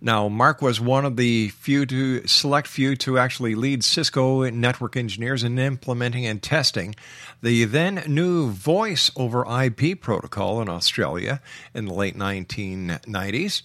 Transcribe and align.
Now, 0.00 0.28
Mark 0.28 0.60
was 0.60 0.80
one 0.80 1.04
of 1.04 1.16
the 1.16 1.50
few 1.50 1.86
to 1.86 2.26
select 2.26 2.66
few 2.66 2.96
to 2.96 3.18
actually 3.18 3.54
lead 3.54 3.84
Cisco 3.84 4.50
network 4.50 4.96
engineers 4.96 5.44
in 5.44 5.56
implementing 5.60 6.26
and 6.26 6.42
testing 6.42 6.96
the 7.40 7.64
then 7.66 8.02
new 8.08 8.50
voice 8.50 9.12
over 9.14 9.46
IP 9.46 10.00
protocol 10.00 10.60
in 10.60 10.68
Australia 10.68 11.40
in 11.72 11.84
the 11.84 11.94
late 11.94 12.16
1990s. 12.16 13.62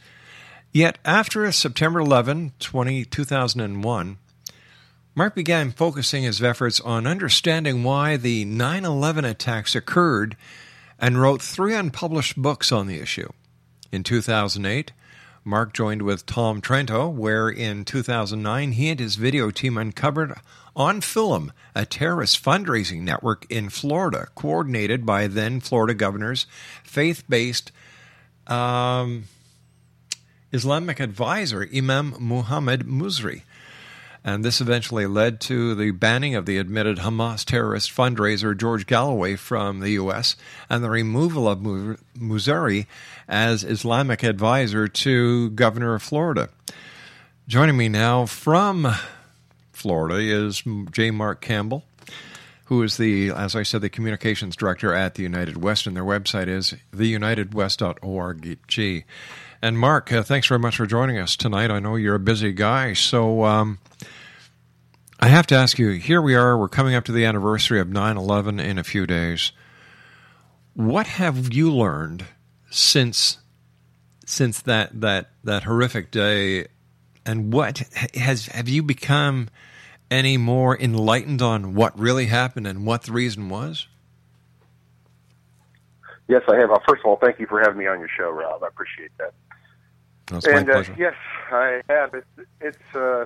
Yet, 0.78 1.00
after 1.04 1.52
September 1.52 2.02
11, 2.02 2.52
20, 2.60 3.06
2001, 3.06 4.18
Mark 5.16 5.34
began 5.34 5.72
focusing 5.72 6.22
his 6.22 6.40
efforts 6.40 6.80
on 6.80 7.08
understanding 7.08 7.84
why 7.84 8.16
the 8.16 8.46
9 8.46 8.86
11 8.86 9.26
attacks 9.26 9.74
occurred 9.74 10.38
and 11.00 11.20
wrote 11.20 11.42
three 11.42 11.74
unpublished 11.74 12.40
books 12.40 12.72
on 12.72 12.86
the 12.86 13.00
issue. 13.00 13.28
In 13.92 14.04
2008, 14.04 14.92
Mark 15.44 15.74
joined 15.74 16.04
with 16.04 16.28
Tom 16.28 16.62
Trento, 16.62 17.12
where 17.12 17.50
in 17.50 17.84
2009 17.84 18.74
he 18.74 18.90
and 18.90 19.00
his 19.00 19.16
video 19.16 19.50
team 19.50 19.80
uncovered 19.80 20.36
on 20.76 21.02
film 21.02 21.54
a 21.74 21.88
terrorist 21.88 22.46
fundraising 22.46 23.02
network 23.02 23.48
in 23.50 23.70
Florida, 23.70 24.28
coordinated 24.36 25.08
by 25.08 25.26
then 25.26 25.60
Florida 25.60 25.96
governor's 25.96 26.46
faith 26.84 27.24
based 27.28 27.72
um, 28.46 29.24
Islamic 30.52 31.00
advisor, 31.00 31.68
Imam 31.76 32.16
Muhammad 32.20 32.82
Musri. 32.82 33.44
And 34.24 34.44
this 34.44 34.60
eventually 34.60 35.06
led 35.06 35.40
to 35.42 35.74
the 35.76 35.92
banning 35.92 36.36
of 36.36 36.46
the 36.46 36.58
admitted 36.58 36.98
Hamas 36.98 37.46
terrorist 37.46 37.96
fundraiser 37.96 38.58
George 38.58 38.86
Galloway 38.86 39.36
from 39.36 39.80
the 39.80 39.92
U.S. 39.92 40.36
and 40.70 40.84
the 40.84 40.90
removal 40.90 41.48
of 41.48 41.60
Musri 41.60 42.88
as 43.28 43.64
Islamic 43.64 44.24
advisor 44.24 44.88
to 44.88 45.50
Governor 45.52 45.94
of 45.96 46.04
Florida. 46.04 46.50
Joining 47.48 47.78
me 47.78 47.88
now 47.88 48.26
from 48.26 48.94
Florida 49.72 50.20
is 50.20 50.64
J. 50.92 51.12
Mark 51.12 51.40
Campbell, 51.40 51.86
who 52.66 52.84
is 52.84 52.98
the, 52.98 53.30
as 53.30 53.56
I 53.56 53.64
said, 53.64 53.82
the 53.82 53.90
communications 53.90 54.58
director 54.58 54.94
at 54.94 55.16
the 55.16 55.24
United 55.24 55.64
West, 55.64 55.88
and 55.88 55.96
their 55.96 56.04
website 56.04 56.50
is 56.50 56.74
theunitedwest.org. 56.94 58.60
And 59.62 59.78
Mark, 59.78 60.12
uh, 60.12 60.22
thanks 60.22 60.48
very 60.48 60.60
much 60.60 60.78
for 60.78 60.86
joining 60.86 61.18
us 61.18 61.36
tonight. 61.36 61.72
I 61.72 61.80
know 61.80 61.96
you're 61.96 62.16
a 62.16 62.20
busy 62.20 62.52
guy, 62.52 62.94
so 62.94 63.44
um, 63.44 63.80
I 65.20 65.30
have 65.30 65.48
to 65.48 65.56
ask 65.56 65.80
you 65.80 65.90
here 65.92 66.22
we 66.22 66.36
are, 66.36 66.58
we're 66.58 66.68
coming 66.68 66.94
up 66.94 67.06
to 67.06 67.12
the 67.12 67.26
anniversary 67.26 67.80
of 67.80 67.90
9 67.90 68.18
11 68.18 68.60
in 68.60 68.78
a 68.78 68.84
few 68.84 69.08
days. 69.08 69.52
What 70.76 71.08
have 71.08 71.54
you 71.54 71.72
learned 71.72 72.26
since 72.70 73.40
since 74.28 74.62
that, 74.62 75.02
that, 75.02 75.32
that 75.44 75.64
horrific 75.64 76.12
day? 76.12 76.68
And 77.26 77.52
what 77.52 77.80
has 78.14 78.46
have 78.48 78.70
you 78.70 78.84
become 78.84 79.50
any 80.12 80.38
more 80.38 80.80
enlightened 80.80 81.42
on 81.42 81.74
what 81.74 81.98
really 81.98 82.28
happened 82.28 82.68
and 82.68 82.86
what 82.86 83.04
the 83.04 83.12
reason 83.12 83.50
was? 83.50 83.88
Yes, 86.28 86.44
I 86.48 86.58
have. 86.58 86.72
Uh, 86.72 86.80
first 86.88 87.02
of 87.04 87.06
all, 87.06 87.18
thank 87.18 87.40
you 87.40 87.48
for 87.48 87.60
having 87.60 87.78
me 87.78 87.88
on 87.88 88.00
your 88.00 88.10
show, 88.16 88.30
Rob. 88.30 88.64
I 88.64 88.68
appreciate 88.68 89.12
that. 89.18 89.34
And 90.32 90.68
my 90.68 90.74
uh, 90.74 90.84
yes, 90.98 91.14
I 91.52 91.82
have. 91.90 92.14
It's, 92.14 92.48
it's 92.60 92.96
uh, 92.96 93.26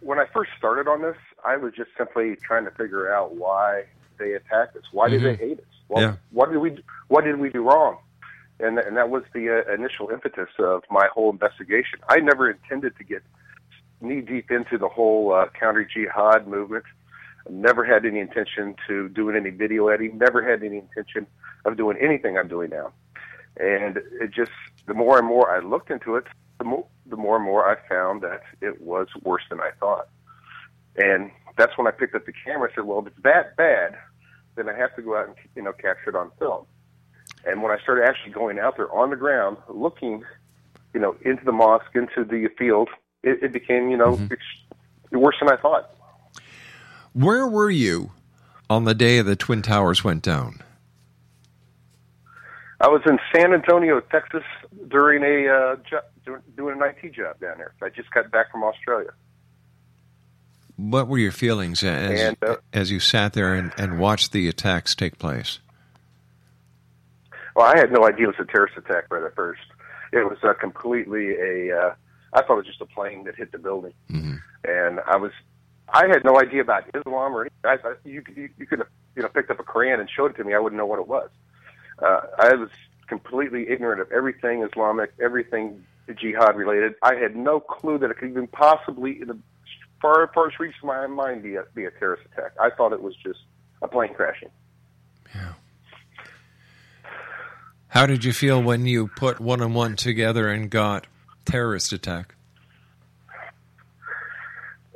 when 0.00 0.18
I 0.18 0.26
first 0.32 0.50
started 0.56 0.88
on 0.88 1.02
this, 1.02 1.16
I 1.44 1.56
was 1.56 1.72
just 1.74 1.90
simply 1.98 2.36
trying 2.36 2.64
to 2.64 2.70
figure 2.70 3.12
out 3.12 3.34
why 3.34 3.84
they 4.18 4.32
attacked 4.34 4.76
us. 4.76 4.84
Why 4.92 5.08
did 5.08 5.22
Mhm. 5.22 5.24
they 5.24 5.46
hate 5.46 5.58
us? 5.58 5.64
What, 5.88 6.00
Yeah. 6.00 6.16
what 6.30 6.50
did 6.50 6.58
we 6.58 6.82
What 7.08 7.24
did 7.24 7.38
we 7.38 7.50
do 7.50 7.62
wrong? 7.68 7.98
And 8.60 8.78
and 8.78 8.96
that 8.96 9.10
was 9.10 9.24
the 9.32 9.50
uh, 9.66 9.72
initial 9.72 10.10
impetus 10.10 10.48
of 10.58 10.84
my 10.90 11.06
whole 11.12 11.30
investigation. 11.30 11.98
I 12.08 12.20
never 12.20 12.50
intended 12.50 12.96
to 12.98 13.04
get 13.04 13.22
knee 14.00 14.20
deep 14.20 14.50
into 14.50 14.78
the 14.78 14.88
whole 14.88 15.32
uh, 15.32 15.46
counter 15.58 15.84
jihad 15.84 16.46
movement. 16.46 16.84
I 17.48 17.52
never 17.52 17.84
had 17.84 18.04
any 18.06 18.20
intention 18.20 18.76
to 18.86 19.08
doing 19.08 19.36
any 19.36 19.50
video 19.50 19.88
editing. 19.88 20.18
Never 20.18 20.42
had 20.42 20.62
any 20.62 20.78
intention 20.78 21.26
of 21.64 21.76
doing 21.76 21.96
anything 22.00 22.38
I'm 22.38 22.48
doing 22.48 22.70
now. 22.70 22.92
And 23.58 23.98
it 24.20 24.30
just 24.30 24.52
the 24.86 24.94
more 24.94 25.18
and 25.18 25.26
more 25.26 25.50
I 25.54 25.58
looked 25.60 25.90
into 25.90 26.16
it, 26.16 26.26
the 26.58 26.64
more 26.64 26.86
the 27.06 27.16
more 27.16 27.36
and 27.36 27.44
more 27.44 27.68
I 27.68 27.76
found 27.88 28.22
that 28.22 28.42
it 28.60 28.80
was 28.80 29.08
worse 29.22 29.42
than 29.48 29.60
I 29.60 29.70
thought. 29.78 30.08
And 30.96 31.30
that's 31.56 31.76
when 31.78 31.86
I 31.86 31.90
picked 31.90 32.14
up 32.14 32.26
the 32.26 32.32
camera 32.32 32.64
and 32.64 32.72
said, 32.74 32.84
"Well, 32.84 33.00
if 33.00 33.08
it's 33.08 33.22
that 33.22 33.56
bad, 33.56 33.96
then 34.56 34.68
I 34.68 34.76
have 34.76 34.94
to 34.96 35.02
go 35.02 35.16
out 35.16 35.28
and 35.28 35.36
you 35.54 35.62
know 35.62 35.72
capture 35.72 36.10
it 36.10 36.16
on 36.16 36.30
film." 36.38 36.66
And 37.44 37.62
when 37.62 37.70
I 37.70 37.78
started 37.82 38.04
actually 38.04 38.32
going 38.32 38.58
out 38.58 38.76
there 38.76 38.92
on 38.92 39.10
the 39.10 39.16
ground, 39.16 39.58
looking, 39.68 40.24
you 40.92 41.00
know, 41.00 41.16
into 41.22 41.44
the 41.44 41.52
mosque, 41.52 41.94
into 41.94 42.24
the 42.24 42.48
field, 42.58 42.88
it, 43.22 43.42
it 43.42 43.52
became 43.52 43.90
you 43.90 43.96
know 43.96 44.18
ex- 44.30 44.76
worse 45.12 45.36
than 45.40 45.50
I 45.50 45.56
thought. 45.56 45.90
Where 47.12 47.46
were 47.46 47.70
you 47.70 48.12
on 48.68 48.84
the 48.84 48.94
day 48.94 49.22
the 49.22 49.36
Twin 49.36 49.62
Towers 49.62 50.04
went 50.04 50.22
down? 50.22 50.62
I 52.80 52.88
was 52.88 53.00
in 53.06 53.18
San 53.34 53.54
Antonio, 53.54 54.00
Texas, 54.00 54.42
during 54.88 55.22
a 55.22 55.48
uh, 55.48 55.76
doing, 56.26 56.42
doing 56.56 56.80
an 56.80 56.88
IT 57.02 57.12
job 57.14 57.40
down 57.40 57.56
there. 57.58 57.72
I 57.82 57.88
just 57.88 58.10
got 58.10 58.30
back 58.30 58.50
from 58.52 58.62
Australia. 58.64 59.10
What 60.76 61.08
were 61.08 61.16
your 61.18 61.32
feelings 61.32 61.82
as, 61.82 62.20
And, 62.20 62.36
uh, 62.42 62.56
as 62.74 62.90
you 62.90 63.00
sat 63.00 63.32
there 63.32 63.54
and, 63.54 63.72
and 63.78 63.98
watched 63.98 64.32
the 64.32 64.46
attacks 64.48 64.94
take 64.94 65.18
place? 65.18 65.60
Well, 67.54 67.66
I 67.66 67.78
had 67.78 67.90
no 67.90 68.06
idea 68.06 68.24
it 68.28 68.36
was 68.38 68.46
a 68.46 68.52
terrorist 68.52 68.76
attack 68.76 69.04
right 69.10 69.22
at 69.22 69.34
first. 69.34 69.62
It 70.12 70.28
was 70.28 70.36
uh, 70.42 70.52
completely 70.60 71.30
a. 71.36 71.74
Uh, 71.76 71.94
I 72.34 72.42
thought 72.42 72.54
it 72.54 72.56
was 72.56 72.66
just 72.66 72.80
a 72.82 72.86
plane 72.86 73.24
that 73.24 73.34
hit 73.34 73.50
the 73.52 73.58
building, 73.58 73.94
Mhm. 74.10 74.40
and 74.64 75.00
I 75.06 75.16
was. 75.16 75.32
I 75.88 76.06
had 76.08 76.22
no 76.24 76.38
idea 76.38 76.60
about 76.60 76.84
Islam 76.94 77.34
or 77.34 77.42
anything. 77.42 77.58
I, 77.64 77.74
I, 77.88 77.94
you, 78.04 78.22
you, 78.34 78.48
you 78.58 78.66
could 78.66 78.80
have, 78.80 78.88
you 79.14 79.22
know, 79.22 79.28
picked 79.28 79.50
up 79.50 79.58
a 79.60 79.62
Quran 79.62 80.00
and 80.00 80.10
showed 80.10 80.32
it 80.32 80.36
to 80.36 80.44
me. 80.44 80.52
I 80.52 80.58
wouldn't 80.58 80.76
know 80.76 80.84
what 80.86 80.98
it 80.98 81.06
was. 81.08 81.30
Uh, 82.00 82.20
I 82.38 82.54
was 82.54 82.68
completely 83.06 83.68
ignorant 83.70 84.00
of 84.02 84.10
everything 84.12 84.62
Islamic, 84.62 85.12
everything 85.22 85.84
jihad 86.14 86.56
related. 86.56 86.94
I 87.02 87.14
had 87.14 87.36
no 87.36 87.60
clue 87.60 87.98
that 87.98 88.10
it 88.10 88.18
could 88.18 88.30
even 88.30 88.46
possibly, 88.46 89.20
in 89.20 89.28
the 89.28 89.38
far 90.00 90.30
first 90.34 90.58
reach 90.58 90.74
of 90.82 90.86
my 90.86 91.06
mind, 91.06 91.42
be 91.42 91.56
a, 91.56 91.64
be 91.74 91.84
a 91.84 91.90
terrorist 91.90 92.26
attack. 92.32 92.52
I 92.60 92.70
thought 92.70 92.92
it 92.92 93.02
was 93.02 93.14
just 93.16 93.40
a 93.82 93.88
plane 93.88 94.14
crashing. 94.14 94.50
Yeah. 95.34 95.52
How 97.88 98.06
did 98.06 98.24
you 98.24 98.32
feel 98.32 98.62
when 98.62 98.86
you 98.86 99.08
put 99.08 99.40
one 99.40 99.60
and 99.62 99.74
one 99.74 99.96
together 99.96 100.48
and 100.48 100.70
got 100.70 101.06
terrorist 101.44 101.92
attack? 101.92 102.34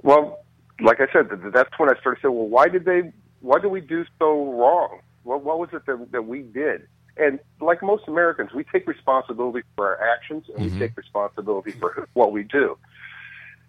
Well, 0.03 0.45
like 0.81 1.01
I 1.01 1.07
said, 1.12 1.29
that's 1.53 1.71
when 1.79 1.91
I 1.91 1.99
started 2.01 2.21
saying, 2.23 2.35
well, 2.35 2.49
why 2.49 2.69
did 2.69 2.85
they? 2.85 3.12
Why 3.41 3.59
did 3.59 3.69
we 3.69 3.81
do 3.81 4.05
so 4.19 4.53
wrong? 4.53 5.01
What, 5.23 5.43
what 5.45 5.59
was 5.59 5.71
it 5.73 5.87
that, 5.87 6.12
that 6.12 6.27
we 6.27 6.43
did? 6.43 6.87
And 7.21 7.39
like 7.61 7.83
most 7.83 8.09
Americans, 8.09 8.51
we 8.55 8.65
take 8.65 8.87
responsibility 8.87 9.61
for 9.77 9.87
our 9.89 10.09
actions 10.09 10.47
and 10.49 10.73
we 10.73 10.79
take 10.79 10.97
responsibility 10.97 11.73
for 11.73 12.09
what 12.15 12.33
we 12.33 12.45
do. 12.45 12.79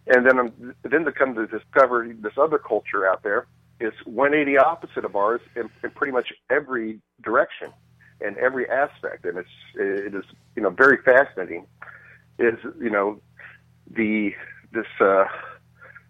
And 0.07 0.25
then, 0.25 0.39
um, 0.39 0.75
then 0.83 1.03
to 1.03 1.11
come 1.11 1.35
to 1.35 1.45
discover 1.47 2.07
this 2.19 2.33
other 2.37 2.57
culture 2.57 3.07
out 3.07 3.23
there 3.23 3.45
is 3.81 3.93
180 4.05 4.57
opposite 4.57 5.03
of 5.03 5.15
ours 5.15 5.41
in, 5.55 5.69
in 5.83 5.91
pretty 5.91 6.13
much 6.13 6.31
every 6.49 6.99
direction 7.21 7.71
and 8.21 8.37
every 8.37 8.69
aspect, 8.69 9.25
and 9.25 9.37
it's 9.37 9.49
it 9.75 10.13
is 10.13 10.23
you 10.55 10.61
know 10.61 10.69
very 10.69 10.97
fascinating. 11.03 11.65
Is 12.39 12.55
you 12.79 12.89
know 12.89 13.19
the 13.89 14.31
this 14.71 14.85
uh, 14.99 15.25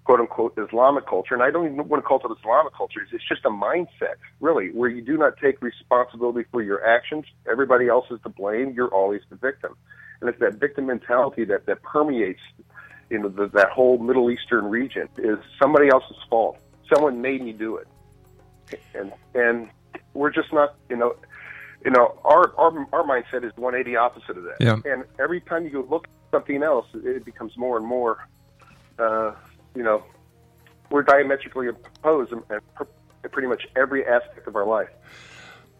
quote 0.03 0.19
unquote 0.19 0.57
Islamic 0.57 1.07
culture, 1.07 1.33
and 1.33 1.43
I 1.43 1.51
don't 1.51 1.65
even 1.65 1.87
want 1.87 2.03
to 2.03 2.07
call 2.07 2.19
it 2.19 2.37
Islamic 2.39 2.73
culture. 2.73 3.01
It's 3.11 3.27
just 3.27 3.45
a 3.45 3.49
mindset, 3.49 4.15
really, 4.39 4.71
where 4.71 4.89
you 4.89 5.01
do 5.01 5.17
not 5.17 5.37
take 5.37 5.61
responsibility 5.61 6.47
for 6.51 6.61
your 6.61 6.83
actions. 6.85 7.25
Everybody 7.49 7.87
else 7.87 8.05
is 8.09 8.19
to 8.23 8.29
blame. 8.29 8.73
You're 8.75 8.89
always 8.89 9.21
the 9.29 9.35
victim, 9.35 9.75
and 10.19 10.29
it's 10.29 10.39
that 10.39 10.55
victim 10.55 10.87
mentality 10.87 11.45
that 11.45 11.65
that 11.67 11.83
permeates, 11.83 12.41
you 13.09 13.19
know, 13.19 13.29
the, 13.29 13.47
that 13.49 13.69
whole 13.69 13.99
Middle 13.99 14.31
Eastern 14.31 14.65
region. 14.65 15.07
Is 15.17 15.37
somebody 15.61 15.89
else's 15.89 16.17
fault. 16.29 16.57
Someone 16.93 17.21
made 17.21 17.41
me 17.43 17.53
do 17.53 17.77
it, 17.77 17.87
and 18.95 19.13
and 19.35 19.69
we're 20.13 20.31
just 20.31 20.51
not, 20.51 20.75
you 20.89 20.95
know. 20.95 21.15
You 21.83 21.89
know, 21.89 22.15
our, 22.23 22.53
our 22.59 22.87
our 22.93 23.03
mindset 23.03 23.43
is 23.43 23.57
180 23.57 23.95
opposite 23.95 24.37
of 24.37 24.43
that. 24.43 24.57
Yeah. 24.59 24.77
And 24.85 25.03
every 25.19 25.41
time 25.41 25.65
you 25.65 25.81
look 25.89 26.03
at 26.03 26.11
something 26.29 26.61
else, 26.61 26.85
it 26.93 27.25
becomes 27.25 27.57
more 27.57 27.75
and 27.75 27.87
more 27.87 28.27
uh, 28.99 29.33
you 29.75 29.83
know, 29.83 30.03
we're 30.89 31.03
diametrically 31.03 31.67
opposed 31.67 32.31
in, 32.31 32.41
in 32.49 33.29
pretty 33.29 33.47
much 33.47 33.67
every 33.75 34.05
aspect 34.05 34.47
of 34.47 34.55
our 34.55 34.65
life. 34.65 34.89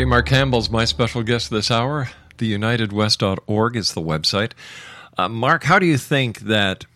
J. 0.00 0.06
Mark 0.06 0.24
Campbell's 0.24 0.70
my 0.70 0.86
special 0.86 1.22
guest 1.22 1.50
this 1.50 1.70
hour. 1.70 2.08
TheUnitedWest.org 2.38 3.76
is 3.76 3.92
the 3.92 4.00
website. 4.00 4.52
Uh, 5.18 5.28
Mark, 5.28 5.64
how 5.64 5.78
do 5.78 5.84
you 5.84 5.98
think 5.98 6.40
that 6.40 6.86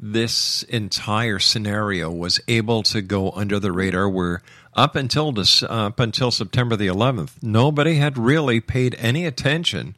this 0.00 0.64
entire 0.64 1.38
scenario 1.38 2.10
was 2.10 2.40
able 2.48 2.82
to 2.82 3.02
go 3.02 3.30
under 3.30 3.60
the 3.60 3.70
radar? 3.70 4.08
Where 4.08 4.42
up 4.74 4.96
until 4.96 5.30
this, 5.30 5.62
up 5.62 6.00
until 6.00 6.32
September 6.32 6.74
the 6.74 6.88
11th, 6.88 7.40
nobody 7.40 7.94
had 7.94 8.18
really 8.18 8.60
paid 8.60 8.96
any 8.98 9.24
attention 9.24 9.94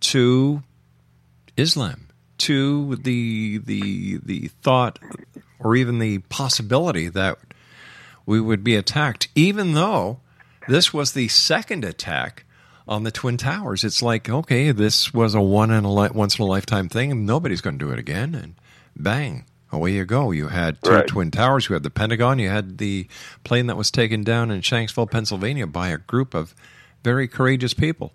to 0.00 0.62
Islam, 1.58 2.08
to 2.38 2.96
the 2.96 3.58
the 3.58 4.20
the 4.24 4.48
thought 4.62 4.98
or 5.58 5.76
even 5.76 5.98
the 5.98 6.20
possibility 6.30 7.10
that 7.10 7.36
we 8.24 8.40
would 8.40 8.64
be 8.64 8.74
attacked, 8.74 9.28
even 9.34 9.74
though 9.74 10.20
this 10.68 10.92
was 10.92 11.12
the 11.12 11.28
second 11.28 11.84
attack 11.84 12.44
on 12.86 13.02
the 13.02 13.10
Twin 13.10 13.36
Towers. 13.36 13.84
It's 13.84 14.02
like, 14.02 14.28
okay, 14.28 14.70
this 14.72 15.12
was 15.12 15.34
a 15.34 15.40
one 15.40 15.70
in 15.70 15.84
a 15.84 15.92
li- 15.92 16.10
once 16.12 16.38
in 16.38 16.42
a 16.44 16.46
lifetime 16.46 16.88
thing, 16.88 17.12
and 17.12 17.26
nobody's 17.26 17.60
going 17.60 17.78
to 17.78 17.84
do 17.84 17.92
it 17.92 17.98
again. 17.98 18.34
And 18.34 18.54
bang, 18.96 19.44
away 19.70 19.92
you 19.92 20.04
go. 20.04 20.30
You 20.30 20.48
had 20.48 20.82
two 20.82 20.90
Right. 20.90 21.06
Twin 21.06 21.30
Towers, 21.30 21.68
you 21.68 21.74
had 21.74 21.82
the 21.82 21.90
Pentagon, 21.90 22.38
you 22.38 22.48
had 22.48 22.78
the 22.78 23.06
plane 23.44 23.66
that 23.66 23.76
was 23.76 23.90
taken 23.90 24.22
down 24.22 24.50
in 24.50 24.60
Shanksville, 24.60 25.10
Pennsylvania 25.10 25.66
by 25.66 25.88
a 25.88 25.98
group 25.98 26.34
of 26.34 26.54
very 27.04 27.28
courageous 27.28 27.74
people. 27.74 28.12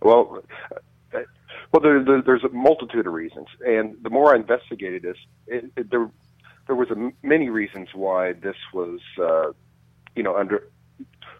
Well, 0.00 0.42
uh, 1.14 1.20
well, 1.72 1.80
there, 1.82 2.04
there, 2.04 2.22
there's 2.22 2.44
a 2.44 2.48
multitude 2.50 3.06
of 3.06 3.12
reasons, 3.12 3.48
and 3.66 3.96
the 4.02 4.10
more 4.10 4.32
I 4.32 4.36
investigated 4.36 5.02
this, 5.02 5.16
it, 5.46 5.70
it, 5.76 5.90
there 5.90 6.08
there 6.68 6.76
was 6.76 6.90
a 6.90 7.12
many 7.26 7.48
reasons 7.48 7.88
why 7.94 8.34
this 8.34 8.54
was, 8.72 9.00
uh, 9.20 9.52
you 10.14 10.22
know, 10.22 10.36
under 10.36 10.62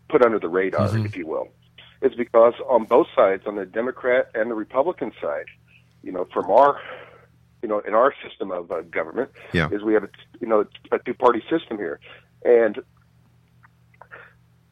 put 0.09 0.25
under 0.25 0.39
the 0.39 0.49
radar, 0.49 0.89
if 1.05 1.17
you 1.17 1.27
will. 1.27 1.49
It's 2.01 2.15
because 2.15 2.55
on 2.69 2.85
both 2.85 3.09
sides, 3.15 3.43
on 3.47 3.55
the 3.57 3.67
Democrat 3.67 4.31
and 4.35 4.51
the 4.51 4.55
Republican 4.55 5.13
side, 5.21 5.45
you 6.03 6.11
know, 6.13 6.27
from 6.33 6.51
our, 6.51 6.81
you 7.61 7.69
know, 7.69 7.81
in 7.81 7.93
our 7.93 8.15
system 8.27 8.51
of 8.51 8.73
uh, 8.73 8.81
government, 8.83 9.31
Yeah. 9.53 9.69
is 9.71 9.83
we 9.83 9.93
have 9.95 10.05
a 10.05 10.09
you 10.41 10.47
know 10.49 10.65
a 10.91 10.99
two 10.99 11.15
party 11.15 11.43
system 11.51 11.77
here, 11.77 12.01
and 12.45 12.79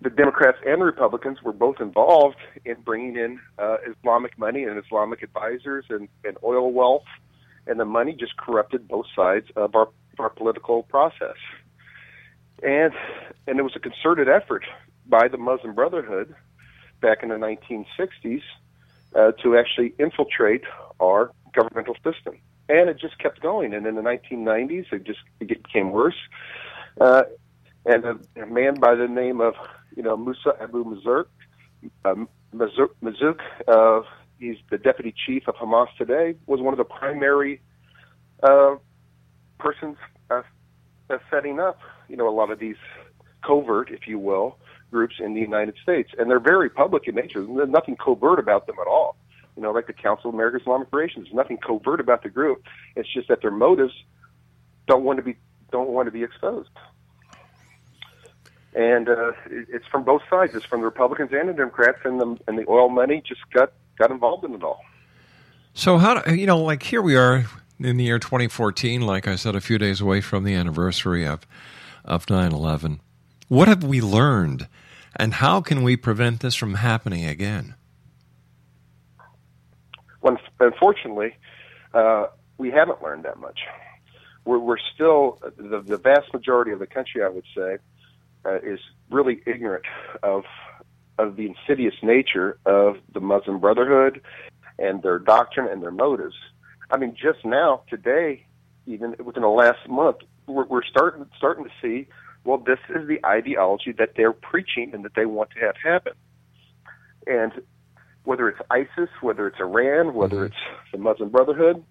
the 0.00 0.08
Democrats 0.10 0.58
and 0.66 0.80
the 0.80 0.86
Republicans 0.86 1.42
were 1.42 1.52
both 1.52 1.80
involved 1.80 2.36
in 2.64 2.76
bringing 2.82 3.16
in 3.16 3.40
uh, 3.58 3.76
Islamic 3.86 4.38
money 4.38 4.64
and 4.64 4.82
Islamic 4.82 5.22
advisors 5.22 5.84
and, 5.90 6.08
and 6.24 6.38
oil 6.42 6.72
wealth, 6.72 7.04
and 7.66 7.78
the 7.78 7.84
money 7.84 8.14
just 8.14 8.36
corrupted 8.38 8.88
both 8.88 9.06
sides 9.14 9.48
of 9.56 9.74
our, 9.74 9.88
our 10.20 10.30
political 10.30 10.82
process. 10.84 11.36
And 12.62 12.92
and 13.46 13.58
it 13.58 13.62
was 13.62 13.76
a 13.76 13.80
concerted 13.80 14.28
effort 14.28 14.64
by 15.06 15.28
the 15.28 15.38
Muslim 15.38 15.74
Brotherhood 15.74 16.34
back 17.00 17.22
in 17.22 17.28
the 17.28 17.34
1960s 17.36 18.42
uh, 19.14 19.32
to 19.42 19.56
actually 19.56 19.94
infiltrate 19.98 20.64
our 20.98 21.30
governmental 21.52 21.94
system, 21.96 22.38
and 22.68 22.88
it 22.88 22.98
just 22.98 23.18
kept 23.18 23.40
going. 23.40 23.74
And 23.74 23.86
in 23.86 23.94
the 23.94 24.02
1990s, 24.02 24.92
it 24.92 25.04
just 25.04 25.20
it 25.40 25.48
became 25.48 25.90
worse. 25.90 26.16
Uh, 27.00 27.24
and 27.84 28.04
a, 28.04 28.18
a 28.42 28.46
man 28.46 28.74
by 28.74 28.94
the 28.94 29.06
name 29.06 29.40
of 29.40 29.54
you 29.94 30.02
know 30.02 30.16
Musa 30.16 30.54
Abu 30.60 30.84
Mazurk, 30.84 31.26
um, 32.04 32.28
Mazurk, 32.54 32.90
Mazurk 33.02 33.40
uh, 33.68 34.02
he's 34.38 34.56
the 34.70 34.78
deputy 34.78 35.14
chief 35.26 35.48
of 35.48 35.54
Hamas 35.56 35.88
today, 35.96 36.36
was 36.46 36.60
one 36.60 36.74
of 36.74 36.78
the 36.78 36.84
primary 36.84 37.60
uh, 38.42 38.76
persons 39.58 39.96
uh, 40.30 40.42
uh, 41.10 41.18
setting 41.30 41.60
up 41.60 41.78
you 42.08 42.16
know 42.16 42.28
a 42.28 42.34
lot 42.34 42.50
of 42.50 42.58
these 42.58 42.76
covert, 43.44 43.90
if 43.90 44.06
you 44.08 44.18
will, 44.18 44.58
groups 44.90 45.16
in 45.20 45.34
the 45.34 45.40
United 45.40 45.74
States, 45.82 46.10
and 46.18 46.30
they're 46.30 46.40
very 46.40 46.68
public 46.70 47.06
in 47.06 47.14
nature. 47.14 47.44
There's 47.44 47.68
nothing 47.68 47.96
covert 47.96 48.38
about 48.38 48.66
them 48.66 48.76
at 48.80 48.86
all. 48.88 49.16
You 49.56 49.62
know, 49.62 49.70
like 49.72 49.86
the 49.86 49.92
Council 49.92 50.28
of 50.30 50.34
American 50.34 50.60
Islamic 50.60 50.88
Relations, 50.92 51.26
there's 51.26 51.34
nothing 51.34 51.56
covert 51.58 52.00
about 52.00 52.22
the 52.22 52.28
group. 52.28 52.64
It's 52.96 53.10
just 53.12 53.28
that 53.28 53.40
their 53.40 53.50
motives 53.50 53.94
don't 54.86 55.04
want 55.04 55.16
to 55.18 55.22
be 55.22 55.36
don't 55.72 55.88
want 55.88 56.06
to 56.06 56.12
be 56.12 56.22
exposed 56.22 56.70
and 58.74 59.08
uh, 59.08 59.28
it- 59.50 59.68
it's 59.70 59.86
from 59.86 60.04
both 60.04 60.22
sides. 60.28 60.54
It's 60.54 60.64
from 60.66 60.80
the 60.80 60.84
Republicans 60.86 61.30
and 61.32 61.48
the 61.48 61.52
Democrats, 61.54 61.98
and 62.04 62.20
the 62.20 62.36
and 62.46 62.58
the 62.58 62.64
oil 62.68 62.88
money 62.88 63.22
just 63.26 63.40
got 63.52 63.72
got 63.98 64.10
involved 64.10 64.44
in 64.44 64.54
it 64.54 64.62
all. 64.62 64.80
So 65.74 65.98
how 65.98 66.20
do, 66.20 66.34
you 66.34 66.46
know 66.46 66.58
like 66.58 66.82
here 66.82 67.00
we 67.02 67.16
are 67.16 67.46
in 67.78 67.96
the 67.96 68.04
year 68.04 68.18
2014 68.18 69.02
like 69.02 69.28
I 69.28 69.36
said 69.36 69.54
a 69.54 69.60
few 69.60 69.78
days 69.78 70.00
away 70.00 70.20
from 70.20 70.44
the 70.44 70.54
anniversary 70.54 71.26
of 71.26 71.46
of 72.04 72.26
9/11. 72.26 73.00
What 73.48 73.68
have 73.68 73.82
we 73.84 74.00
learned 74.00 74.68
and 75.16 75.34
how 75.34 75.60
can 75.60 75.82
we 75.82 75.96
prevent 75.96 76.40
this 76.40 76.54
from 76.54 76.74
happening 76.74 77.24
again? 77.24 77.74
When, 80.20 80.36
unfortunately, 80.60 81.36
uh, 81.94 82.26
we 82.58 82.70
haven't 82.70 83.02
learned 83.02 83.24
that 83.24 83.38
much. 83.38 83.60
We're, 84.44 84.58
we're 84.58 84.78
still 84.94 85.38
the, 85.56 85.80
the 85.80 85.96
vast 85.96 86.32
majority 86.32 86.72
of 86.72 86.78
the 86.78 86.86
country, 86.86 87.22
I 87.24 87.28
would 87.28 87.44
say, 87.56 87.78
uh, 88.44 88.58
is 88.62 88.80
really 89.10 89.42
ignorant 89.46 89.84
of 90.22 90.44
of 91.18 91.36
the 91.36 91.46
insidious 91.46 91.94
nature 92.02 92.58
of 92.66 92.98
the 93.14 93.20
Muslim 93.20 93.58
Brotherhood 93.58 94.20
and 94.78 95.02
their 95.02 95.18
doctrine 95.18 95.66
and 95.66 95.82
their 95.82 95.90
motives. 95.90 96.34
I 96.90 96.96
mean, 96.98 97.16
just 97.20 97.44
now, 97.44 97.82
today, 97.88 98.46
even 98.86 99.16
within 99.24 99.42
the 99.42 99.48
last 99.48 99.88
month, 99.88 100.18
we're, 100.46 100.66
we're 100.66 100.84
starting 100.84 101.26
starting 101.36 101.64
to 101.64 101.70
see. 101.82 102.08
Well, 102.44 102.58
this 102.58 102.78
is 102.88 103.08
the 103.08 103.24
ideology 103.26 103.92
that 103.98 104.10
they're 104.16 104.32
preaching 104.32 104.92
and 104.94 105.04
that 105.04 105.14
they 105.16 105.26
want 105.26 105.50
to 105.50 105.60
have 105.60 105.74
happen. 105.82 106.12
And 107.26 107.52
whether 108.22 108.48
it's 108.48 108.60
ISIS, 108.70 109.08
whether 109.20 109.48
it's 109.48 109.58
Iran, 109.58 110.14
whether 110.14 110.36
mm-hmm. 110.36 110.46
it's 110.46 110.92
the 110.92 110.98
Muslim 110.98 111.30
Brotherhood, 111.30 111.82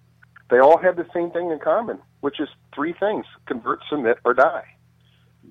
they 0.50 0.60
all 0.60 0.78
have 0.78 0.96
the 0.96 1.08
same 1.14 1.32
thing 1.32 1.52
in 1.52 1.60
common, 1.60 2.00
which 2.22 2.40
is 2.40 2.48
three 2.74 2.94
things: 2.94 3.26
convert, 3.48 3.80
submit, 3.90 4.20
or 4.24 4.34
die. 4.34 4.66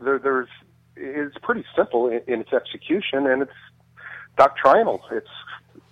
There, 0.00 0.18
there's 0.18 0.48
it's 0.96 1.36
pretty 1.42 1.64
simple 1.76 2.08
in, 2.08 2.20
in 2.26 2.40
its 2.40 2.52
execution, 2.52 3.26
and 3.26 3.42
it's 3.42 3.52
doctrinal. 4.38 5.02
It's 5.10 5.28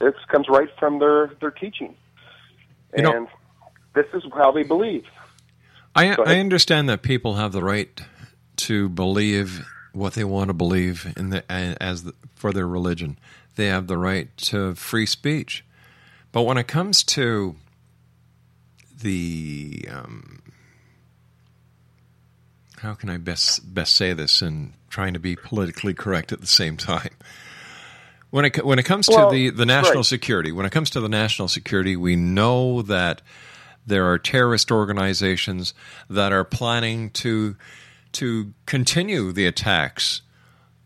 it 0.01 0.15
comes 0.29 0.47
right 0.49 0.69
from 0.79 0.99
their 1.01 1.33
their 1.41 1.51
teaching, 1.51 1.95
You 2.97 3.03
know- 3.03 3.17
and 3.17 3.29
this 3.95 4.07
is 4.15 4.23
how 4.35 4.53
they 4.53 4.63
believe. 4.63 5.05
I, 5.95 6.15
I 6.15 6.41
understand 6.41 6.89
that 6.89 7.03
people 7.03 7.35
have 7.35 7.53
the 7.53 7.63
right 7.63 8.01
to 8.57 8.89
believe 8.89 9.67
what 9.93 10.15
they 10.15 10.25
want 10.25 10.49
to 10.49 10.55
believe 10.55 11.13
in 11.17 11.31
the 11.31 11.53
as 11.53 12.05
the, 12.05 12.15
for 12.35 12.53
their 12.53 12.67
religion. 12.67 13.19
They 13.57 13.67
have 13.67 13.87
the 13.87 13.99
right 13.99 14.35
to 14.39 14.75
free 14.75 15.07
speech. 15.07 15.65
But 16.33 16.43
when 16.43 16.57
it 16.57 16.67
comes 16.67 17.03
to 17.05 17.57
the 19.03 19.87
um, 19.91 20.43
how 22.79 22.95
can 22.95 23.11
I 23.11 23.19
best 23.19 23.75
best 23.75 23.95
say 23.95 24.13
this 24.13 24.41
and 24.41 24.73
trying 24.89 25.13
to 25.13 25.21
be 25.21 25.37
politically 25.37 25.95
correct 25.95 26.33
at 26.33 26.41
the 26.41 26.47
same 26.47 26.77
time? 26.77 27.11
When 28.31 28.47
it 28.47 28.65
when 28.65 28.79
it 28.79 28.85
comes 28.85 29.09
Well, 29.09 29.31
to 29.31 29.37
the, 29.37 29.51
the 29.51 29.67
national 29.67 29.97
right. 29.97 30.07
security, 30.07 30.53
when 30.53 30.65
it 30.65 30.73
comes 30.73 30.89
to 30.91 31.01
the 31.01 31.09
national 31.09 31.49
security, 31.49 31.97
we 31.97 32.17
know 32.17 32.81
that 32.83 33.21
there 33.87 34.11
are 34.11 34.19
terrorist 34.19 34.71
organizations 34.71 35.75
that 36.09 36.33
are 36.33 36.45
planning 36.45 37.11
to 37.11 37.57
to 38.13 38.53
continue 38.67 39.33
the 39.33 39.47
attacks 39.47 40.21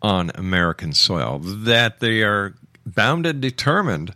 on 0.00 0.30
American 0.34 0.92
soil. 0.92 1.40
That 1.40 2.00
they 2.00 2.22
are 2.22 2.54
bound 2.84 3.26
and 3.26 3.40
determined 3.40 4.14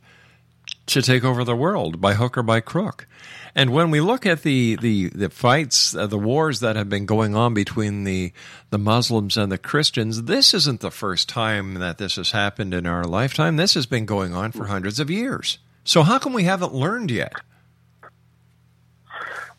to 0.87 1.03
take 1.03 1.25
over 1.25 1.45
the 1.45 1.57
world 1.57 2.01
by 2.01 2.15
hook 2.15 2.39
or 2.39 2.43
by 2.43 2.61
crook. 2.61 3.07
And 3.55 3.71
when 3.71 3.91
we 3.91 4.01
look 4.01 4.27
at 4.27 4.43
the 4.43 4.77
the, 4.77 5.09
the 5.09 5.31
fights, 5.31 5.95
uh, 5.95 6.07
the 6.07 6.19
wars 6.19 6.61
that 6.61 6.77
have 6.77 6.89
been 6.89 7.07
going 7.07 7.35
on 7.35 7.55
between 7.55 8.05
the 8.05 8.33
the 8.71 8.79
Muslims 8.79 9.37
and 9.37 9.51
the 9.51 9.59
Christians, 9.59 10.25
this 10.25 10.55
isn't 10.55 10.81
the 10.81 10.91
first 10.91 11.29
time 11.29 11.75
that 11.75 11.99
this 11.99 12.17
has 12.17 12.31
happened 12.31 12.75
in 12.75 12.87
our 12.87 13.05
lifetime. 13.05 13.57
This 13.57 13.75
has 13.75 13.87
been 13.87 14.07
going 14.07 14.35
on 14.35 14.53
for 14.53 14.67
hundreds 14.67 15.01
of 15.01 15.11
years. 15.11 15.59
So 15.85 16.03
how 16.03 16.19
come 16.19 16.33
we 16.33 16.45
haven't 16.45 16.75
learned 16.75 17.11
yet? 17.11 17.33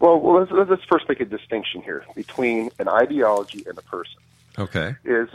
Well, 0.02 0.40
let's, 0.40 0.52
let's 0.52 0.84
first 0.86 1.08
make 1.08 1.22
a 1.22 1.26
distinction 1.26 1.84
here 1.84 2.04
between 2.16 2.72
an 2.80 2.88
ideology 2.88 3.64
and 3.68 3.78
a 3.78 3.84
person. 3.84 4.20
Okay. 4.58 4.96
is 5.06 5.30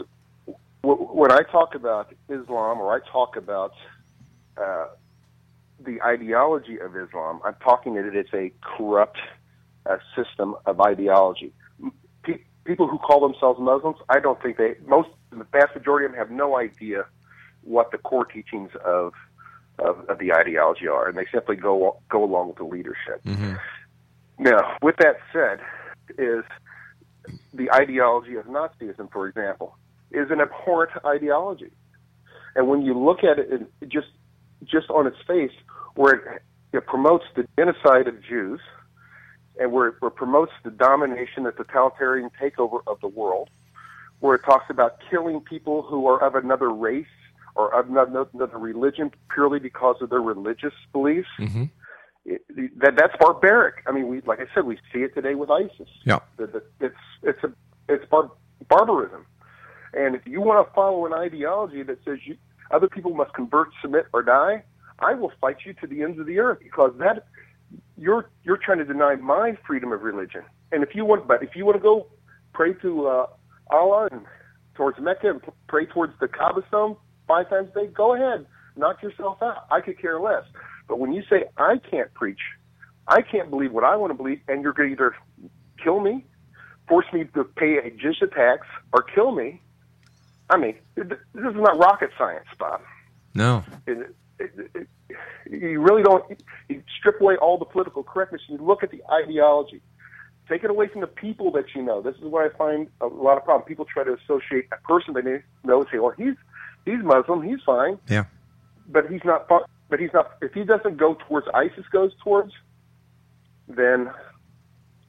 when 0.81 1.31
I 1.31 1.41
talk 1.43 1.73
about 1.73 2.13
Islam 2.29 2.79
or 2.79 2.93
I 2.93 2.99
talk 3.09 3.37
about 3.37 3.73
uh, 4.57 4.87
the 5.79 6.01
ideology 6.01 6.79
of 6.79 6.95
Islam, 6.95 7.39
I'm 7.45 7.55
talking 7.63 7.95
that 7.95 8.13
it's 8.13 8.33
a 8.33 8.51
corrupt 8.61 9.17
uh, 9.85 9.97
system 10.15 10.55
of 10.65 10.81
ideology. 10.81 11.53
Pe- 12.23 12.41
people 12.65 12.87
who 12.87 12.97
call 12.97 13.27
themselves 13.27 13.59
Muslims, 13.59 13.97
I 14.09 14.19
don't 14.19 14.41
think 14.41 14.57
they 14.57 14.75
most 14.85 15.09
the 15.29 15.45
vast 15.45 15.75
majority 15.75 16.05
of 16.05 16.11
them 16.11 16.19
have 16.19 16.31
no 16.31 16.57
idea 16.57 17.05
what 17.61 17.91
the 17.91 17.97
core 17.97 18.25
teachings 18.25 18.71
of 18.83 19.13
of, 19.79 20.09
of 20.09 20.19
the 20.19 20.33
ideology 20.33 20.87
are, 20.87 21.07
and 21.07 21.17
they 21.17 21.27
simply 21.31 21.55
go 21.55 21.99
go 22.09 22.23
along 22.23 22.49
with 22.49 22.57
the 22.57 22.63
leadership. 22.65 23.21
Now, 24.39 24.77
with 24.81 24.95
that 24.97 25.17
said, 25.33 25.59
is 26.17 26.43
the 27.53 27.71
ideology 27.73 28.35
of 28.35 28.45
Nazism, 28.45 29.11
for 29.11 29.27
example, 29.27 29.77
is 30.11 30.29
an 30.31 30.41
abhorrent 30.41 30.91
ideology. 31.05 31.71
And 32.55 32.67
when 32.67 32.81
you 32.81 32.97
look 32.97 33.19
at 33.23 33.39
it, 33.39 33.67
just 33.87 34.07
just 34.63 34.89
on 34.89 35.05
its 35.05 35.17
face, 35.27 35.51
where 35.95 36.15
it, 36.15 36.41
it 36.73 36.85
promotes 36.85 37.25
the 37.35 37.47
genocide 37.57 38.07
of 38.07 38.23
Jews, 38.23 38.59
and 39.59 39.71
where 39.71 39.89
it, 39.89 39.95
where 39.99 40.09
it 40.09 40.15
promotes 40.15 40.51
the 40.63 40.71
domination, 40.71 41.43
the 41.43 41.51
totalitarian 41.51 42.29
takeover 42.41 42.79
of 42.87 42.99
the 43.01 43.07
world, 43.07 43.49
where 44.19 44.35
it 44.35 44.41
talks 44.43 44.65
about 44.69 44.97
killing 45.09 45.41
people 45.41 45.83
who 45.83 46.07
are 46.07 46.21
of 46.23 46.35
another 46.35 46.69
race 46.69 47.05
or 47.55 47.73
of 47.73 47.89
another, 47.89 48.27
another 48.33 48.57
religion 48.57 49.11
purely 49.33 49.59
because 49.59 49.95
of 50.01 50.09
their 50.09 50.21
religious 50.21 50.73
beliefs. 50.91 51.27
Mm-hmm. 51.39 51.65
It, 52.29 52.41
that 52.79 52.95
that's 52.97 53.15
barbaric. 53.19 53.75
I 53.87 53.91
mean, 53.93 54.07
we 54.09 54.19
like 54.21 54.39
I 54.41 54.45
said, 54.53 54.65
we 54.65 54.77
see 54.93 54.99
it 54.99 55.15
today 55.15 55.33
with 55.33 55.49
ISIS 55.49 55.87
Yeah. 56.03 56.19
that 56.37 56.51
that 56.51 56.63
it's 56.81 56.95
it's 57.23 57.41
a 57.43 57.51
it's 57.87 58.05
bar- 58.09 58.31
barbarism. 58.67 59.25
And 59.93 60.13
if 60.13 60.27
you 60.27 60.41
want 60.41 60.67
to 60.67 60.73
follow 60.73 61.05
an 61.05 61.13
ideology 61.13 61.83
that 61.83 61.99
says 62.03 62.19
you, 62.25 62.35
other 62.69 62.89
people 62.89 63.13
must 63.13 63.33
convert, 63.33 63.69
submit, 63.81 64.07
or 64.13 64.21
die, 64.23 64.63
I 64.99 65.13
will 65.13 65.31
fight 65.39 65.57
you 65.65 65.73
to 65.75 65.87
the 65.87 66.03
ends 66.03 66.19
of 66.19 66.25
the 66.25 66.37
earth 66.39 66.59
because 66.61 66.91
that 66.99 67.27
you're 67.97 68.29
you're 68.43 68.57
trying 68.57 68.79
to 68.79 68.85
deny 68.85 69.15
my 69.15 69.57
freedom 69.65 69.93
of 69.93 70.01
religion. 70.01 70.43
And 70.73 70.83
if 70.83 70.93
you 70.93 71.05
want, 71.05 71.29
but 71.29 71.41
if 71.43 71.55
you 71.55 71.65
want 71.65 71.77
to 71.77 71.81
go 71.81 72.07
pray 72.53 72.73
to 72.81 73.07
uh, 73.07 73.27
Allah 73.71 74.09
and 74.11 74.21
towards 74.75 74.99
Mecca 74.99 75.29
and 75.29 75.41
pray 75.69 75.85
towards 75.85 76.13
the 76.19 76.27
Kaaba 76.27 76.61
stone 76.67 76.97
five 77.25 77.49
times 77.49 77.69
a 77.75 77.79
day, 77.81 77.87
go 77.87 78.15
ahead, 78.15 78.45
knock 78.75 79.01
yourself 79.01 79.41
out. 79.41 79.65
I 79.71 79.79
could 79.79 79.97
care 79.99 80.19
less. 80.19 80.43
But 80.87 80.99
when 80.99 81.13
you 81.13 81.23
say 81.29 81.45
I 81.57 81.79
can't 81.89 82.13
preach, 82.13 82.39
I 83.07 83.21
can't 83.21 83.49
believe 83.49 83.71
what 83.71 83.83
I 83.83 83.95
want 83.95 84.11
to 84.11 84.15
believe, 84.15 84.41
and 84.47 84.61
you're 84.61 84.73
going 84.73 84.89
to 84.89 84.93
either 84.93 85.15
kill 85.81 85.99
me, 85.99 86.25
force 86.87 87.05
me 87.13 87.25
to 87.33 87.43
pay 87.43 87.77
a 87.77 87.91
jizya 87.91 88.33
tax, 88.33 88.67
or 88.93 89.01
kill 89.01 89.31
me. 89.31 89.61
I 90.49 90.57
mean, 90.57 90.75
this 90.95 91.07
is 91.35 91.55
not 91.55 91.77
rocket 91.77 92.11
science, 92.17 92.47
Bob. 92.57 92.81
No. 93.33 93.63
It, 93.85 94.15
it, 94.39 94.71
it, 94.73 94.87
you 95.49 95.81
really 95.81 96.03
don't. 96.03 96.23
You 96.69 96.83
strip 96.99 97.21
away 97.21 97.35
all 97.37 97.57
the 97.57 97.65
political 97.65 98.03
correctness. 98.03 98.41
You 98.47 98.57
look 98.57 98.83
at 98.83 98.91
the 98.91 99.01
ideology. 99.11 99.81
Take 100.49 100.63
it 100.63 100.69
away 100.69 100.87
from 100.87 101.01
the 101.01 101.07
people 101.07 101.51
that 101.51 101.65
you 101.75 101.81
know. 101.81 102.01
This 102.01 102.15
is 102.15 102.23
where 102.23 102.45
I 102.45 102.57
find 102.57 102.87
a 103.01 103.07
lot 103.07 103.37
of 103.37 103.43
problem. 103.43 103.67
People 103.67 103.85
try 103.85 104.03
to 104.03 104.13
associate 104.13 104.67
a 104.71 104.87
person 104.87 105.13
they 105.13 105.21
know 105.63 105.81
and 105.81 105.87
say, 105.91 105.99
"Well, 105.99 106.13
he's 106.17 106.35
he's 106.85 107.03
Muslim. 107.03 107.43
He's 107.43 107.59
fine." 107.65 107.99
Yeah. 108.07 108.25
But 108.87 109.11
he's 109.11 109.23
not. 109.25 109.49
But 109.89 109.99
he's 109.99 110.11
not. 110.13 110.37
If 110.41 110.53
he 110.53 110.63
doesn't 110.63 110.97
go 110.97 111.17
towards 111.27 111.47
ISIS 111.53 111.85
goes 111.91 112.11
towards, 112.23 112.51
then 113.67 114.11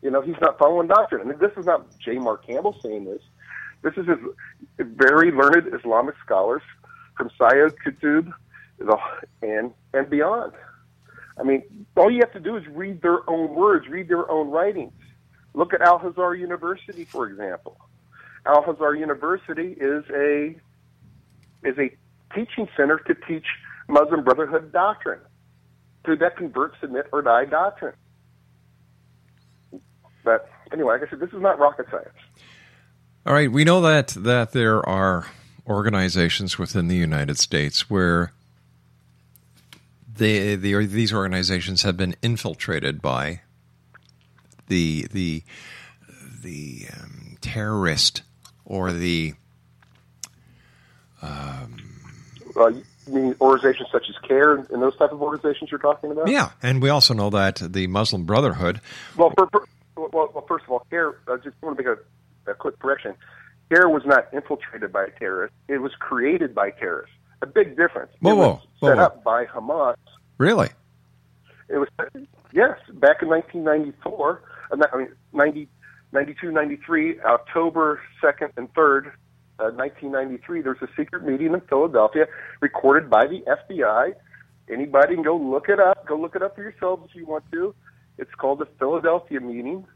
you 0.03 0.11
know 0.11 0.21
he's 0.21 0.37
not 0.41 0.59
following 0.59 0.89
doctrine. 0.89 1.23
I 1.23 1.25
mean, 1.25 1.39
this 1.39 1.53
is 1.57 1.67
not 1.67 1.99
J. 1.99 2.15
Mark 2.19 2.47
Campbell 2.47 2.77
saying 2.83 3.05
this. 3.05 3.23
This 3.83 3.95
is 3.97 4.07
his 4.07 4.19
very 4.79 5.31
learned 5.31 5.75
Islamic 5.75 6.15
scholars 6.25 6.63
from 7.17 7.31
Sayyid 7.39 7.75
Qutb 7.85 8.33
and 9.43 9.73
and 9.93 10.11
beyond. 10.11 10.53
I 11.39 11.45
mean, 11.45 11.63
all 11.97 12.11
you 12.11 12.21
have 12.21 12.33
to 12.33 12.41
do 12.41 12.57
is 12.57 12.67
read 12.69 13.01
their 13.03 13.29
own 13.29 13.55
words, 13.55 13.87
read 13.89 14.09
their 14.09 14.31
own 14.31 14.51
writings. 14.51 14.93
Look 15.55 15.73
at 15.73 15.81
Al 15.81 16.01
Azhar 16.01 16.35
University, 16.35 17.05
for 17.05 17.27
example. 17.27 17.77
Al 18.47 18.65
Azhar 18.65 18.95
University 18.95 19.77
is 19.81 20.05
a 20.15 20.57
is 21.65 21.79
a 21.79 21.91
teaching 22.35 22.69
center 22.77 22.99
to 22.99 23.15
teach 23.15 23.47
Muslim 23.89 24.23
Brotherhood 24.23 24.73
doctrine, 24.73 25.21
through 26.05 26.19
that 26.19 26.37
convert, 26.37 26.75
submit, 26.81 27.07
or 27.13 27.23
die 27.23 27.47
doctrine. 27.47 27.95
But 30.25 30.51
anyway, 30.73 30.95
like 30.95 31.09
I 31.09 31.11
said, 31.11 31.21
this 31.21 31.31
is 31.31 31.41
not 31.41 31.59
rocket 31.59 31.87
science. 31.91 32.09
All 33.27 33.35
right, 33.35 33.51
we 33.51 33.65
know 33.65 33.81
that 33.81 34.09
that 34.09 34.53
there 34.53 34.87
are 34.89 35.27
organizations 35.67 36.59
within 36.59 36.89
the 36.89 36.97
United 36.97 37.39
States 37.39 37.91
where 37.91 38.33
they, 40.19 40.57
the, 40.57 40.87
these 40.87 41.13
organizations 41.13 41.83
have 41.83 41.97
been 41.97 42.17
infiltrated 42.23 43.01
by 43.01 43.43
the 44.69 45.07
the 45.13 45.43
the 46.43 46.87
um, 46.93 47.37
terrorist 47.41 48.23
or 48.65 48.93
the 48.93 49.35
um, 51.23 51.77
you 52.57 52.85
mean 53.09 53.35
organizations 53.41 53.89
such 53.91 54.07
as 54.09 54.17
CAIR 54.27 54.67
and 54.71 54.83
those 54.83 54.97
type 54.97 55.13
of 55.13 55.23
organizations 55.23 55.71
you're 55.71 55.81
talking 55.81 56.11
about? 56.11 56.29
Yeah, 56.29 56.51
and 56.63 56.83
we 56.83 56.89
also 56.89 57.15
know 57.15 57.31
that 57.31 57.57
the 57.57 57.87
Muslim 57.87 58.25
Brotherhood. 58.25 58.81
Well, 59.17 59.33
for, 59.37 59.49
for, 59.49 59.67
well, 59.97 60.31
well, 60.35 60.45
first 60.47 60.65
of 60.65 60.71
all, 60.71 60.87
CAIR. 60.91 61.19
I 61.29 61.37
just 61.37 61.57
want 61.63 61.77
to 61.77 61.85
make 61.85 61.99
a, 62.47 62.51
a 62.51 62.55
quick 62.55 62.79
correction. 62.79 63.15
CAIR 63.71 63.89
was 63.89 64.03
not 64.07 64.33
infiltrated 64.33 64.93
by 64.93 65.09
terrorists; 65.19 65.57
it 65.69 65.79
was 65.79 65.93
created 65.99 66.55
by 66.55 66.71
terrorists. 66.71 67.15
A 67.43 67.47
big 67.47 67.77
difference. 67.77 68.11
Whoa, 68.21 68.33
it 68.33 68.37
whoa, 68.37 68.63
whoa, 68.81 68.89
set 68.89 68.99
up 68.99 69.23
by 69.23 69.45
Hamas. 69.45 69.97
Really? 70.39 70.71
It 71.69 71.77
was 71.77 71.89
yes, 72.53 72.79
back 72.95 73.23
in 73.23 73.29
1994. 73.29 74.43
I 74.71 74.97
mean, 74.97 75.09
90, 75.33 75.69
92, 76.13 76.51
93, 76.51 77.21
October 77.21 78.01
2nd 78.23 78.51
and 78.57 78.73
3rd, 78.75 79.13
uh, 79.59 79.71
1993. 79.75 80.63
there's 80.63 80.83
a 80.83 80.89
secret 80.97 81.25
meeting 81.25 81.53
in 81.53 81.61
Philadelphia, 81.63 82.27
recorded 82.61 83.11
by 83.11 83.27
the 83.27 83.43
FBI. 83.47 84.15
Anybody 84.71 85.15
can 85.15 85.25
go 85.25 85.37
look 85.37 85.69
it 85.69 85.81
up. 85.81 86.07
Go 86.07 86.17
look 86.17 86.37
it 86.37 86.43
up 86.43 86.55
for 86.55 86.63
yourselves 86.63 87.05
if 87.09 87.17
you 87.17 87.27
want 87.27 87.45
to. 87.53 87.75
It's 88.19 88.35
called 88.37 88.59
the 88.59 88.69
Philadelphia 88.79 89.41
meeting, 89.41 89.87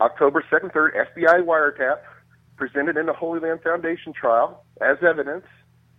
October 0.00 0.44
2nd, 0.50 0.72
3rd, 0.72 1.06
FBI 1.16 1.44
wiretap, 1.44 1.98
presented 2.56 2.96
in 2.96 3.06
the 3.06 3.12
Holy 3.12 3.40
Land 3.40 3.60
Foundation 3.62 4.12
trial 4.12 4.64
as 4.80 4.96
evidence 5.02 5.44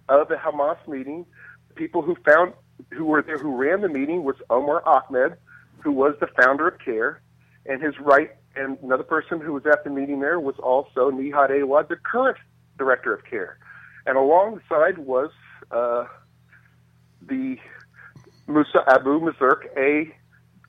of 0.10 0.28
the 0.28 0.36
Hamas 0.36 0.78
meeting. 0.88 1.26
The 1.70 1.76
People 1.76 2.02
who 2.02 2.16
found 2.26 2.54
who 2.92 3.06
were 3.06 3.22
there 3.22 3.38
who 3.38 3.56
ran 3.56 3.82
the 3.82 3.90
meeting 3.90 4.24
was 4.24 4.36
Omar 4.50 4.84
Ahmed, 4.86 5.38
who 5.84 5.92
was 5.92 6.16
the 6.20 6.28
founder 6.42 6.68
of 6.68 6.80
CAIR, 6.80 7.22
and 7.66 7.82
his 7.82 7.94
right 8.00 8.32
and 8.56 8.78
another 8.84 9.04
person 9.04 9.40
who 9.40 9.54
was 9.54 9.64
at 9.66 9.84
the 9.84 9.90
meeting 9.90 10.20
there 10.20 10.40
was 10.40 10.56
also 10.62 11.12
Nihad 11.12 11.50
Awad, 11.62 11.90
the 11.90 11.96
current 11.96 12.38
director 12.78 13.14
of 13.14 13.24
CAIR. 13.26 13.58
And 14.06 14.18
alongside 14.18 14.98
was 14.98 15.32
uh, 15.72 16.06
the 17.26 17.58
Musa 18.48 18.84
Abu 18.88 19.20
Mazurk, 19.22 19.66
a 19.78 20.14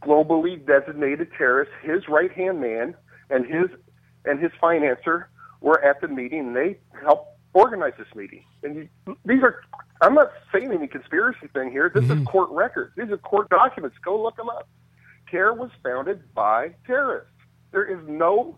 globally 0.06 0.64
designated 0.64 1.28
terrorist. 1.36 1.72
His 1.82 2.08
right 2.08 2.30
hand 2.32 2.60
man 2.60 2.94
and 3.30 3.46
his 3.46 3.66
and 4.24 4.40
his 4.40 4.52
financer 4.62 5.24
were 5.60 5.82
at 5.84 6.00
the 6.00 6.08
meeting, 6.08 6.40
and 6.40 6.56
they 6.56 6.78
helped 7.02 7.28
organize 7.54 7.92
this 7.98 8.06
meeting. 8.14 8.44
And 8.62 8.76
you, 8.76 8.88
these 9.24 9.42
are 9.42 9.62
I'm 10.00 10.14
not 10.14 10.30
saying 10.52 10.70
any 10.72 10.86
conspiracy 10.86 11.48
thing 11.52 11.70
here. 11.70 11.90
This 11.92 12.04
Mm-hmm. 12.04 12.22
is 12.22 12.26
court 12.28 12.50
records. 12.50 12.92
These 12.96 13.10
are 13.10 13.16
court 13.18 13.48
documents. 13.50 13.96
Go 14.04 14.22
look 14.22 14.36
them 14.36 14.48
up. 14.48 14.68
CAIR 15.30 15.54
was 15.54 15.70
founded 15.82 16.32
by 16.34 16.74
terrorists. 16.86 17.30
There 17.72 17.84
is 17.84 17.98
no 18.06 18.56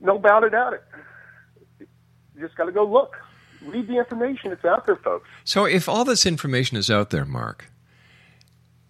no 0.00 0.18
doubt 0.18 0.44
about 0.44 0.74
it. 0.74 0.82
You 2.34 2.42
just 2.42 2.56
got 2.56 2.64
to 2.64 2.72
go 2.72 2.84
look. 2.84 3.16
Read 3.62 3.88
the 3.88 3.96
information. 3.96 4.52
It's 4.52 4.64
out 4.64 4.86
there, 4.86 4.96
folks. 4.96 5.28
So, 5.44 5.64
if 5.64 5.88
all 5.88 6.04
this 6.04 6.26
information 6.26 6.76
is 6.76 6.90
out 6.90 7.10
there, 7.10 7.24
Mark, 7.24 7.70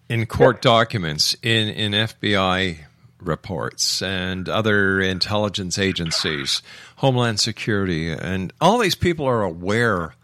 in 0.09 0.25
court 0.25 0.61
documents, 0.61 1.35
in, 1.41 1.69
in 1.69 1.91
FBI 1.93 2.79
reports, 3.19 4.01
and 4.01 4.49
other 4.49 4.99
intelligence 4.99 5.79
agencies, 5.79 6.61
Homeland 6.97 7.39
Security, 7.39 8.11
and 8.11 8.51
all 8.59 8.77
these 8.77 8.95
people 8.95 9.25
are 9.25 9.43
aware 9.43 10.15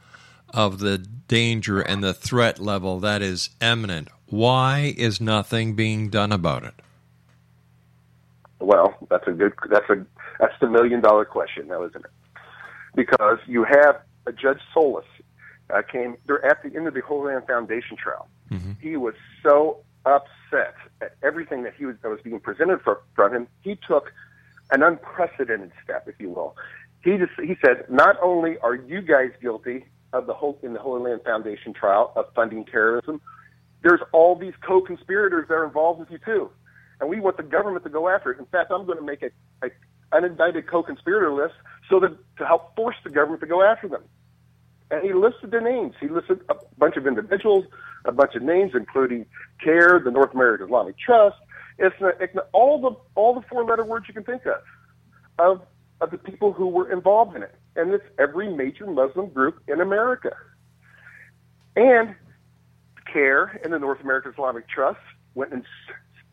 of 0.53 0.79
the 0.79 0.97
danger 0.97 1.79
and 1.79 2.03
the 2.03 2.13
threat 2.13 2.59
level 2.59 2.99
that 2.99 3.21
is 3.21 3.49
imminent. 3.61 4.09
Why 4.27 4.93
is 4.97 5.21
nothing 5.21 5.75
being 5.75 6.09
done 6.09 6.31
about 6.31 6.63
it? 6.63 6.73
Well, 8.59 8.95
that's 9.09 9.27
a 9.27 9.31
good. 9.31 9.53
That's 9.69 9.89
a 9.89 10.05
that's 10.39 10.53
the 10.59 10.69
million 10.69 11.01
dollar 11.01 11.25
question, 11.25 11.67
now, 11.67 11.83
isn't 11.83 12.05
it? 12.05 12.11
Because 12.95 13.39
you 13.47 13.63
have 13.63 14.01
a 14.25 14.31
Judge 14.31 14.59
Solis 14.73 15.05
uh, 15.73 15.81
came. 15.81 16.17
They're 16.27 16.45
at 16.45 16.61
the 16.63 16.75
end 16.75 16.87
of 16.87 16.93
the 16.93 17.01
Holy 17.01 17.33
Land 17.33 17.47
Foundation 17.47 17.97
trial. 17.97 18.27
He 18.81 18.97
was 18.97 19.13
so 19.41 19.77
upset 20.05 20.75
at 21.01 21.15
everything 21.23 21.63
that 21.63 21.73
he 21.77 21.85
was 21.85 21.95
that 22.01 22.09
was 22.09 22.19
being 22.21 22.39
presented 22.39 22.81
for, 22.81 23.01
from 23.15 23.33
him. 23.33 23.47
He 23.61 23.77
took 23.87 24.11
an 24.71 24.83
unprecedented 24.83 25.71
step, 25.83 26.07
if 26.07 26.15
you 26.19 26.29
will. 26.29 26.55
He 27.03 27.17
just 27.17 27.31
he 27.37 27.55
said, 27.65 27.89
not 27.89 28.17
only 28.21 28.57
are 28.59 28.75
you 28.75 29.01
guys 29.01 29.31
guilty 29.41 29.85
of 30.13 30.27
the 30.27 30.33
whole 30.33 30.59
in 30.63 30.73
the 30.73 30.79
Holy 30.79 31.09
Land 31.09 31.21
Foundation 31.23 31.73
trial 31.73 32.11
of 32.15 32.25
funding 32.35 32.65
terrorism, 32.65 33.21
there's 33.83 34.01
all 34.11 34.35
these 34.35 34.53
co-conspirators 34.61 35.47
that 35.47 35.53
are 35.53 35.65
involved 35.65 35.99
with 35.99 36.11
you 36.11 36.19
too, 36.23 36.49
and 36.99 37.09
we 37.09 37.19
want 37.19 37.37
the 37.37 37.43
government 37.43 37.83
to 37.85 37.89
go 37.89 38.09
after 38.09 38.31
it. 38.31 38.39
In 38.39 38.45
fact, 38.45 38.71
I'm 38.71 38.85
going 38.85 38.97
to 38.97 39.03
make 39.03 39.23
a, 39.23 39.31
a 39.65 39.69
unindicted 40.11 40.67
co-conspirator 40.67 41.33
list 41.33 41.55
so 41.91 41.99
that 41.99 42.17
to 42.37 42.45
help 42.45 42.75
force 42.75 42.95
the 43.03 43.09
government 43.09 43.41
to 43.41 43.47
go 43.47 43.61
after 43.61 43.87
them. 43.87 44.03
And 44.89 45.03
he 45.03 45.13
listed 45.13 45.51
their 45.51 45.61
names. 45.61 45.93
He 45.99 46.07
listed 46.07 46.41
a 46.49 46.55
bunch 46.77 46.95
of 46.97 47.05
individuals, 47.05 47.65
a 48.05 48.11
bunch 48.11 48.35
of 48.35 48.41
names, 48.41 48.71
including 48.73 49.25
CAIR, 49.63 50.01
the 50.03 50.11
North 50.11 50.33
American 50.33 50.67
Islamic 50.67 50.97
Trust, 50.97 51.37
ISNA, 51.77 52.13
ICNA, 52.19 52.41
all 52.53 52.81
the 52.81 52.91
all 53.15 53.33
the 53.33 53.41
four-letter 53.47 53.85
words 53.85 54.07
you 54.07 54.13
can 54.13 54.23
think 54.23 54.43
of, 54.45 54.61
of 55.39 55.61
of 56.01 56.11
the 56.11 56.17
people 56.17 56.51
who 56.51 56.67
were 56.67 56.91
involved 56.91 57.35
in 57.35 57.43
it, 57.43 57.55
and 57.75 57.93
it's 57.93 58.03
every 58.17 58.53
major 58.53 58.87
Muslim 58.87 59.29
group 59.29 59.61
in 59.67 59.81
America. 59.81 60.31
And 61.75 62.15
CAIR 63.13 63.61
and 63.63 63.71
the 63.71 63.79
North 63.79 64.01
American 64.01 64.31
Islamic 64.33 64.67
Trust 64.67 64.99
went 65.35 65.53
and 65.53 65.63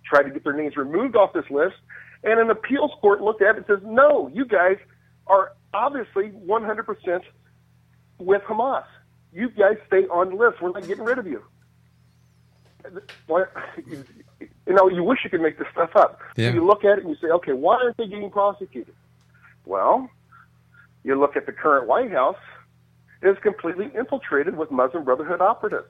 tried 0.05 0.23
to 0.25 0.31
get 0.31 0.43
their 0.43 0.55
names 0.57 0.77
removed 0.77 1.17
off 1.17 1.33
this 1.33 1.49
list, 1.51 1.77
and 2.25 2.41
an 2.41 2.51
appeals 2.51 2.91
court 3.01 3.21
looked 3.21 3.43
at 3.43 3.57
it 3.57 3.59
and 3.59 3.67
says, 3.67 3.81
"No, 3.85 4.29
you 4.35 4.45
guys 4.45 4.79
are 5.29 5.53
obviously 5.75 6.31
100% 6.31 7.23
with 8.19 8.43
Hamas. 8.43 8.85
You 9.33 9.51
guys 9.51 9.77
stay 9.87 10.07
on 10.07 10.31
the 10.31 10.37
list. 10.37 10.61
We're 10.61 10.71
not 10.71 10.87
getting 10.87 11.05
rid 11.05 11.19
of 11.19 11.27
you." 11.27 11.43
You 14.67 14.75
know, 14.75 14.89
you 14.89 15.03
wish 15.03 15.21
you 15.25 15.31
could 15.31 15.41
make 15.41 15.59
this 15.59 15.69
stuff 15.73 15.95
up. 15.97 16.21
Yeah. 16.37 16.53
You 16.53 16.65
look 16.65 16.85
at 16.85 16.99
it 16.99 17.05
and 17.05 17.11
you 17.11 17.17
say, 17.17 17.29
"Okay, 17.29 17.53
why 17.53 17.77
aren't 17.77 17.97
they 17.97 18.07
getting 18.07 18.31
prosecuted?" 18.31 18.95
Well, 19.67 20.09
You 21.05 21.19
look 21.19 21.37
at 21.37 21.47
the 21.47 21.53
current 21.53 21.87
White 21.87 22.11
House, 22.11 22.37
it 23.23 23.29
is 23.29 23.39
completely 23.39 23.91
infiltrated 23.97 24.57
with 24.57 24.71
Muslim 24.71 25.05
Brotherhood 25.05 25.41
operatives. 25.41 25.89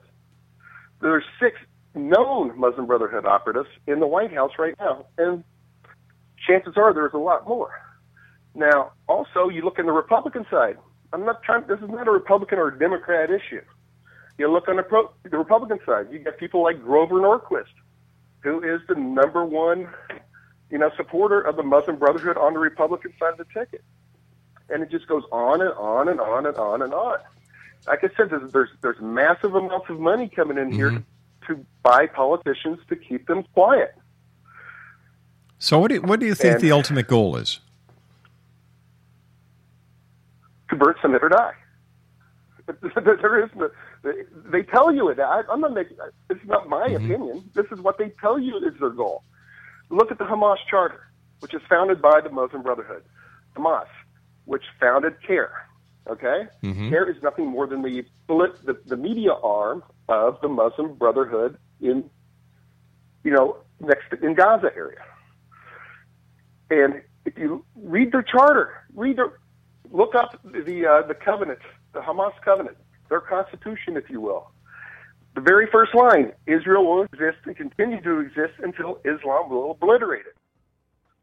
There 1.01 1.13
are 1.13 1.23
six 1.39 1.57
known 1.95 2.57
Muslim 2.57 2.85
Brotherhood 2.85 3.25
operatives 3.25 3.69
in 3.87 3.99
the 3.99 4.07
White 4.07 4.31
House 4.33 4.51
right 4.57 4.75
now, 4.79 5.05
and 5.17 5.43
chances 6.47 6.77
are 6.77 6.93
there's 6.93 7.13
a 7.13 7.17
lot 7.17 7.47
more. 7.47 7.71
Now, 8.55 8.91
also, 9.07 9.49
you 9.49 9.63
look 9.63 9.79
on 9.79 9.85
the 9.85 9.91
Republican 9.91 10.45
side. 10.49 10.77
I'm 11.13 11.25
not 11.25 11.43
trying. 11.43 11.65
This 11.67 11.79
is 11.79 11.89
not 11.89 12.07
a 12.07 12.11
Republican 12.11 12.59
or 12.59 12.67
a 12.69 12.77
Democrat 12.79 13.29
issue. 13.29 13.61
You 14.37 14.51
look 14.51 14.67
on 14.67 14.77
the, 14.77 14.83
pro, 14.83 15.11
the 15.23 15.37
Republican 15.37 15.79
side. 15.85 16.07
You 16.11 16.19
get 16.19 16.37
people 16.39 16.63
like 16.63 16.81
Grover 16.81 17.15
Norquist, 17.15 17.65
who 18.41 18.61
is 18.63 18.79
the 18.87 18.95
number 18.95 19.43
one, 19.45 19.89
you 20.69 20.77
know, 20.77 20.89
supporter 20.95 21.41
of 21.41 21.55
the 21.57 21.63
Muslim 21.63 21.97
Brotherhood 21.97 22.37
on 22.37 22.53
the 22.53 22.59
Republican 22.59 23.11
side 23.19 23.33
of 23.33 23.37
the 23.39 23.45
ticket, 23.53 23.83
and 24.69 24.81
it 24.83 24.89
just 24.91 25.07
goes 25.07 25.23
on 25.31 25.61
and 25.61 25.71
on 25.73 26.07
and 26.07 26.19
on 26.21 26.45
and 26.45 26.55
on 26.57 26.81
and 26.81 26.93
on. 26.93 27.19
Like 27.87 28.03
I 28.03 28.09
said, 28.15 28.29
there's 28.29 28.51
there's, 28.51 28.69
there's 28.81 28.99
massive 29.01 29.55
amounts 29.55 29.89
of 29.89 29.99
money 29.99 30.29
coming 30.29 30.57
in 30.57 30.71
here 30.71 30.91
Mm-hmm. 30.91 31.53
to 31.55 31.65
buy 31.83 32.05
politicians 32.07 32.79
to 32.89 32.95
keep 32.95 33.25
them 33.27 33.43
quiet. 33.53 33.95
So, 35.57 35.79
what 35.79 35.89
do 35.89 35.95
you, 35.95 36.01
what 36.01 36.19
do 36.19 36.25
you 36.25 36.35
think 36.35 36.55
And- 36.55 36.61
the 36.61 36.71
ultimate 36.71 37.07
goal 37.07 37.35
is? 37.35 37.59
Convert, 40.69 40.97
submit, 41.01 41.23
or 41.23 41.29
die. 41.29 41.53
there 43.03 43.43
is 43.43 43.49
no, 43.55 43.69
they 44.51 44.61
tell 44.61 44.93
you 44.93 45.09
it. 45.09 45.19
I, 45.19 45.41
I'm 45.51 45.61
not 45.61 45.73
making. 45.73 45.97
This 46.27 46.37
is 46.37 46.47
not 46.47 46.69
my 46.69 46.87
mm-hmm. 46.87 47.11
opinion. 47.11 47.49
This 47.55 47.65
is 47.71 47.79
what 47.79 47.97
they 47.97 48.13
tell 48.21 48.37
you 48.39 48.57
is 48.57 48.79
their 48.79 48.91
goal. 48.91 49.23
Look 49.89 50.11
at 50.11 50.19
the 50.19 50.25
Hamas 50.25 50.57
Charter, 50.69 51.07
which 51.39 51.53
is 51.53 51.61
founded 51.67 52.01
by 52.01 52.21
the 52.21 52.29
Muslim 52.29 52.61
Brotherhood. 52.61 53.03
Hamas, 53.57 53.87
which 54.45 54.63
founded 54.79 55.15
CAIR. 55.25 55.51
Okay, 56.07 56.43
mm-hmm. 56.63 56.89
CAIR 56.89 57.09
is 57.09 57.21
nothing 57.23 57.47
more 57.47 57.67
than 57.67 57.81
the, 57.81 58.05
the 58.27 58.79
the 58.85 58.97
media 58.97 59.33
arm 59.33 59.83
of 60.07 60.39
the 60.41 60.47
Muslim 60.47 60.95
Brotherhood 60.95 61.57
in, 61.81 62.09
you 63.23 63.31
know, 63.31 63.57
next 63.79 64.09
to, 64.11 64.25
in 64.25 64.33
Gaza 64.33 64.71
area. 64.75 65.03
And 66.69 67.01
if 67.25 67.37
you 67.37 67.65
read 67.75 68.11
their 68.11 68.23
charter, 68.23 68.85
read 68.93 69.17
their, 69.17 69.39
look 69.91 70.15
up 70.15 70.39
the 70.43 70.85
uh, 70.85 71.07
the 71.07 71.13
covenant, 71.15 71.59
the 71.93 71.99
Hamas 71.99 72.33
covenant, 72.43 72.77
their 73.09 73.21
constitution, 73.21 73.97
if 73.97 74.09
you 74.09 74.21
will. 74.21 74.51
The 75.35 75.41
very 75.41 75.67
first 75.71 75.93
line: 75.95 76.33
Israel 76.47 76.85
will 76.85 77.03
exist 77.03 77.37
and 77.45 77.55
continue 77.55 78.01
to 78.01 78.19
exist 78.19 78.53
until 78.59 78.99
Islam 79.05 79.49
will 79.49 79.71
obliterate 79.71 80.25
it. 80.25 80.35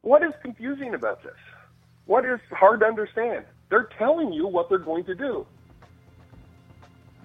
What 0.02 0.22
is 0.22 0.32
confusing 0.42 0.94
about 0.94 1.22
this? 1.22 1.34
What 2.06 2.24
is 2.24 2.38
hard 2.50 2.80
to 2.80 2.86
understand? 2.86 3.44
They're 3.68 3.88
telling 3.98 4.32
you 4.32 4.46
what 4.46 4.68
they're 4.68 4.78
going 4.78 5.04
to 5.04 5.14
do. 5.14 5.46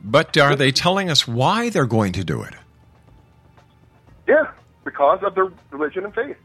But 0.04 0.36
are 0.38 0.56
they 0.56 0.71
telling 0.71 1.12
us 1.12 1.27
why 1.27 1.69
they're 1.69 1.86
going 1.86 2.13
to 2.13 2.23
do 2.23 2.41
it? 2.41 2.56
Yeah, 4.27 4.51
because 4.84 5.19
of 5.21 5.36
their 5.36 5.51
religion 5.69 6.06
and 6.06 6.13
faith. 6.15 6.38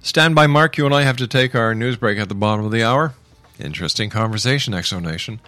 Stand 0.00 0.34
by, 0.34 0.46
Mark. 0.46 0.78
You 0.78 0.86
and 0.86 0.94
I 0.94 1.02
have 1.02 1.18
to 1.18 1.26
take 1.26 1.54
our 1.54 1.74
news 1.74 1.96
break 1.96 2.18
at 2.18 2.30
the 2.30 2.34
bottom 2.34 2.64
of 2.64 2.70
the 2.70 2.82
hour. 2.82 3.12
Interesting 3.58 4.10
conversation, 4.10 4.74
X 4.74 4.90
Zone 4.90 5.02
Nation. 5.02 5.40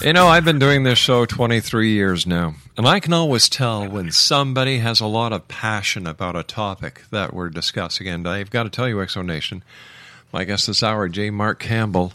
You 0.00 0.12
know, 0.12 0.28
I've 0.28 0.44
been 0.44 0.60
doing 0.60 0.84
this 0.84 0.96
show 0.96 1.26
23 1.26 1.90
years 1.90 2.24
now, 2.24 2.54
and 2.76 2.86
I 2.86 3.00
can 3.00 3.12
always 3.12 3.48
tell 3.48 3.88
when 3.88 4.12
somebody 4.12 4.78
has 4.78 5.00
a 5.00 5.06
lot 5.06 5.32
of 5.32 5.48
passion 5.48 6.06
about 6.06 6.36
a 6.36 6.44
topic 6.44 7.02
that 7.10 7.34
we're 7.34 7.48
discussing. 7.48 8.06
And 8.06 8.26
I've 8.28 8.50
got 8.50 8.62
to 8.62 8.70
tell 8.70 8.88
you, 8.88 9.02
X 9.02 9.14
Zone 9.14 9.26
Nation, 9.26 9.64
my 10.32 10.44
guest 10.44 10.68
this 10.68 10.84
hour, 10.84 11.08
J. 11.08 11.30
Mark 11.30 11.58
Campbell, 11.58 12.12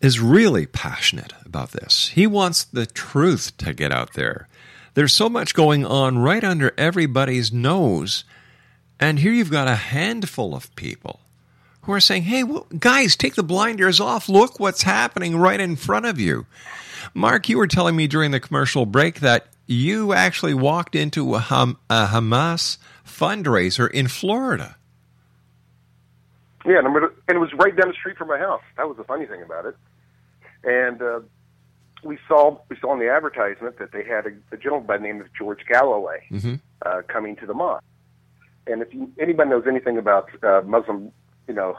is 0.00 0.18
really 0.18 0.66
passionate 0.66 1.32
about 1.44 1.70
this. 1.70 2.08
He 2.08 2.26
wants 2.26 2.64
the 2.64 2.86
truth 2.86 3.56
to 3.58 3.72
get 3.72 3.92
out 3.92 4.14
there. 4.14 4.48
There's 4.94 5.14
so 5.14 5.28
much 5.28 5.54
going 5.54 5.86
on 5.86 6.18
right 6.18 6.42
under 6.42 6.74
everybody's 6.76 7.52
nose, 7.52 8.24
and 8.98 9.20
here 9.20 9.32
you've 9.32 9.48
got 9.48 9.68
a 9.68 9.76
handful 9.76 10.56
of 10.56 10.74
people 10.74 11.20
who 11.84 11.92
are 11.92 12.00
saying, 12.00 12.22
hey, 12.22 12.44
well, 12.44 12.66
guys, 12.78 13.16
take 13.16 13.34
the 13.34 13.42
blinders 13.42 14.00
off. 14.00 14.28
Look 14.28 14.58
what's 14.60 14.82
happening 14.82 15.36
right 15.36 15.60
in 15.60 15.76
front 15.76 16.06
of 16.06 16.18
you. 16.18 16.46
Mark, 17.12 17.48
you 17.48 17.58
were 17.58 17.66
telling 17.66 17.94
me 17.96 18.06
during 18.06 18.30
the 18.30 18.40
commercial 18.40 18.86
break 18.86 19.20
that 19.20 19.46
you 19.66 20.12
actually 20.12 20.54
walked 20.54 20.94
into 20.94 21.34
a, 21.34 21.38
Ham- 21.40 21.76
a 21.90 22.06
Hamas 22.06 22.78
fundraiser 23.06 23.90
in 23.90 24.08
Florida. 24.08 24.76
Yeah, 26.66 26.78
and, 26.78 26.86
gonna, 26.94 27.08
and 27.28 27.36
it 27.36 27.40
was 27.40 27.52
right 27.54 27.76
down 27.76 27.88
the 27.88 27.94
street 27.94 28.16
from 28.16 28.28
my 28.28 28.38
house. 28.38 28.62
That 28.78 28.88
was 28.88 28.96
the 28.96 29.04
funny 29.04 29.26
thing 29.26 29.42
about 29.42 29.66
it. 29.66 29.76
And 30.64 31.02
uh, 31.02 31.20
we 32.02 32.18
saw 32.26 32.58
we 32.70 32.76
saw 32.80 32.94
in 32.94 33.00
the 33.00 33.10
advertisement 33.10 33.78
that 33.78 33.92
they 33.92 34.02
had 34.02 34.24
a, 34.26 34.30
a 34.52 34.56
gentleman 34.56 34.86
by 34.86 34.96
the 34.96 35.02
name 35.02 35.20
of 35.20 35.26
George 35.34 35.60
Galloway 35.68 36.24
Mhm. 36.32 36.60
uh, 36.86 37.02
coming 37.06 37.36
to 37.36 37.46
the 37.46 37.52
mosque. 37.52 37.84
And 38.66 38.80
if 38.80 38.94
you, 38.94 39.12
anybody 39.20 39.50
knows 39.50 39.64
anything 39.68 39.98
about 39.98 40.30
uh, 40.42 40.62
Muslim, 40.64 41.12
you 41.48 41.54
know, 41.54 41.76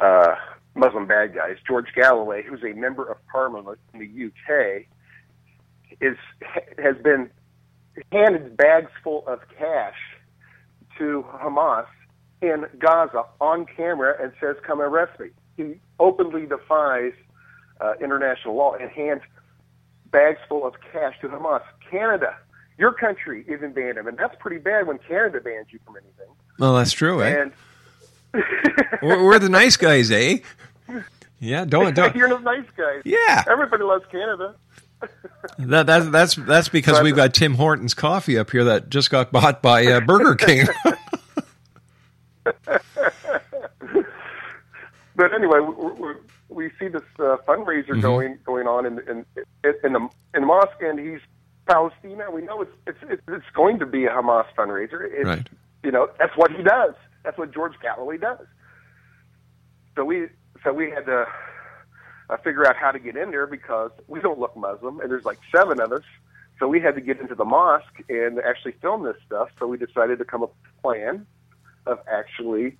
uh, 0.00 0.34
Muslim 0.74 1.06
bad 1.06 1.34
guys, 1.34 1.56
George 1.66 1.88
Galloway, 1.94 2.42
who's 2.42 2.62
a 2.62 2.74
member 2.74 3.04
of 3.04 3.16
Parliament 3.28 3.78
in 3.94 4.00
the 4.00 4.26
UK, 4.26 4.86
is 6.00 6.16
has 6.78 6.96
been 7.02 7.30
handed 8.12 8.56
bags 8.56 8.90
full 9.02 9.26
of 9.26 9.40
cash 9.58 9.96
to 10.98 11.24
Hamas 11.34 11.86
in 12.42 12.66
Gaza 12.78 13.24
on 13.40 13.66
camera 13.66 14.14
and 14.20 14.32
says, 14.40 14.56
"Come 14.66 14.80
arrest 14.80 15.18
me." 15.18 15.28
He 15.56 15.80
openly 15.98 16.46
defies 16.46 17.14
uh, 17.80 17.94
international 18.00 18.54
law 18.54 18.74
and 18.74 18.90
hands 18.90 19.22
bags 20.10 20.38
full 20.48 20.66
of 20.66 20.74
cash 20.92 21.14
to 21.22 21.28
Hamas. 21.28 21.62
Canada, 21.90 22.36
your 22.78 22.92
country, 22.92 23.44
even 23.48 23.72
banned 23.72 23.96
him, 23.96 24.06
and 24.06 24.18
that's 24.18 24.34
pretty 24.38 24.58
bad 24.58 24.86
when 24.86 24.98
Canada 24.98 25.40
bans 25.40 25.68
you 25.70 25.78
from 25.84 25.96
anything. 25.96 26.34
Well, 26.58 26.74
that's 26.74 26.92
true, 26.92 27.22
eh? 27.22 27.40
And 27.40 27.52
we're, 28.34 29.24
we're 29.24 29.38
the 29.38 29.48
nice 29.48 29.76
guys, 29.76 30.10
eh? 30.10 30.38
Yeah, 31.40 31.64
don't 31.64 31.94
don't. 31.96 32.14
you're 32.16 32.28
the 32.28 32.38
nice 32.38 32.64
guys. 32.76 33.02
Yeah. 33.04 33.44
everybody 33.48 33.82
loves 33.84 34.04
Canada. 34.10 34.54
That, 35.58 35.86
that's 35.86 36.08
that's 36.08 36.34
that's 36.34 36.68
because 36.70 36.96
But- 36.98 37.04
we've 37.04 37.16
got 37.16 37.34
Tim 37.34 37.54
Hortons 37.54 37.92
coffee 37.94 38.38
up 38.38 38.50
here 38.50 38.64
that 38.64 38.88
just 38.88 39.10
got 39.10 39.30
bought 39.32 39.60
by 39.62 39.86
uh, 39.86 40.00
Burger 40.00 40.34
King. 40.34 40.66
But 45.14 45.32
anyway, 45.32 45.60
we, 45.60 45.72
we, 45.92 46.12
we 46.48 46.70
see 46.78 46.88
this 46.88 47.00
uh, 47.18 47.36
fundraiser 47.48 47.88
Mm-hmm. 47.88 48.00
going 48.02 48.38
going 48.44 48.66
on 48.66 48.84
in, 48.84 48.98
in 49.08 49.24
in 49.82 49.92
the 49.94 50.08
in 50.34 50.40
the 50.42 50.46
mosque, 50.46 50.82
and 50.82 50.98
he's 50.98 51.20
Palestine. 51.66 52.20
We 52.32 52.42
know 52.42 52.60
it's 52.62 52.70
it's 52.86 52.98
it's, 53.08 53.22
it's 53.28 53.46
going 53.54 53.78
to 53.78 53.86
be 53.86 54.04
a 54.04 54.10
Hamas 54.10 54.44
fundraiser. 54.56 55.08
It's, 55.10 55.24
Right. 55.26 55.48
You 55.82 55.90
know, 55.92 56.10
that's 56.18 56.36
what 56.36 56.50
he 56.50 56.62
does. 56.62 56.94
That's 57.26 57.36
what 57.36 57.52
George 57.52 57.74
Galloway 57.82 58.18
does. 58.18 58.46
So 59.96 60.04
we 60.04 60.28
so 60.62 60.72
we 60.72 60.90
had 60.90 61.06
to 61.06 61.26
uh, 62.30 62.36
figure 62.38 62.64
out 62.66 62.76
how 62.76 62.92
to 62.92 63.00
get 63.00 63.16
in 63.16 63.32
there 63.32 63.48
because 63.48 63.90
we 64.06 64.20
don't 64.20 64.38
look 64.38 64.56
Muslim, 64.56 65.00
and 65.00 65.10
there's 65.10 65.24
like 65.24 65.38
seven 65.54 65.80
of 65.80 65.90
us. 65.90 66.04
So 66.60 66.68
we 66.68 66.80
had 66.80 66.94
to 66.94 67.00
get 67.00 67.20
into 67.20 67.34
the 67.34 67.44
mosque 67.44 68.00
and 68.08 68.38
actually 68.38 68.72
film 68.80 69.02
this 69.02 69.16
stuff. 69.26 69.48
So 69.58 69.66
we 69.66 69.76
decided 69.76 70.20
to 70.20 70.24
come 70.24 70.44
up 70.44 70.54
with 70.62 70.72
a 70.78 70.82
plan 70.82 71.26
of 71.84 71.98
actually 72.10 72.78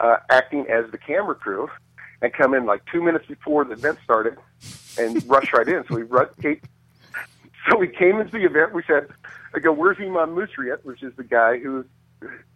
uh, 0.00 0.16
acting 0.30 0.66
as 0.68 0.90
the 0.90 0.98
camera 0.98 1.34
crew 1.34 1.68
and 2.22 2.32
come 2.32 2.54
in 2.54 2.64
like 2.64 2.82
two 2.90 3.02
minutes 3.02 3.26
before 3.26 3.64
the 3.66 3.72
event 3.72 3.98
started 4.02 4.38
and 4.98 5.22
rush 5.28 5.52
right 5.52 5.68
in. 5.68 5.84
So 5.86 5.96
we 5.96 6.06
came, 6.40 6.60
so 7.70 7.76
we 7.76 7.88
came 7.88 8.20
into 8.20 8.32
the 8.32 8.44
event. 8.44 8.72
We 8.72 8.84
said, 8.86 9.08
"I 9.54 9.58
go, 9.58 9.70
where's 9.70 9.98
Imam 9.98 10.34
Musri 10.34 10.72
at, 10.72 10.82
which 10.82 11.02
is 11.02 11.14
the 11.16 11.24
guy 11.24 11.58
who's 11.58 11.84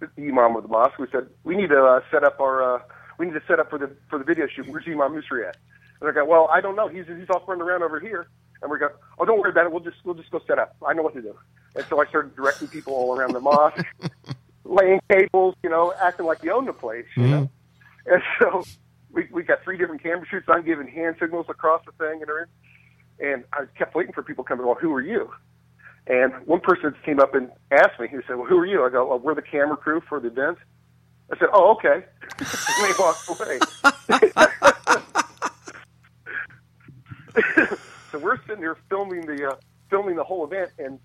the 0.00 0.22
imam 0.29 0.57
of 0.57 0.62
the 0.62 0.68
mosque?" 0.68 0.98
We 0.98 1.07
said, 1.11 1.29
"We 1.44 1.57
need 1.57 1.70
to 1.70 1.83
uh, 1.85 2.00
set 2.11 2.24
up 2.24 2.40
our, 2.40 2.76
uh, 2.76 2.83
we 3.18 3.26
need 3.26 3.35
to 3.35 3.42
set 3.46 3.61
up 3.61 3.70
for 3.70 3.79
the 3.79 3.90
for 4.09 4.18
the 4.18 4.24
video 4.24 4.46
shoot. 4.46 4.66
Where's 4.68 4.85
Imam 4.87 5.12
Musri 5.12 5.48
at? 5.48 5.57
And 6.00 6.09
they 6.09 6.12
go, 6.12 6.24
"Well, 6.24 6.48
I 6.52 6.61
don't 6.61 6.76
know. 6.76 6.88
He's 6.88 7.07
he's 7.07 7.31
off 7.31 7.42
running 7.46 7.62
around 7.62 7.83
over 7.83 8.00
here." 8.00 8.26
And 8.62 8.70
we 8.70 8.79
go, 8.79 8.88
"Oh, 9.18 9.24
don't 9.24 9.38
worry 9.38 9.50
about 9.50 9.66
it. 9.66 9.72
We'll 9.72 9.81
just 9.81 9.98
we'll 10.05 10.14
just 10.14 10.31
go 10.31 10.40
set 10.46 10.59
up. 10.59 10.76
I 10.87 10.92
know 10.92 11.02
what 11.02 11.14
to 11.14 11.22
do." 11.22 11.35
And 11.74 11.85
so 11.87 12.00
I 12.00 12.07
started 12.07 12.35
directing 12.35 12.68
people 12.68 12.94
all 12.94 13.16
around 13.16 13.33
the 13.33 13.40
mosque, 13.40 13.85
laying 14.64 15.00
cables, 15.11 15.55
you 15.62 15.70
know, 15.70 15.92
acting 16.00 16.26
like 16.26 16.42
you 16.42 16.52
own 16.52 16.64
the 16.64 16.72
place, 16.72 17.07
you 17.16 17.26
know. 17.26 17.50
And 18.07 18.22
so 18.38 18.64
we 19.12 19.26
we 19.33 19.42
got 19.42 19.62
three 19.64 19.76
different 19.76 20.02
camera 20.02 20.26
shoots. 20.26 20.46
I'm 20.48 20.64
giving 20.64 20.87
hand 20.87 21.16
signals 21.20 21.46
across 21.48 21.83
the 21.85 21.92
thing 21.92 22.22
and 22.22 22.31
everything. 22.31 22.52
And 23.18 23.44
I 23.52 23.64
kept 23.79 23.94
waiting 23.94 24.12
for 24.12 24.22
people 24.22 24.44
coming. 24.44 24.66
Well, 24.66 24.76
who 24.76 24.92
are 24.92 25.00
you? 25.00 25.31
And 26.07 26.33
one 26.47 26.61
person 26.61 26.95
came 27.05 27.19
up 27.19 27.35
and 27.35 27.51
asked 27.71 27.99
me. 27.99 28.07
He 28.09 28.16
said, 28.27 28.37
"Well, 28.37 28.47
who 28.47 28.59
are 28.59 28.66
you?" 28.66 28.85
I 28.85 28.90
go, 28.90 29.09
well, 29.09 29.19
"We're 29.19 29.35
the 29.35 29.42
camera 29.42 29.77
crew 29.77 30.01
for 30.09 30.21
the 30.21 30.29
event." 30.29 30.59
I 31.33 31.38
said, 31.38 31.49
"Oh, 31.53 31.73
okay." 31.73 32.05
and 32.38 32.49
they 32.81 32.92
walked 32.99 33.29
away. 33.29 33.59
so 38.12 38.19
we're 38.19 38.40
sitting 38.47 38.61
there 38.61 38.77
filming 38.88 39.27
the 39.27 39.51
uh, 39.51 39.57
filming 39.90 40.14
the 40.16 40.25
whole 40.25 40.45
event, 40.45 40.71
and 40.79 41.01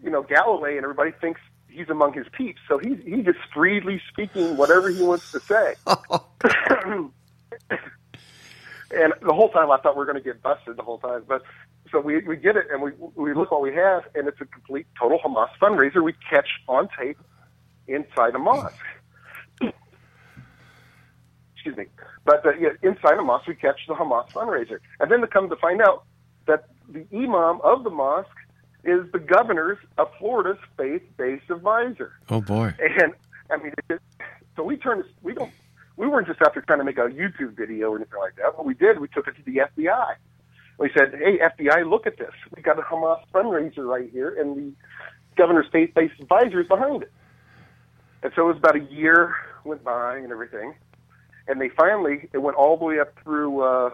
you 0.00 0.10
know 0.10 0.22
Galloway 0.22 0.76
and 0.76 0.84
everybody 0.84 1.10
thinks 1.20 1.40
he's 1.68 1.88
among 1.88 2.12
his 2.12 2.26
peeps, 2.32 2.60
so 2.68 2.78
he's 2.78 2.98
he's 3.04 3.24
just 3.24 3.38
freely 3.52 4.00
speaking 4.08 4.56
whatever 4.56 4.90
he 4.90 5.02
wants 5.02 5.32
to 5.32 5.40
say. 5.40 5.74
and 8.90 9.12
the 9.20 9.32
whole 9.32 9.48
time 9.50 9.70
I 9.70 9.78
thought 9.78 9.96
we 9.96 9.98
were 9.98 10.06
going 10.06 10.18
to 10.18 10.22
get 10.22 10.42
busted 10.42 10.76
the 10.76 10.82
whole 10.82 10.98
time, 10.98 11.24
but 11.26 11.42
so 11.94 12.00
we 12.00 12.18
we 12.26 12.36
get 12.36 12.56
it 12.56 12.66
and 12.72 12.82
we 12.82 12.90
we 13.14 13.32
look 13.34 13.52
what 13.52 13.62
we 13.62 13.72
have, 13.72 14.02
and 14.16 14.26
it's 14.26 14.40
a 14.40 14.44
complete 14.46 14.86
total 15.00 15.20
Hamas 15.24 15.48
fundraiser. 15.62 16.02
We 16.02 16.14
catch 16.28 16.48
on 16.68 16.88
tape 16.98 17.18
inside 17.86 18.34
a 18.34 18.38
mosque. 18.38 18.74
Excuse 21.54 21.76
me, 21.76 21.86
but 22.24 22.44
uh, 22.44 22.50
yeah, 22.60 22.70
inside 22.82 23.16
a 23.16 23.22
mosque 23.22 23.46
we 23.46 23.54
catch 23.54 23.80
the 23.86 23.94
Hamas 23.94 24.28
fundraiser, 24.32 24.80
and 24.98 25.10
then 25.10 25.20
to 25.20 25.28
come 25.28 25.48
to 25.48 25.56
find 25.56 25.80
out 25.80 26.04
that 26.46 26.64
the 26.88 27.06
imam 27.14 27.60
of 27.62 27.84
the 27.84 27.90
mosque 27.90 28.28
is 28.82 29.00
the 29.12 29.20
governor's 29.20 29.78
of 29.96 30.08
Florida's 30.18 30.58
faith-based 30.76 31.48
advisor. 31.48 32.14
oh 32.28 32.40
boy! 32.40 32.74
And 32.80 33.14
I 33.50 33.62
mean, 33.62 33.72
it, 33.88 34.00
so 34.56 34.64
we 34.64 34.76
turned. 34.76 35.04
We 35.22 35.32
don't. 35.34 35.52
We 35.96 36.08
weren't 36.08 36.26
just 36.26 36.42
after 36.42 36.60
trying 36.60 36.80
to 36.80 36.84
make 36.84 36.98
a 36.98 37.02
YouTube 37.02 37.56
video 37.56 37.92
or 37.92 37.96
anything 37.96 38.18
like 38.18 38.34
that. 38.36 38.56
What 38.56 38.66
we 38.66 38.74
did, 38.74 38.98
we 38.98 39.06
took 39.06 39.28
it 39.28 39.36
to 39.36 39.42
the 39.44 39.58
FBI. 39.58 40.16
We 40.78 40.90
said, 40.96 41.14
"Hey, 41.14 41.38
FBI, 41.38 41.88
look 41.88 42.06
at 42.06 42.18
this. 42.18 42.32
We 42.54 42.62
got 42.62 42.78
a 42.78 42.82
Hamas 42.82 43.20
fundraiser 43.32 43.86
right 43.86 44.10
here, 44.10 44.34
and 44.38 44.56
the 44.56 44.72
governor's 45.36 45.68
faith-based 45.70 46.20
advisor 46.20 46.60
is 46.60 46.68
behind 46.68 47.02
it." 47.02 47.12
And 48.22 48.32
so 48.34 48.42
it 48.48 48.54
was 48.54 48.56
about 48.56 48.76
a 48.76 48.84
year 48.92 49.34
went 49.64 49.84
by 49.84 50.16
and 50.16 50.32
everything, 50.32 50.74
and 51.46 51.60
they 51.60 51.68
finally 51.68 52.28
it 52.32 52.38
went 52.38 52.56
all 52.56 52.76
the 52.76 52.84
way 52.84 52.98
up 52.98 53.14
through 53.22 53.62
uh, 53.62 53.90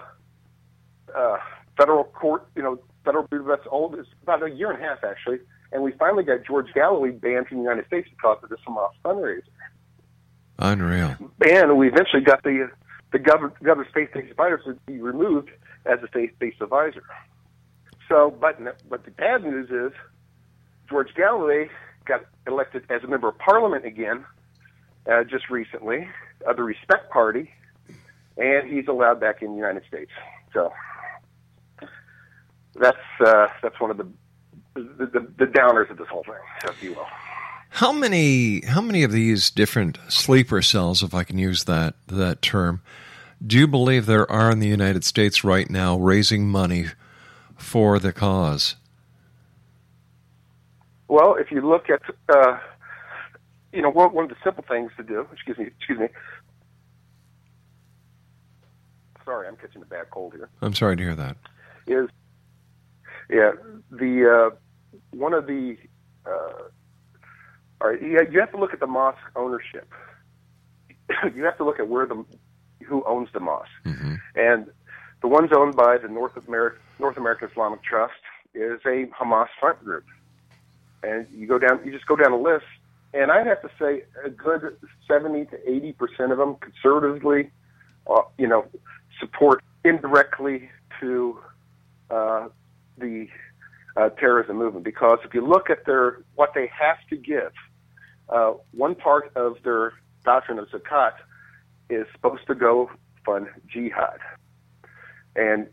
uh, 1.14 1.36
federal 1.76 2.04
court. 2.04 2.46
You 2.56 2.62
know, 2.62 2.78
federal 3.04 3.26
that's 3.46 3.66
all. 3.66 3.94
It's 3.98 4.08
about 4.22 4.42
a 4.42 4.50
year 4.50 4.70
and 4.70 4.82
a 4.82 4.86
half 4.86 5.04
actually, 5.04 5.40
and 5.72 5.82
we 5.82 5.92
finally 5.92 6.24
got 6.24 6.44
George 6.46 6.72
Galloway 6.74 7.10
banned 7.10 7.48
from 7.48 7.58
the 7.58 7.62
United 7.64 7.86
States 7.86 8.08
because 8.10 8.38
of 8.42 8.48
this 8.48 8.60
Hamas 8.66 8.92
fundraiser. 9.04 9.42
Unreal. 10.58 11.16
And 11.44 11.78
we 11.78 11.88
eventually 11.88 12.22
got 12.22 12.42
the 12.42 12.70
the 13.12 13.18
governor, 13.18 13.52
governor's 13.62 13.92
faith-based 13.92 14.30
advisor 14.30 14.58
to 14.58 14.74
be 14.86 15.00
removed 15.00 15.50
as 15.86 16.02
a 16.02 16.08
faith-based 16.08 16.60
advisor. 16.60 17.02
So, 18.08 18.36
but 18.40 18.58
but 18.88 19.04
the 19.04 19.10
bad 19.12 19.44
news 19.44 19.70
is 19.70 19.96
George 20.88 21.14
Galloway 21.14 21.70
got 22.04 22.22
elected 22.46 22.84
as 22.90 23.04
a 23.04 23.06
member 23.06 23.28
of 23.28 23.38
Parliament 23.38 23.84
again 23.84 24.24
uh, 25.10 25.24
just 25.24 25.48
recently 25.48 26.08
of 26.46 26.56
the 26.56 26.62
Respect 26.62 27.10
Party, 27.10 27.50
and 28.36 28.68
he's 28.68 28.88
allowed 28.88 29.20
back 29.20 29.42
in 29.42 29.50
the 29.52 29.56
United 29.56 29.84
States. 29.86 30.10
So 30.52 30.72
that's 32.74 32.98
uh, 33.24 33.48
that's 33.62 33.78
one 33.78 33.90
of 33.90 33.96
the 33.96 34.06
the, 34.74 35.06
the 35.06 35.32
the 35.38 35.46
downers 35.46 35.90
of 35.90 35.98
this 35.98 36.08
whole 36.08 36.24
thing, 36.24 36.34
if 36.64 36.82
you 36.82 36.94
will. 36.94 37.06
How 37.70 37.92
many 37.92 38.62
how 38.62 38.80
many 38.80 39.04
of 39.04 39.12
these 39.12 39.50
different 39.50 39.98
sleeper 40.08 40.60
cells, 40.62 41.02
if 41.02 41.14
I 41.14 41.22
can 41.22 41.38
use 41.38 41.64
that 41.64 41.94
that 42.08 42.42
term, 42.42 42.82
do 43.44 43.58
you 43.58 43.66
believe 43.66 44.06
there 44.06 44.30
are 44.30 44.50
in 44.50 44.60
the 44.60 44.68
United 44.68 45.04
States 45.04 45.42
right 45.44 45.68
now 45.70 45.96
raising 45.96 46.48
money 46.48 46.86
for 47.56 47.98
the 47.98 48.12
cause? 48.12 48.76
Well, 51.08 51.34
if 51.34 51.50
you 51.50 51.66
look 51.66 51.90
at, 51.90 52.02
uh, 52.28 52.58
you 53.72 53.82
know, 53.82 53.90
one, 53.90 54.12
one 54.14 54.24
of 54.24 54.30
the 54.30 54.36
simple 54.44 54.64
things 54.68 54.92
to 54.96 55.02
do. 55.02 55.26
Excuse 55.32 55.58
me. 55.58 55.66
Excuse 55.78 55.98
me. 55.98 56.08
Sorry, 59.24 59.48
I'm 59.48 59.56
catching 59.56 59.82
a 59.82 59.86
bad 59.86 60.10
cold 60.10 60.34
here. 60.34 60.48
I'm 60.60 60.74
sorry 60.74 60.96
to 60.96 61.02
hear 61.02 61.14
that. 61.14 61.36
Is 61.86 62.08
yeah 63.28 63.52
the 63.90 64.50
uh, 64.52 64.56
one 65.10 65.32
of 65.32 65.46
the 65.46 65.76
uh, 66.26 66.62
all 67.80 67.90
right. 67.90 68.00
You, 68.00 68.20
you 68.30 68.40
have 68.40 68.50
to 68.52 68.58
look 68.58 68.72
at 68.72 68.80
the 68.80 68.86
mosque 68.86 69.18
ownership. 69.36 69.88
you 71.34 71.44
have 71.44 71.56
to 71.58 71.64
look 71.64 71.78
at 71.78 71.88
where 71.88 72.06
the 72.06 72.24
who 72.90 73.02
owns 73.06 73.28
the 73.32 73.40
mosque, 73.40 73.70
and 74.34 74.66
the 75.22 75.28
ones 75.28 75.50
owned 75.58 75.76
by 75.76 75.96
the 76.04 76.08
North 76.08 76.36
America 76.46 76.78
North 76.98 77.16
American 77.16 77.48
Islamic 77.50 77.80
Trust 77.82 78.22
is 78.52 78.80
a 78.84 79.06
Hamas 79.18 79.50
front 79.60 79.78
group. 79.84 80.04
And 81.02 81.26
you 81.38 81.46
go 81.46 81.58
down, 81.58 81.80
you 81.84 81.92
just 81.92 82.06
go 82.12 82.16
down 82.16 82.32
the 82.32 82.44
list, 82.52 82.70
and 83.14 83.26
I'd 83.32 83.46
have 83.46 83.62
to 83.62 83.70
say 83.80 83.92
a 84.28 84.28
good 84.28 84.62
seventy 85.08 85.42
to 85.52 85.56
eighty 85.72 85.92
percent 85.92 86.32
of 86.32 86.38
them 86.38 86.56
conservatively, 86.56 87.50
uh, 88.06 88.22
you 88.36 88.48
know, 88.52 88.66
support 89.20 89.62
indirectly 89.84 90.68
to 91.00 91.38
uh, 92.10 92.48
the 92.98 93.28
uh, 93.96 94.08
terrorism 94.20 94.56
movement. 94.56 94.84
Because 94.84 95.18
if 95.24 95.32
you 95.32 95.42
look 95.54 95.70
at 95.70 95.86
their 95.86 96.06
what 96.34 96.50
they 96.54 96.66
have 96.84 96.98
to 97.08 97.16
give, 97.16 97.52
uh, 98.28 98.52
one 98.72 98.94
part 98.94 99.24
of 99.36 99.56
their 99.64 99.94
doctrine 100.24 100.58
of 100.58 100.68
zakat 100.68 101.14
is 101.90 102.06
supposed 102.12 102.46
to 102.46 102.54
go 102.54 102.90
fund 103.24 103.48
jihad, 103.68 104.18
and 105.36 105.66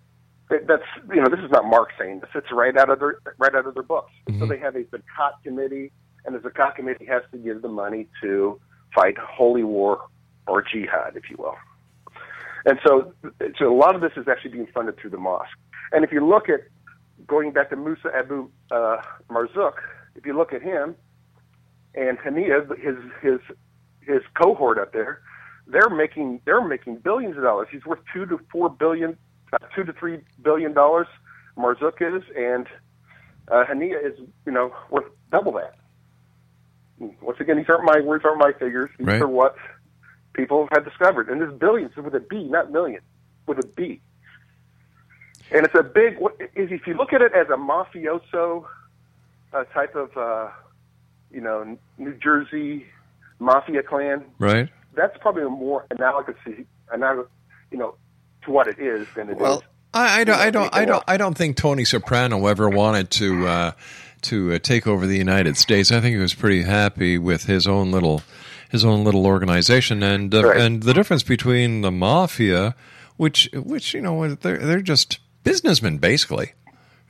that's 0.50 0.84
you 1.14 1.22
know 1.22 1.30
this 1.30 1.40
is 1.40 1.52
not 1.52 1.66
Mark 1.66 1.90
saying 2.00 2.20
this; 2.22 2.30
it's 2.36 2.52
right 2.52 2.76
out 2.78 2.90
of 2.90 3.00
their 3.00 3.20
right 3.38 3.54
out 3.56 3.66
of 3.66 3.74
their 3.74 3.84
books. 3.84 4.12
Mm-hmm. 4.28 4.40
So 4.40 4.46
they 4.46 4.58
have 4.60 4.76
a 4.76 4.84
zakat 4.84 5.44
committee, 5.44 5.92
and 6.26 6.36
the 6.36 6.40
zakat 6.40 6.76
committee 6.76 7.06
has 7.06 7.24
to 7.32 7.38
give 7.38 7.62
the 7.62 7.70
money 7.70 8.08
to 8.22 8.60
fight 8.96 9.18
holy 9.18 9.64
war 9.64 10.08
or 10.48 10.64
jihad, 10.64 11.16
if 11.16 11.30
you 11.30 11.36
will. 11.38 11.56
And 12.66 12.80
so, 12.86 13.14
so 13.58 13.74
a 13.74 13.78
lot 13.78 13.96
of 13.96 14.02
this 14.02 14.12
is 14.18 14.28
actually 14.28 14.52
being 14.52 14.68
funded 14.74 14.98
through 14.98 15.12
the 15.12 15.18
mosque. 15.18 15.58
And 15.92 16.04
if 16.04 16.12
you 16.12 16.26
look 16.26 16.50
at 16.50 16.62
going 17.26 17.52
back 17.52 17.70
to 17.70 17.76
Musa 17.76 18.10
Abu 18.14 18.50
uh, 18.72 18.98
Marzouk, 19.30 19.74
if 20.16 20.26
you 20.26 20.36
look 20.36 20.54
at 20.54 20.62
him 20.62 20.96
and 21.96 22.18
Hania, 22.20 22.68
his 22.78 22.96
his 23.22 23.40
his 24.02 24.22
cohort 24.42 24.80
up 24.80 24.94
there, 24.94 25.22
they're 25.70 25.90
making 25.90 26.42
they're 26.46 26.66
making 26.66 26.98
billions 26.98 27.38
of 27.38 27.44
dollars. 27.44 27.68
He's 27.72 27.86
worth 27.86 28.00
two 28.14 28.26
to 28.26 28.40
four 28.52 28.70
billion, 28.70 29.18
uh, 29.54 29.58
two 29.76 29.84
to 29.84 29.94
three 29.94 30.22
billion 30.42 30.74
dollars. 30.74 31.08
Marzouk 31.58 32.02
is, 32.02 32.24
and 32.36 32.68
uh, 33.50 33.66
Hania 33.66 34.04
is 34.06 34.20
you 34.46 34.52
know 34.52 34.74
worth 34.90 35.06
double 35.32 35.54
that. 35.54 35.76
Once 37.22 37.40
again, 37.40 37.58
these 37.58 37.70
aren't 37.70 37.84
my 37.84 38.02
words, 38.02 38.26
aren't 38.26 38.40
my 38.40 38.54
figures. 38.54 38.90
These 38.98 39.08
right. 39.08 39.22
are 39.22 39.28
what 39.28 39.56
people 40.34 40.68
have 40.72 40.84
discovered, 40.84 41.30
and 41.30 41.42
there's 41.42 41.58
billions 41.58 41.96
with 41.96 42.16
a 42.16 42.20
B, 42.20 42.44
not 42.44 42.72
million, 42.72 43.02
with 43.46 43.60
a 43.60 43.68
B. 43.68 44.02
And 45.52 45.66
it's 45.66 45.76
a 45.76 45.84
big. 45.84 46.18
If 46.56 46.88
you 46.88 46.94
look 46.96 47.14
at 47.14 47.22
it 47.22 47.34
as 47.34 47.48
a 47.48 47.58
mafioso 47.58 48.66
uh, 49.54 49.64
type 49.66 49.96
of, 49.96 50.16
uh, 50.18 50.50
you 51.32 51.40
know, 51.40 51.78
New 51.98 52.14
Jersey 52.16 52.86
mafia 53.40 53.84
clan, 53.84 54.26
right? 54.40 54.70
That's 54.98 55.18
probably 55.20 55.44
a 55.44 55.50
more 55.50 55.86
analogous, 55.92 56.36
you 56.46 57.78
know, 57.78 57.96
to 58.44 58.52
what 58.52 58.68
it 58.68 58.80
is 58.80 59.08
than 59.16 59.30
it 59.30 59.38
well, 59.38 59.60
is. 59.60 59.64
I, 59.94 60.22
I 60.22 60.24
don't, 60.26 60.40
I 60.40 60.50
don't, 60.50 60.76
I 60.76 60.86
don't, 60.86 61.04
I 61.08 61.18
don't 61.18 61.38
think 61.38 61.56
Tony 61.56 61.86
Soprano 61.86 62.46
ever 62.48 62.68
wanted 62.70 63.10
to 63.12 63.48
uh, 63.48 63.72
to 64.24 64.54
uh, 64.54 64.60
take 64.60 64.88
over 64.88 65.06
the 65.08 65.18
United 65.18 65.56
States. 65.58 65.92
I 65.92 66.02
think 66.02 66.16
he 66.16 66.22
was 66.22 66.34
pretty 66.34 66.64
happy 66.64 67.18
with 67.18 67.46
his 67.46 67.68
own 67.68 67.92
little 67.92 68.24
his 68.70 68.84
own 68.84 69.04
little 69.04 69.26
organization, 69.26 70.04
and 70.04 70.34
uh, 70.34 70.44
Right. 70.44 70.58
and 70.60 70.84
the 70.84 70.94
difference 70.94 71.24
between 71.24 71.82
the 71.82 71.92
mafia, 71.92 72.76
which 73.16 73.50
which 73.54 73.94
you 73.94 74.02
know 74.02 74.34
they're 74.36 74.58
they're 74.58 74.82
just 74.82 75.20
businessmen 75.44 75.98
basically. 75.98 76.54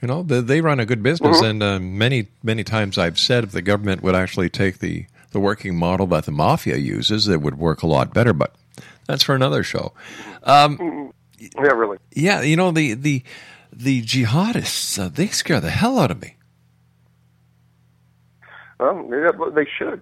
You 0.01 0.07
know, 0.07 0.21
they, 0.21 0.41
they 0.41 0.61
run 0.61 0.79
a 0.79 0.85
good 0.85 1.01
business, 1.01 1.41
and 1.41 1.63
uh, 1.63 1.79
many 1.79 2.27
many 2.43 2.63
times 2.63 2.99
I've 2.99 3.17
said 3.17 3.43
if 3.45 3.51
the 3.51 3.63
government 3.63 4.03
would 4.03 4.13
actually 4.13 4.49
take 4.49 4.77
the 4.77 5.07
the 5.31 5.39
working 5.39 5.75
model 5.75 6.07
that 6.07 6.25
the 6.25 6.31
mafia 6.31 6.77
uses, 6.77 7.27
it 7.27 7.41
would 7.41 7.57
work 7.57 7.83
a 7.83 7.87
lot 7.87 8.13
better. 8.13 8.33
But 8.33 8.55
that's 9.05 9.23
for 9.23 9.35
another 9.35 9.63
show. 9.63 9.93
Um, 10.43 11.11
Yeah, 11.39 11.71
really. 11.73 11.97
yeah, 12.13 12.41
you 12.41 12.55
know 12.55 12.71
the 12.71 12.93
the 12.93 13.23
the 13.71 14.01
jihadists 14.01 14.97
uh, 14.97 15.09
they 15.09 15.27
scare 15.27 15.59
the 15.59 15.69
hell 15.69 15.99
out 15.99 16.11
of 16.11 16.21
me. 16.21 16.35
Well, 18.79 19.51
they 19.53 19.67
should. 19.77 20.01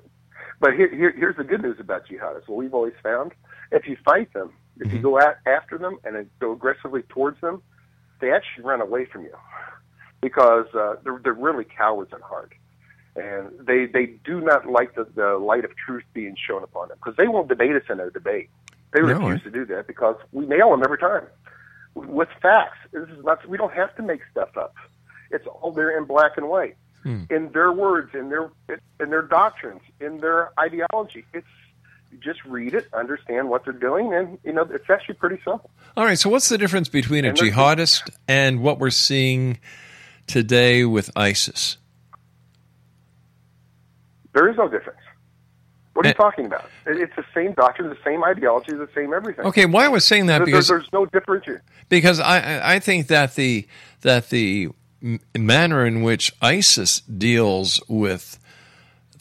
But 0.59 0.73
here, 0.73 0.93
here, 0.93 1.11
here's 1.11 1.35
the 1.37 1.43
good 1.43 1.61
news 1.61 1.77
about 1.79 2.07
jihadists. 2.07 2.47
What 2.47 2.57
we've 2.57 2.73
always 2.73 2.93
found: 3.03 3.33
if 3.71 3.87
you 3.87 3.97
fight 4.05 4.31
them, 4.33 4.51
if 4.79 4.91
you 4.93 4.99
go 4.99 5.19
out 5.19 5.35
after 5.45 5.77
them 5.77 5.97
and 6.03 6.29
go 6.39 6.51
aggressively 6.53 7.01
towards 7.03 7.39
them, 7.41 7.61
they 8.21 8.31
actually 8.31 8.63
run 8.63 8.81
away 8.81 9.05
from 9.05 9.23
you 9.23 9.33
because 10.21 10.67
uh, 10.73 10.95
they're 11.03 11.19
they're 11.23 11.33
really 11.33 11.65
cowards 11.65 12.11
at 12.13 12.21
heart, 12.21 12.53
and 13.15 13.51
they 13.59 13.85
they 13.85 14.05
do 14.23 14.41
not 14.41 14.67
like 14.67 14.95
the, 14.95 15.05
the 15.15 15.37
light 15.37 15.65
of 15.65 15.71
truth 15.75 16.03
being 16.13 16.35
shown 16.35 16.63
upon 16.63 16.89
them 16.89 16.97
because 17.03 17.15
they 17.17 17.27
won't 17.27 17.47
debate 17.47 17.75
us 17.75 17.83
in 17.89 17.99
a 17.99 18.09
debate. 18.09 18.49
They 18.93 19.01
No, 19.01 19.13
refuse 19.13 19.43
to 19.43 19.51
do 19.51 19.65
that 19.65 19.87
because 19.87 20.15
we 20.31 20.45
nail 20.45 20.71
them 20.71 20.83
every 20.83 20.97
time 20.97 21.23
with 21.95 22.29
facts. 22.41 22.77
This 22.91 23.09
is 23.09 23.23
not. 23.23 23.47
We 23.47 23.57
don't 23.57 23.73
have 23.73 23.95
to 23.95 24.03
make 24.03 24.21
stuff 24.31 24.55
up. 24.57 24.75
It's 25.31 25.47
all 25.47 25.71
there 25.71 25.97
in 25.97 26.05
black 26.05 26.33
and 26.37 26.47
white, 26.49 26.77
hmm. 27.03 27.23
in 27.29 27.51
their 27.51 27.71
words, 27.71 28.13
in 28.13 28.29
their 28.29 28.51
in 28.99 29.09
their 29.09 29.23
doctrines, 29.23 29.81
in 29.99 30.19
their 30.19 30.51
ideology. 30.59 31.25
It's 31.33 31.47
just 32.19 32.43
read 32.45 32.73
it, 32.73 32.87
understand 32.93 33.49
what 33.49 33.63
they're 33.65 33.73
doing, 33.73 34.13
and 34.13 34.37
you 34.43 34.53
know 34.53 34.67
it's 34.69 34.89
actually 34.89 35.15
pretty 35.15 35.37
simple. 35.37 35.69
All 35.97 36.05
right, 36.05 36.19
so 36.19 36.29
what's 36.29 36.49
the 36.49 36.57
difference 36.57 36.89
between 36.89 37.25
a 37.25 37.29
And 37.29 37.37
jihadist 37.37 38.09
and 38.27 38.61
what 38.61 38.79
we're 38.79 38.89
seeing 38.89 39.59
today 40.27 40.85
with 40.85 41.09
ISIS? 41.15 41.77
There 44.35 44.47
is 44.49 44.57
no 44.57 44.67
difference. 44.67 44.99
What 45.93 46.05
are 46.05 46.09
you 46.09 46.13
Eh. 46.13 46.17
talking 46.17 46.45
about? 46.45 46.69
It- 46.85 46.97
It's 46.99 47.15
the 47.15 47.23
same 47.33 47.53
doctrine, 47.53 47.89
the 47.89 47.97
same 48.03 48.23
ideology, 48.23 48.73
the 48.73 48.89
same 48.93 49.13
everything. 49.13 49.45
Okay, 49.45 49.65
why 49.65 49.85
I 49.85 49.87
was 49.87 50.03
saying 50.05 50.25
that 50.27 50.39
There- 50.39 50.45
because 50.45 50.67
there's 50.67 50.91
no 50.93 51.05
difference. 51.07 51.45
here. 51.45 51.63
because 51.89 52.19
I 52.19 52.37
I 52.39 52.73
I 52.75 52.79
think 52.79 53.07
that 53.07 53.35
the 53.35 53.65
that 54.01 54.29
the 54.29 54.69
manner 55.37 55.85
in 55.85 56.01
which 56.03 56.33
ISIS 56.41 56.99
deals 57.01 57.81
with 57.87 58.37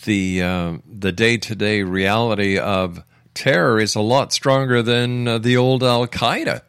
the 0.04 0.42
uh, 0.42 0.72
the 0.86 1.12
day 1.12 1.36
to 1.38 1.54
day 1.54 1.82
reality 1.82 2.58
of 2.58 3.02
terror 3.34 3.78
is 3.80 3.94
a 3.94 4.00
lot 4.00 4.32
stronger 4.32 4.82
than 4.82 5.28
uh, 5.28 5.38
the 5.38 5.56
old 5.56 5.82
Al 5.84 6.06
Qaeda. 6.08 6.62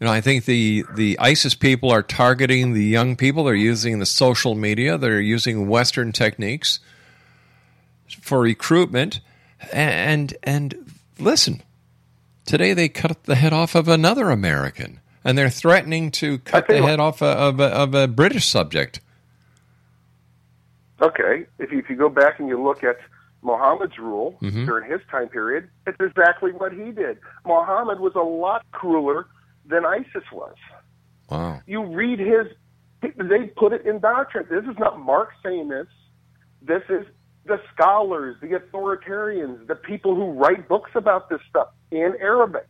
You 0.00 0.06
know, 0.06 0.12
I 0.12 0.20
think 0.20 0.44
the 0.44 0.84
the 0.96 1.16
ISIS 1.20 1.54
people 1.54 1.90
are 1.92 2.02
targeting 2.02 2.72
the 2.72 2.84
young 2.84 3.14
people. 3.14 3.44
They're 3.44 3.54
using 3.54 4.00
the 4.00 4.06
social 4.06 4.54
media. 4.56 4.98
They're 4.98 5.20
using 5.20 5.68
Western 5.68 6.10
techniques 6.10 6.80
for 8.16 8.40
recruitment. 8.40 9.20
And 9.72 10.34
and 10.42 10.92
listen, 11.18 11.62
today 12.46 12.72
they 12.72 12.88
cut 12.88 13.24
the 13.24 13.34
head 13.34 13.52
off 13.52 13.74
of 13.74 13.88
another 13.88 14.30
American, 14.30 15.00
and 15.24 15.36
they're 15.36 15.50
threatening 15.50 16.10
to 16.12 16.38
cut 16.38 16.66
the 16.66 16.80
head 16.82 16.98
off 17.00 17.20
of, 17.22 17.60
a, 17.60 17.64
of 17.66 17.94
a 17.94 18.08
British 18.08 18.46
subject. 18.46 19.00
Okay, 21.02 21.46
if 21.58 21.72
you, 21.72 21.78
if 21.78 21.88
you 21.88 21.96
go 21.96 22.08
back 22.08 22.38
and 22.40 22.48
you 22.48 22.62
look 22.62 22.84
at 22.84 22.98
Muhammad's 23.42 23.98
rule 23.98 24.36
Mm-hmm. 24.42 24.66
during 24.66 24.90
his 24.90 25.00
time 25.10 25.28
period, 25.28 25.68
it's 25.86 25.96
exactly 26.00 26.52
what 26.52 26.72
he 26.72 26.90
did. 26.90 27.18
Muhammad 27.46 28.00
was 28.00 28.14
a 28.14 28.20
lot 28.20 28.64
crueler 28.72 29.26
than 29.66 29.84
ISIS 29.86 30.24
was. 30.32 30.54
Wow. 31.30 31.60
You 31.66 31.84
read 31.84 32.18
his, 32.18 32.46
they 33.16 33.46
put 33.56 33.72
it 33.72 33.86
in 33.86 34.00
doctrine. 34.00 34.46
This 34.50 34.64
is 34.64 34.78
not 34.78 34.98
Mark 35.00 35.30
saying 35.42 35.68
this. 35.68 35.86
This 36.60 36.82
is 36.90 37.06
the 37.46 37.60
scholars, 37.72 38.36
the 38.40 38.48
authoritarians, 38.48 39.66
the 39.66 39.74
people 39.74 40.14
who 40.14 40.32
write 40.32 40.68
books 40.68 40.90
about 40.94 41.28
this 41.30 41.40
stuff 41.48 41.68
in 41.90 42.14
Arabic. 42.20 42.68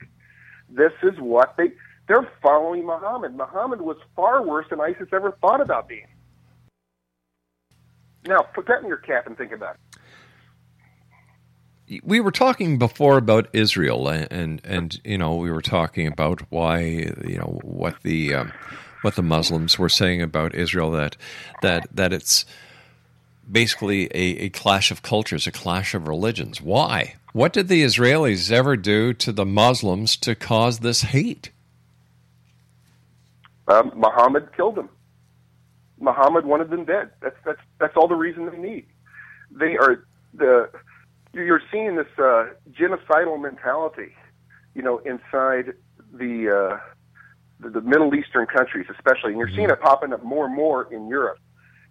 This 0.69 0.93
is 1.03 1.19
what 1.19 1.55
they, 1.57 1.73
they're 2.09 2.29
following 2.43 2.87
Muhammad. 2.87 3.37
Muhammad 3.37 3.81
was 3.81 3.97
far 4.15 4.43
worse 4.43 4.67
than 4.71 4.81
ISIS 4.81 5.09
ever 5.13 5.37
thought 5.41 5.61
about 5.61 5.89
being. 5.89 6.07
Now, 8.27 8.43
put 8.55 8.67
that 8.69 8.83
in 8.83 8.89
your 8.89 8.99
cap 8.99 9.27
and 9.27 9.37
think 9.37 9.53
about 9.53 9.77
it. 11.89 12.05
we 12.05 12.21
were 12.21 12.31
talking 12.31 12.79
before 12.79 13.17
about 13.17 13.49
Israel, 13.53 14.09
and 14.09 14.29
and, 14.31 14.61
and 14.65 15.01
you 15.05 15.19
know 15.19 15.37
we 15.37 15.51
were 15.51 15.63
talking 15.63 16.07
about 16.07 16.43
why 16.51 16.81
you 16.81 17.39
know 17.39 17.59
what 17.63 18.03
the 18.03 18.35
um, 18.35 18.53
what 19.03 19.17
the 19.17 19.23
Muslims 19.23 19.79
were 19.79 19.89
saying 19.89 20.21
about 20.21 20.55
Israel 20.55 20.91
that 20.91 21.17
that 21.63 21.89
that 21.95 22.13
it's 22.13 22.45
basically 23.51 24.07
a, 24.07 24.45
a 24.45 24.49
clash 24.51 24.91
of 24.91 25.03
cultures, 25.03 25.47
a 25.47 25.53
clash 25.53 25.95
of 25.95 26.09
religions. 26.09 26.61
Why? 26.61 27.17
What 27.33 27.53
did 27.53 27.69
the 27.69 27.83
Israelis 27.83 28.51
ever 28.51 28.77
do 28.77 29.13
to 29.15 29.33
the 29.33 29.47
Muslims 29.47 30.17
to 30.19 30.35
cause 30.35 30.81
this 30.81 31.03
hate? 31.03 31.51
Um, 33.69 33.93
Muhammad 33.95 34.49
killed 34.57 34.75
them. 34.75 34.89
Muhammad 36.01 36.45
wanted 36.45 36.71
them 36.71 36.85
dead. 36.85 37.11
That's 37.21 37.37
that's 37.45 37.61
that's 37.79 37.97
all 37.97 38.09
the 38.09 38.17
reason 38.17 38.47
they 38.47 38.59
need. 38.59 38.87
They 39.51 39.77
are 39.77 40.05
the 40.35 40.71
you're 41.33 41.63
seeing 41.71 41.97
this 41.97 42.09
uh, 42.19 42.47
genocidal 42.73 43.41
mentality, 43.41 44.15
you 44.75 44.83
know, 44.83 44.99
inside 44.99 45.75
the, 46.13 46.49
uh, 46.49 46.81
the 47.61 47.71
the 47.71 47.81
Middle 47.83 48.15
Eastern 48.15 48.47
countries, 48.47 48.87
especially, 48.91 49.31
and 49.31 49.39
you're 49.39 49.51
seeing 49.51 49.71
it 49.71 49.81
popping 49.81 50.13
up 50.13 50.25
more 50.25 50.47
and 50.47 50.55
more 50.55 50.93
in 50.93 51.07
Europe, 51.09 51.39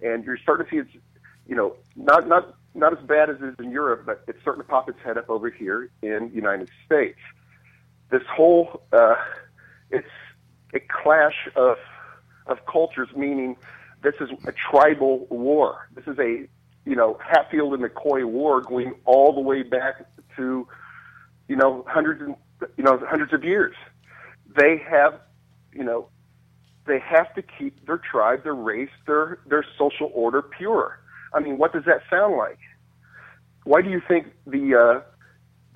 and 0.02 0.26
you're 0.26 0.38
starting 0.38 0.66
to 0.66 0.72
see 0.72 0.78
it's, 0.78 1.06
you 1.50 1.56
know, 1.56 1.76
not 1.96 2.28
not 2.28 2.56
not 2.76 2.94
as 2.98 3.04
bad 3.06 3.30
as 3.30 3.38
it 3.42 3.46
is 3.46 3.56
in 3.58 3.72
Europe, 3.72 4.04
but 4.06 4.24
it's 4.28 4.40
starting 4.42 4.62
to 4.62 4.70
pop 4.70 4.88
its 4.88 5.00
head 5.04 5.18
up 5.18 5.30
over 5.30 5.50
here 5.50 5.90
in 6.04 6.30
the 6.30 6.36
United 6.36 6.70
States. 6.86 7.18
This 8.12 8.22
whole 8.32 8.84
uh, 8.94 9.16
it's 9.90 10.08
a 10.74 10.80
clash 10.80 11.50
of 11.56 11.78
of 12.46 12.60
cultures, 12.72 13.10
meaning 13.16 13.58
this 14.04 14.14
is 14.22 14.30
a 14.46 14.54
tribal 14.54 15.26
war. 15.32 15.90
This 15.96 16.06
is 16.06 16.20
a 16.20 16.48
you 16.86 16.96
know 16.96 17.18
Hatfield 17.28 17.74
and 17.74 17.84
McCoy 17.84 18.24
war 18.26 18.62
going 18.62 18.94
all 19.06 19.34
the 19.34 19.42
way 19.42 19.64
back 19.64 20.06
to 20.38 20.68
you 21.48 21.56
know 21.56 21.84
hundreds 21.90 22.22
and 22.22 22.36
you 22.78 22.84
know 22.84 23.02
hundreds 23.10 23.34
of 23.34 23.44
years. 23.44 23.76
They 24.56 24.80
have 24.88 25.20
you 25.74 25.84
know 25.84 26.10
they 26.86 27.00
have 27.00 27.34
to 27.34 27.42
keep 27.42 27.88
their 27.88 27.98
tribe, 27.98 28.44
their 28.44 28.54
race, 28.54 28.90
their 29.08 29.40
their 29.48 29.66
social 29.80 30.12
order 30.14 30.44
pure. 30.44 30.99
I 31.34 31.40
mean, 31.40 31.58
what 31.58 31.74
does 31.74 31.86
that 31.86 32.02
sound 32.10 32.38
like? 32.38 32.60
Why 33.64 33.82
do 33.82 33.90
you 33.90 34.02
think 34.08 34.28
the 34.48 34.76
uh, 34.76 35.02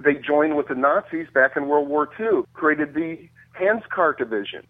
they 0.03 0.15
joined 0.15 0.57
with 0.57 0.67
the 0.67 0.75
Nazis 0.75 1.27
back 1.33 1.51
in 1.55 1.67
World 1.67 1.87
War 1.87 2.09
II, 2.19 2.43
created 2.53 2.93
the 2.93 3.29
Handschar 3.59 4.17
Division? 4.17 4.65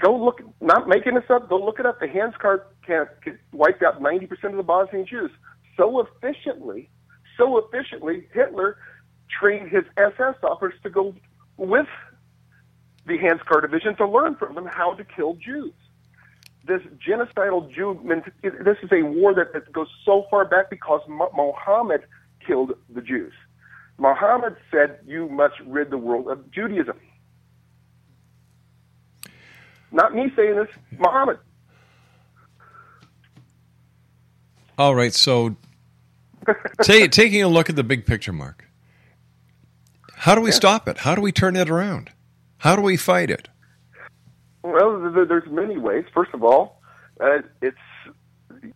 Go 0.00 0.16
look, 0.16 0.40
not 0.60 0.88
making 0.88 1.14
this 1.14 1.24
up. 1.28 1.48
Go 1.48 1.58
look 1.58 1.80
it 1.80 1.86
up. 1.86 1.98
The 2.00 2.06
Handschar 2.06 2.62
camp 2.86 3.10
wiped 3.52 3.82
out 3.82 4.00
90% 4.00 4.30
of 4.44 4.56
the 4.56 4.62
Bosnian 4.62 5.06
Jews 5.06 5.30
so 5.76 6.00
efficiently, 6.00 6.88
so 7.36 7.58
efficiently. 7.58 8.28
Hitler 8.32 8.78
trained 9.40 9.70
his 9.70 9.84
SS 9.96 10.36
officers 10.42 10.74
to 10.84 10.90
go 10.90 11.14
with 11.56 11.86
the 13.06 13.18
Handschar 13.18 13.60
Division 13.60 13.96
to 13.96 14.06
learn 14.06 14.36
from 14.36 14.54
them 14.54 14.66
how 14.66 14.94
to 14.94 15.04
kill 15.04 15.34
Jews. 15.34 15.74
This 16.68 16.82
genocidal 17.04 17.74
Jew, 17.74 17.98
this 18.42 18.76
is 18.82 18.90
a 18.92 19.02
war 19.02 19.34
that, 19.34 19.54
that 19.54 19.72
goes 19.72 19.88
so 20.04 20.26
far 20.30 20.44
back 20.44 20.68
because 20.68 21.00
Mohammed 21.08 22.02
killed 22.46 22.72
the 22.94 23.00
Jews. 23.00 23.32
Muhammad 23.98 24.54
said, 24.70 25.00
You 25.06 25.28
must 25.30 25.54
rid 25.66 25.90
the 25.90 25.98
world 25.98 26.28
of 26.28 26.50
Judaism. 26.50 26.98
Not 29.90 30.14
me 30.14 30.30
saying 30.36 30.56
this, 30.56 30.68
Muhammad. 30.98 31.38
All 34.76 34.94
right, 34.94 35.14
so 35.14 35.56
taking 36.82 37.42
a 37.42 37.48
look 37.48 37.70
at 37.70 37.76
the 37.76 37.82
big 37.82 38.06
picture, 38.06 38.32
Mark. 38.32 38.66
How 40.14 40.34
do 40.34 40.40
we 40.40 40.50
yeah. 40.50 40.56
stop 40.56 40.86
it? 40.86 40.98
How 40.98 41.14
do 41.14 41.22
we 41.22 41.32
turn 41.32 41.56
it 41.56 41.70
around? 41.70 42.10
How 42.58 42.76
do 42.76 42.82
we 42.82 42.96
fight 42.96 43.30
it? 43.30 43.48
Well, 44.62 45.12
there's 45.12 45.48
many 45.50 45.78
ways. 45.78 46.04
First 46.12 46.30
of 46.34 46.42
all, 46.42 46.80
uh, 47.20 47.38
it's 47.62 47.76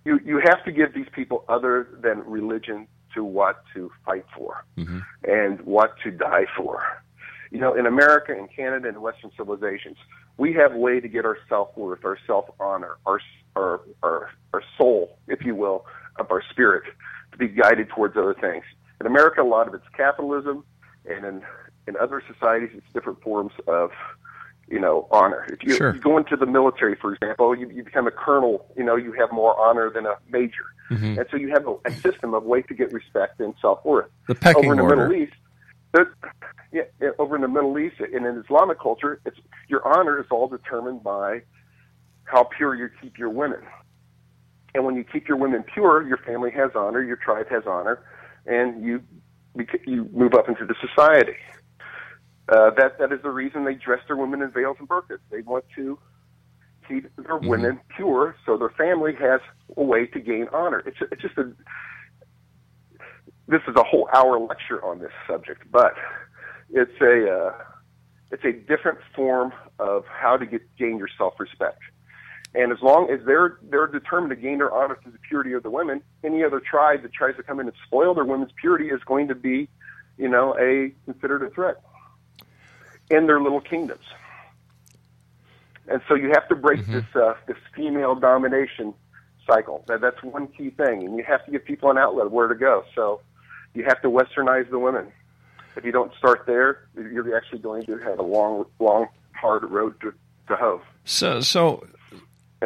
you. 0.04 0.20
You 0.24 0.40
have 0.44 0.64
to 0.64 0.72
give 0.72 0.94
these 0.94 1.08
people 1.12 1.44
other 1.48 1.88
than 2.00 2.20
religion 2.20 2.86
to 3.14 3.24
what 3.24 3.64
to 3.74 3.90
fight 4.04 4.24
for 4.36 4.64
mm-hmm. 4.76 5.00
and 5.24 5.60
what 5.62 5.94
to 6.04 6.10
die 6.10 6.46
for. 6.56 6.82
You 7.50 7.60
know, 7.60 7.74
in 7.74 7.86
America, 7.86 8.36
in 8.36 8.48
Canada, 8.48 8.88
and 8.88 9.02
Western 9.02 9.30
civilizations, 9.36 9.98
we 10.38 10.54
have 10.54 10.72
a 10.72 10.78
way 10.78 11.00
to 11.00 11.08
get 11.08 11.24
our 11.24 11.36
self 11.48 11.76
worth, 11.76 12.04
our 12.04 12.18
self 12.26 12.46
honor, 12.58 12.96
our, 13.06 13.20
our 13.56 13.80
our 14.02 14.30
our 14.54 14.62
soul, 14.78 15.18
if 15.28 15.44
you 15.44 15.54
will, 15.54 15.84
of 16.16 16.30
our 16.30 16.42
spirit 16.50 16.84
to 17.32 17.38
be 17.38 17.48
guided 17.48 17.88
towards 17.90 18.16
other 18.16 18.34
things. 18.34 18.64
In 19.00 19.06
America, 19.06 19.42
a 19.42 19.44
lot 19.44 19.68
of 19.68 19.74
it's 19.74 19.84
capitalism, 19.96 20.64
and 21.04 21.24
in 21.24 21.42
in 21.86 21.96
other 21.96 22.22
societies, 22.32 22.70
it's 22.74 22.86
different 22.94 23.20
forms 23.22 23.52
of 23.66 23.90
you 24.68 24.80
know, 24.80 25.06
honor. 25.10 25.46
If 25.50 25.62
you, 25.62 25.76
sure. 25.76 25.94
you 25.94 26.00
go 26.00 26.16
into 26.16 26.36
the 26.36 26.46
military, 26.46 26.96
for 26.96 27.14
example, 27.14 27.54
you, 27.56 27.68
you 27.70 27.84
become 27.84 28.06
a 28.06 28.10
colonel, 28.10 28.66
you 28.76 28.84
know, 28.84 28.96
you 28.96 29.12
have 29.12 29.30
more 29.32 29.58
honor 29.58 29.90
than 29.90 30.06
a 30.06 30.16
major. 30.30 30.64
Mm-hmm. 30.90 31.18
And 31.18 31.26
so 31.30 31.36
you 31.36 31.48
have 31.50 31.66
a, 31.66 31.74
a 31.84 31.92
system 31.92 32.34
of 32.34 32.44
ways 32.44 32.64
to 32.68 32.74
get 32.74 32.92
respect 32.92 33.40
and 33.40 33.54
self-worth. 33.60 34.10
The 34.28 34.34
pecking 34.34 34.64
over 34.64 34.72
in 34.72 34.78
the 34.78 34.82
order. 34.84 35.08
Middle 35.08 35.22
East, 35.22 35.32
yeah, 36.72 36.82
over 37.18 37.36
in 37.36 37.42
the 37.42 37.48
Middle 37.48 37.78
East 37.78 37.96
and 38.00 38.26
in 38.26 38.42
Islamic 38.44 38.80
culture, 38.80 39.20
it's 39.26 39.36
your 39.68 39.86
honor 39.86 40.18
is 40.18 40.26
all 40.30 40.48
determined 40.48 41.02
by 41.02 41.42
how 42.24 42.44
pure 42.44 42.74
you 42.74 42.88
keep 43.00 43.18
your 43.18 43.30
women. 43.30 43.60
And 44.74 44.84
when 44.86 44.96
you 44.96 45.04
keep 45.04 45.28
your 45.28 45.36
women 45.36 45.62
pure, 45.62 46.06
your 46.06 46.16
family 46.16 46.50
has 46.52 46.70
honor, 46.74 47.02
your 47.02 47.16
tribe 47.16 47.48
has 47.50 47.64
honor, 47.66 48.02
and 48.46 48.82
you 48.82 49.02
you 49.86 50.08
move 50.12 50.32
up 50.32 50.48
into 50.48 50.64
the 50.64 50.74
society. 50.80 51.36
Uh, 52.48 52.70
that 52.76 52.98
that 52.98 53.12
is 53.12 53.20
the 53.22 53.30
reason 53.30 53.64
they 53.64 53.74
dress 53.74 54.00
their 54.08 54.16
women 54.16 54.42
in 54.42 54.50
veils 54.50 54.76
and 54.80 54.88
burqas. 54.88 55.18
They 55.30 55.42
want 55.42 55.64
to 55.76 55.98
keep 56.88 57.04
their 57.16 57.36
mm-hmm. 57.36 57.48
women 57.48 57.80
pure, 57.96 58.34
so 58.44 58.56
their 58.56 58.70
family 58.70 59.12
has 59.20 59.40
a 59.76 59.82
way 59.82 60.06
to 60.06 60.20
gain 60.20 60.48
honor. 60.52 60.82
It's 60.84 60.96
it's 61.12 61.22
just 61.22 61.38
a 61.38 61.52
this 63.46 63.60
is 63.68 63.76
a 63.76 63.84
whole 63.84 64.08
hour 64.12 64.40
lecture 64.40 64.84
on 64.84 64.98
this 64.98 65.12
subject, 65.28 65.70
but 65.70 65.94
it's 66.70 67.00
a 67.00 67.30
uh, 67.30 67.52
it's 68.32 68.44
a 68.44 68.52
different 68.52 68.98
form 69.14 69.52
of 69.78 70.04
how 70.06 70.36
to 70.36 70.44
get 70.44 70.62
gain 70.76 70.98
your 70.98 71.08
self 71.16 71.34
respect. 71.38 71.80
And 72.54 72.72
as 72.72 72.78
long 72.82 73.08
as 73.08 73.24
they're 73.24 73.58
they're 73.62 73.86
determined 73.86 74.30
to 74.30 74.36
gain 74.36 74.58
their 74.58 74.74
honor 74.74 74.98
through 75.00 75.12
the 75.12 75.18
purity 75.18 75.52
of 75.52 75.62
the 75.62 75.70
women, 75.70 76.02
any 76.24 76.42
other 76.42 76.60
tribe 76.60 77.02
that 77.02 77.12
tries 77.12 77.36
to 77.36 77.44
come 77.44 77.60
in 77.60 77.68
and 77.68 77.76
spoil 77.86 78.14
their 78.14 78.24
women's 78.24 78.52
purity 78.60 78.88
is 78.88 79.00
going 79.06 79.28
to 79.28 79.34
be, 79.36 79.68
you 80.18 80.28
know, 80.28 80.56
a 80.58 80.92
considered 81.04 81.44
a 81.44 81.50
threat 81.50 81.76
in 83.10 83.26
their 83.26 83.40
little 83.40 83.60
kingdoms. 83.60 84.04
And 85.88 86.00
so 86.08 86.14
you 86.14 86.30
have 86.30 86.48
to 86.48 86.54
break 86.54 86.80
mm-hmm. 86.80 86.92
this 86.92 87.04
uh, 87.16 87.34
this 87.46 87.56
female 87.74 88.14
domination 88.14 88.94
cycle. 89.46 89.84
That 89.88 90.00
that's 90.00 90.22
one 90.22 90.46
key 90.48 90.70
thing, 90.70 91.04
and 91.04 91.16
you 91.16 91.24
have 91.24 91.44
to 91.46 91.50
give 91.50 91.64
people 91.64 91.90
an 91.90 91.98
outlet 91.98 92.30
where 92.30 92.48
to 92.48 92.54
go. 92.54 92.84
So 92.94 93.20
you 93.74 93.84
have 93.84 94.00
to 94.02 94.08
westernize 94.08 94.70
the 94.70 94.78
women. 94.78 95.12
If 95.76 95.84
you 95.84 95.92
don't 95.92 96.12
start 96.18 96.44
there, 96.46 96.86
you're 96.94 97.36
actually 97.36 97.60
going 97.60 97.84
to 97.86 97.96
have 97.98 98.18
a 98.18 98.22
long, 98.22 98.66
long, 98.78 99.08
hard 99.34 99.64
road 99.64 99.98
to, 100.02 100.12
to 100.48 100.56
hoe. 100.56 100.82
So, 101.04 101.40
so, 101.40 101.86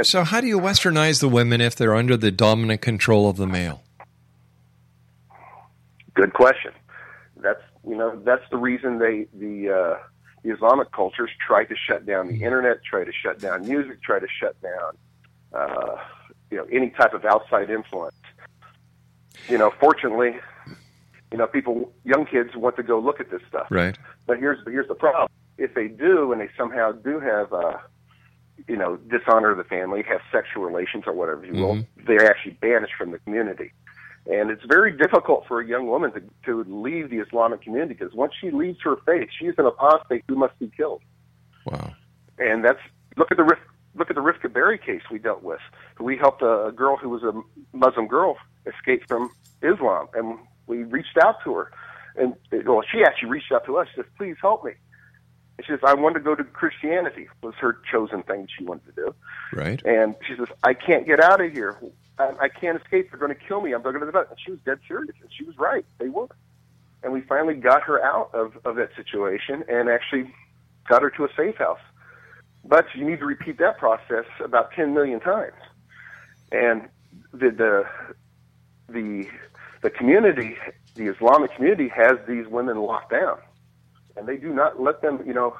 so, 0.03 0.25
how 0.25 0.41
do 0.41 0.49
you 0.49 0.59
westernize 0.59 1.21
the 1.21 1.29
women 1.29 1.61
if 1.61 1.77
they're 1.77 1.95
under 1.95 2.17
the 2.17 2.33
dominant 2.33 2.81
control 2.81 3.31
of 3.31 3.37
the 3.37 3.47
male? 3.47 3.83
Good 6.15 6.33
question. 6.33 6.73
That's 7.37 7.63
you 7.87 7.97
know 7.97 8.21
that's 8.25 8.43
the 8.51 8.57
reason 8.57 8.99
they 8.99 9.27
the 9.35 9.71
uh, 9.71 9.99
the 10.47 10.55
Islamic 10.55 10.93
cultures 10.93 11.31
try 11.45 11.65
to 11.65 11.75
shut 11.77 12.07
down 12.07 12.29
the 12.29 12.45
internet, 12.45 12.85
try 12.85 13.05
to 13.05 13.13
shut 13.13 13.41
down 13.41 13.67
music, 13.67 14.01
try 14.03 14.21
to 14.21 14.29
shut 14.41 14.55
down, 14.63 14.97
uh, 15.53 15.97
you 16.51 16.57
know, 16.57 16.67
any 16.71 16.91
type 16.91 17.15
of 17.15 17.25
outside 17.25 17.69
influence. 17.69 18.15
You 19.49 19.59
know, 19.59 19.73
fortunately, 19.81 20.37
you 21.33 21.39
know, 21.39 21.47
people, 21.49 21.93
young 22.05 22.27
kids 22.27 22.55
want 22.55 22.77
to 22.77 22.85
go 22.85 22.99
look 23.01 23.19
at 23.19 23.31
this 23.31 23.43
stuff. 23.49 23.67
Right. 23.71 23.99
But 24.27 24.39
here's 24.39 24.59
here's 24.67 24.89
the 24.89 24.95
problem: 24.95 25.29
if 25.59 25.75
they 25.75 25.89
do, 25.89 26.33
and 26.33 26.41
they 26.41 26.49
somehow 26.57 26.93
do 26.93 27.19
have, 27.19 27.53
uh, 27.53 27.79
you 28.69 28.77
know, 28.77 28.97
dishonor 28.97 29.55
the 29.57 29.65
family, 29.65 30.05
have 30.09 30.21
sexual 30.31 30.65
relations 30.65 31.05
or 31.07 31.13
whatever 31.13 31.45
you 31.45 31.55
will, 31.55 31.75
mm-hmm. 31.75 32.07
they're 32.07 32.31
actually 32.31 32.53
banished 32.61 32.95
from 32.97 33.11
the 33.11 33.19
community. 33.19 33.73
And 34.29 34.51
it's 34.51 34.65
very 34.65 34.97
difficult 34.97 35.47
for 35.47 35.61
a 35.61 35.67
young 35.67 35.87
woman 35.87 36.13
to, 36.13 36.23
to 36.47 36.65
leave 36.69 37.11
the 37.11 37.19
Islamic 37.19 37.63
community 37.63 37.95
because 37.95 38.13
once 38.13 38.33
she 38.41 38.51
leaves 38.51 38.79
her 38.83 38.97
faith, 39.07 39.29
she's 39.39 39.55
an 39.59 39.67
apostate 39.67 40.25
who 40.29 40.35
must 40.35 40.59
be 40.59 40.71
killed. 40.77 41.03
Wow. 41.65 41.93
And 42.39 42.65
that's 42.65 42.81
look 43.17 43.31
at 43.31 43.37
the 43.37 43.45
Rif, 43.45 43.59
look 43.95 44.11
at 44.11 44.17
the 44.17 44.23
Rifqa 44.23 44.53
Bary 44.53 44.79
case 44.79 45.03
we 45.11 45.19
dealt 45.19 45.43
with. 45.43 45.61
We 46.01 46.17
helped 46.17 46.43
a, 46.43 46.73
girl 46.75 46.97
who 46.97 47.09
was 47.09 47.23
a 47.23 47.33
Muslim 47.73 48.09
girl 48.09 48.37
escape 48.67 49.07
from 49.09 49.31
Islam, 49.63 50.09
and 50.15 50.39
we 50.67 50.83
reached 50.83 51.17
out 51.23 51.37
to 51.45 51.55
her. 51.55 51.71
And 52.17 52.35
well, 52.67 52.83
she 52.91 53.05
actually 53.05 53.31
reached 53.31 53.53
out 53.53 53.65
to 53.67 53.77
us. 53.77 53.89
She 53.95 54.01
says, 54.01 54.11
"Please 54.17 54.37
help 54.41 54.65
me." 54.65 54.73
And 55.57 55.67
she 55.67 55.73
says, 55.73 55.81
"I 55.85 55.95
want 55.95 56.15
to 56.15 56.21
go 56.21 56.35
to 56.35 56.43
Christianity." 56.45 57.29
Was 57.43 57.55
her 57.61 57.79
chosen 57.91 58.23
thing 58.23 58.49
she 58.59 58.65
wanted 58.65 58.87
to 58.87 58.93
do. 58.93 59.15
Right. 59.53 59.81
And 59.85 60.15
she 60.27 60.35
says, 60.37 60.49
"I 60.65 60.75
can't 60.75 61.07
get 61.07 61.23
out 61.23 61.41
of 61.41 61.53
here. 61.53 61.79
I, 62.19 62.33
I 62.43 62.49
can't 62.49 62.81
escape. 62.81 63.11
They're 63.11 63.21
going 63.21 63.35
to 63.35 63.41
kill 63.49 63.61
me. 63.61 63.73
I'm 63.73 63.83
going 63.83 64.01
to 64.01 64.11
die. 64.11 64.25
And 64.29 64.39
she 64.45 64.51
was 64.51 64.61
dead 64.65 64.79
serious, 64.87 65.15
and 65.21 65.31
she 65.37 65.45
was 65.45 65.59
right. 65.59 65.85
They 65.99 66.09
were. 66.09 66.29
And 67.03 67.13
we 67.13 67.21
finally 67.21 67.55
got 67.55 67.83
her 67.83 68.03
out 68.03 68.31
of, 68.35 68.59
of 68.65 68.77
that 68.77 68.91
situation 68.97 69.65
and 69.69 69.89
actually 69.89 70.33
got 70.89 71.03
her 71.03 71.11
to 71.11 71.25
a 71.25 71.29
safe 71.37 71.57
house. 71.57 71.81
But 72.65 72.87
you 72.95 73.05
need 73.09 73.21
to 73.21 73.27
repeat 73.27 73.59
that 73.59 73.79
process 73.79 74.25
about 74.43 74.73
10 74.73 74.93
million 74.93 75.21
times. 75.21 75.55
And 76.51 76.89
the, 77.33 77.51
the, 77.51 77.87
the, 78.89 79.29
the 79.83 79.91
community, 79.91 80.57
the 80.95 81.07
Islamic 81.07 81.55
community, 81.55 81.89
has 81.89 82.19
these 82.27 82.47
women 82.49 82.79
locked 82.79 83.13
down. 83.13 83.39
And 84.17 84.27
they 84.27 84.37
do 84.37 84.53
not 84.53 84.81
let 84.81 85.03
them, 85.03 85.23
you 85.27 85.35
know, 85.35 85.57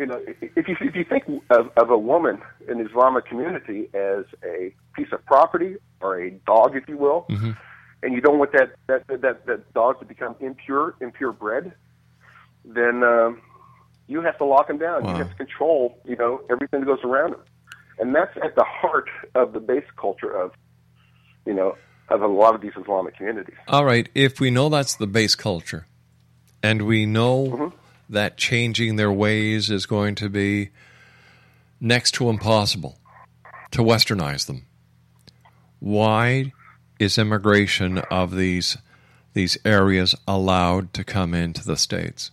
you 0.00 0.06
know, 0.06 0.20
if 0.26 0.66
you 0.66 0.76
if 0.80 0.96
you 0.96 1.04
think 1.04 1.24
of, 1.50 1.70
of 1.76 1.90
a 1.90 1.98
woman 1.98 2.40
in 2.66 2.78
the 2.78 2.88
Islamic 2.88 3.26
community 3.26 3.90
as 3.92 4.24
a 4.42 4.74
piece 4.94 5.08
of 5.12 5.22
property 5.26 5.76
or 6.00 6.18
a 6.18 6.30
dog, 6.46 6.74
if 6.74 6.88
you 6.88 6.96
will, 6.96 7.26
mm-hmm. 7.28 7.50
and 8.02 8.14
you 8.14 8.22
don't 8.22 8.38
want 8.38 8.52
that 8.52 8.70
that 8.86 9.06
that 9.08 9.44
that 9.44 9.74
dog 9.74 9.98
to 10.00 10.06
become 10.06 10.36
impure, 10.40 10.94
impure 11.02 11.32
bred, 11.32 11.74
then 12.64 13.04
um, 13.04 13.42
you 14.06 14.22
have 14.22 14.38
to 14.38 14.44
lock 14.46 14.70
him 14.70 14.78
down. 14.78 15.04
Wow. 15.04 15.12
You 15.12 15.18
have 15.18 15.30
to 15.30 15.36
control, 15.36 15.98
you 16.06 16.16
know, 16.16 16.40
everything 16.50 16.80
that 16.80 16.86
goes 16.86 17.04
around 17.04 17.34
him, 17.34 17.40
and 17.98 18.14
that's 18.14 18.34
at 18.42 18.54
the 18.54 18.64
heart 18.64 19.10
of 19.34 19.52
the 19.52 19.60
base 19.60 19.84
culture 19.98 20.34
of, 20.34 20.52
you 21.44 21.52
know, 21.52 21.76
of 22.08 22.22
a 22.22 22.26
lot 22.26 22.54
of 22.54 22.62
these 22.62 22.72
Islamic 22.80 23.18
communities. 23.18 23.56
All 23.68 23.84
right, 23.84 24.08
if 24.14 24.40
we 24.40 24.50
know 24.50 24.70
that's 24.70 24.96
the 24.96 25.06
base 25.06 25.34
culture, 25.34 25.86
and 26.62 26.86
we 26.86 27.04
know. 27.04 27.46
Mm-hmm 27.48 27.76
that 28.10 28.36
changing 28.36 28.96
their 28.96 29.12
ways 29.12 29.70
is 29.70 29.86
going 29.86 30.16
to 30.16 30.28
be 30.28 30.70
next 31.80 32.12
to 32.12 32.28
impossible 32.28 32.98
to 33.70 33.82
westernize 33.82 34.46
them. 34.46 34.66
Why 35.78 36.52
is 36.98 37.16
immigration 37.16 37.98
of 38.10 38.36
these 38.36 38.76
these 39.32 39.56
areas 39.64 40.14
allowed 40.26 40.92
to 40.92 41.04
come 41.04 41.34
into 41.34 41.64
the 41.64 41.76
states? 41.76 42.32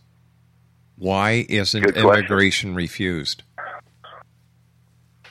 Why 0.97 1.45
isn't 1.47 1.95
immigration 1.95 2.73
refused? 2.73 3.43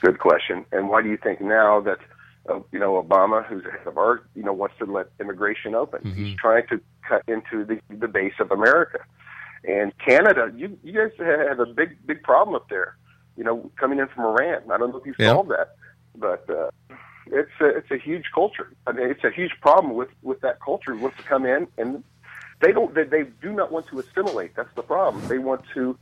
Good 0.01 0.19
question. 0.19 0.65
And 0.71 0.87
why 0.87 1.01
do 1.01 1.09
you 1.09 1.17
think 1.17 1.41
now 1.41 1.81
that 1.81 1.99
uh, 2.49 2.59
you 2.71 2.79
know 2.79 3.01
Obama, 3.01 3.45
who's 3.45 3.63
the 3.63 3.71
head 3.71 3.85
of 3.85 3.97
our, 3.97 4.23
you 4.33 4.43
know, 4.43 4.53
wants 4.53 4.75
to 4.79 4.85
let 4.85 5.07
immigration 5.19 5.75
open? 5.75 6.01
Mm-hmm. 6.03 6.25
He's 6.25 6.37
trying 6.37 6.65
to 6.67 6.79
cut 7.07 7.21
into 7.27 7.65
the 7.65 7.79
the 7.89 8.07
base 8.07 8.35
of 8.39 8.51
America. 8.51 8.99
And 9.63 9.91
Canada, 9.97 10.51
you 10.55 10.77
you 10.83 10.93
guys 10.93 11.11
have 11.19 11.59
a 11.59 11.65
big 11.65 12.05
big 12.05 12.23
problem 12.23 12.55
up 12.55 12.69
there. 12.69 12.95
You 13.35 13.43
know, 13.43 13.69
coming 13.79 13.99
in 13.99 14.07
from 14.07 14.25
Iran. 14.25 14.63
I 14.71 14.77
don't 14.77 14.91
know 14.91 14.97
if 14.97 15.05
you 15.05 15.13
Yeah. 15.17 15.33
solved 15.33 15.49
that, 15.51 15.75
but 16.15 16.49
uh, 16.49 16.69
it's 17.27 17.51
a, 17.61 17.65
it's 17.67 17.91
a 17.91 17.97
huge 17.97 18.25
culture. 18.33 18.71
I 18.87 18.91
mean, 18.93 19.09
it's 19.09 19.23
a 19.23 19.29
huge 19.31 19.53
problem 19.61 19.93
with 19.95 20.09
with 20.23 20.41
that 20.41 20.59
culture. 20.61 20.91
It 20.93 20.97
wants 20.99 21.17
to 21.17 21.23
come 21.23 21.45
in 21.45 21.67
and 21.77 22.03
they 22.61 22.71
don't 22.71 22.93
they, 22.95 23.03
they 23.03 23.23
do 23.41 23.51
not 23.53 23.71
want 23.71 23.87
to 23.87 23.99
assimilate. 23.99 24.55
That's 24.55 24.73
the 24.75 24.81
problem. 24.83 25.27
They 25.27 25.37
want 25.37 25.61
to 25.75 25.97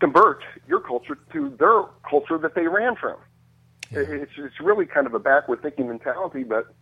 convert 0.00 0.42
your 0.66 0.80
culture 0.80 1.16
to 1.32 1.50
their 1.58 1.82
culture 2.08 2.38
that 2.38 2.54
they 2.54 2.66
ran 2.66 2.96
from. 2.96 3.16
It- 3.90 4.08
It's 4.10 4.32
it's 4.36 4.60
really 4.60 4.86
kind 4.86 5.06
of 5.06 5.14
a 5.14 5.18
backward 5.20 5.62
thinking 5.62 5.88
mentality, 5.88 6.42
but 6.44 6.74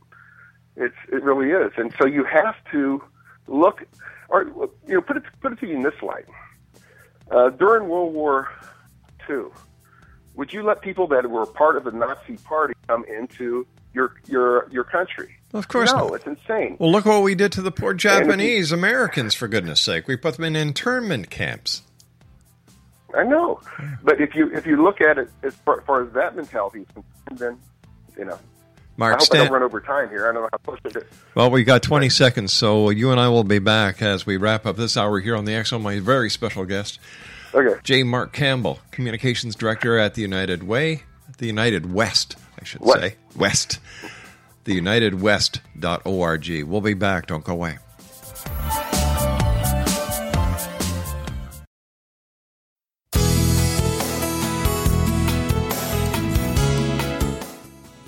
it's 0.77 0.97
it 1.13 1.23
really 1.23 1.51
is. 1.51 1.73
And 1.77 1.93
so 2.01 2.07
you 2.07 2.25
have 2.25 2.55
to 2.73 3.03
look, 3.47 3.85
or 4.29 4.45
you 4.87 4.95
know, 4.95 5.01
put 5.01 5.17
it 5.17 5.23
put 5.41 5.53
it 5.53 5.61
to 5.61 5.67
you 5.67 5.77
in 5.77 5.83
this 5.83 6.01
light. 6.03 6.27
Uh, 7.31 7.51
during 7.51 7.89
World 7.89 8.13
War 8.13 8.49
II, 9.29 9.45
would 10.35 10.53
you 10.53 10.63
let 10.63 10.81
people 10.81 11.07
that 11.09 11.29
were 11.31 11.47
part 11.47 11.77
of 11.77 11.85
the 11.85 11.93
Nazi 11.93 12.37
Party 12.39 12.75
come 12.89 13.05
into 13.05 13.67
your 13.95 14.15
your 14.27 14.69
your 14.71 14.85
country? 14.85 15.37
Of 15.53 15.69
course 15.69 15.93
no, 15.93 16.09
not. 16.09 16.15
it's 16.15 16.27
insane. 16.27 16.77
Well, 16.79 16.93
look 16.93 17.05
what 17.05 17.23
we 17.23 17.35
did 17.35 17.53
to 17.53 17.63
the 17.63 17.73
poor 17.73 17.93
Japanese 17.93 18.71
Americans, 18.73 19.35
for 19.35 19.49
goodness 19.49 19.81
sake. 19.81 20.07
We 20.07 20.17
put 20.17 20.37
them 20.37 20.45
in 20.45 20.55
internment 20.55 21.31
camps. 21.31 21.83
I 23.17 23.25
know, 23.25 23.61
but 24.05 24.21
if 24.21 24.35
you 24.37 24.51
if 24.53 24.67
you 24.67 24.83
look 24.83 25.01
at 25.01 25.19
it 25.19 25.29
as 25.43 25.55
far, 25.57 25.81
far 25.83 26.05
as 26.05 26.13
that 26.13 26.37
mentality 26.37 26.81
is 26.81 26.87
concerned, 26.95 27.39
then 27.39 27.59
you 28.17 28.25
know. 28.25 28.39
I 29.01 29.09
Mark 29.09 29.21
hope 29.21 29.29
I 29.33 29.37
don't 29.39 29.53
run 29.53 29.63
over 29.63 29.81
time 29.81 30.09
here. 30.11 30.29
I 30.29 30.33
don't 30.33 30.43
know 30.43 30.49
how 30.53 30.59
close 30.59 30.79
it 30.85 30.95
is. 30.97 31.05
Well, 31.35 31.51
we 31.51 31.65
got 31.65 31.83
20 31.83 32.09
seconds, 32.11 32.53
so 32.53 32.91
you 32.91 33.11
and 33.11 33.19
I 33.21 33.29
will 33.29 33.45
be 33.45 33.59
back 33.59 34.03
as 34.03 34.27
we 34.27 34.37
wrap 34.37 34.67
up 34.67 34.77
this 34.77 34.97
hour 34.97 35.21
here 35.21 35.35
on 35.37 35.45
the 35.47 35.55
X. 35.55 35.73
My 35.73 35.99
very 36.01 36.29
special 36.29 36.65
guest, 36.67 36.99
Okay. 37.55 37.81
J. 37.83 38.03
Mark 38.03 38.33
Campbell, 38.33 38.79
Communications 38.91 39.55
Director 39.57 39.99
at 39.99 40.15
the 40.15 40.23
United 40.23 40.63
Way, 40.63 41.03
the 41.39 41.47
United 41.47 41.93
West, 41.93 42.37
I 42.61 42.65
should 42.65 42.81
What? 42.83 43.01
say. 43.01 43.17
West. 43.35 43.79
The 44.65 44.79
UnitedWest.org. 44.81 46.65
We'll 46.69 46.81
be 46.83 46.95
back. 46.95 47.27
Don't 47.27 47.43
go 47.43 47.53
away. 47.55 47.79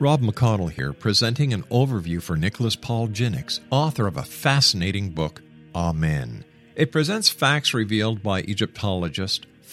Rob 0.00 0.22
McConnell 0.22 0.70
here, 0.70 0.92
presenting 0.92 1.52
an 1.52 1.64
overview 1.64 2.22
for 2.22 2.36
Nicholas 2.36 2.76
Paul 2.76 3.08
Jennings, 3.08 3.60
author 3.70 4.06
of 4.06 4.16
a 4.16 4.22
fascinating 4.22 5.10
book, 5.10 5.42
Amen. 5.74 6.44
It 6.76 6.92
presents 6.92 7.28
facts 7.28 7.74
revealed 7.74 8.22
by 8.22 8.42
Egyptologists, 8.42 9.44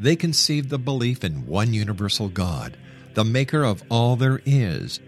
they 0.00 0.16
conceived 0.16 0.70
the 0.70 0.78
belief 0.78 1.22
in 1.22 1.46
one 1.46 1.72
universal 1.74 2.28
God, 2.28 2.76
the 3.14 3.24
maker 3.24 3.62
of 3.62 3.84
all 3.90 4.16
there 4.16 4.40
is. 4.46 4.98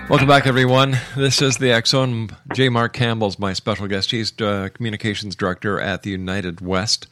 Welcome 0.09 0.27
back, 0.27 0.47
everyone. 0.47 0.97
This 1.19 1.43
is 1.43 1.59
the 1.59 1.83
Zone. 1.85 2.31
J. 2.55 2.71
Mark 2.71 2.95
Campbell's 2.95 3.39
my 3.39 3.53
special 3.53 3.87
guest. 3.87 4.11
He's 4.11 4.33
uh, 4.41 4.71
communications 4.73 5.37
director 5.37 5.79
at 5.79 6.03
the 6.03 6.09
United 6.09 6.63
West, 6.63 7.09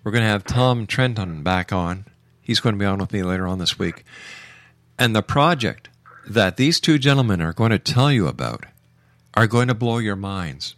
We're 0.07 0.13
going 0.13 0.23
to 0.23 0.29
have 0.29 0.45
Tom 0.45 0.87
Trento 0.87 1.43
back 1.43 1.73
on. 1.73 2.05
He's 2.41 2.61
going 2.61 2.77
to 2.77 2.79
be 2.79 2.85
on 2.85 2.99
with 3.01 3.13
me 3.13 3.25
later 3.25 3.45
on 3.49 3.59
this 3.59 3.77
week. 3.77 4.05
And 4.97 5.17
the 5.17 5.21
project 5.21 5.89
that 6.29 6.57
these 6.57 6.79
two 6.79 6.97
gentlemen 6.97 7.43
are 7.43 7.53
going 7.53 7.73
to 7.73 7.79
tell 7.81 8.13
you 8.13 8.29
about 8.29 8.67
are 9.35 9.49
going 9.49 9.67
to 9.67 9.75
blow 9.75 9.99
your 9.99 10.15
minds. 10.15 10.77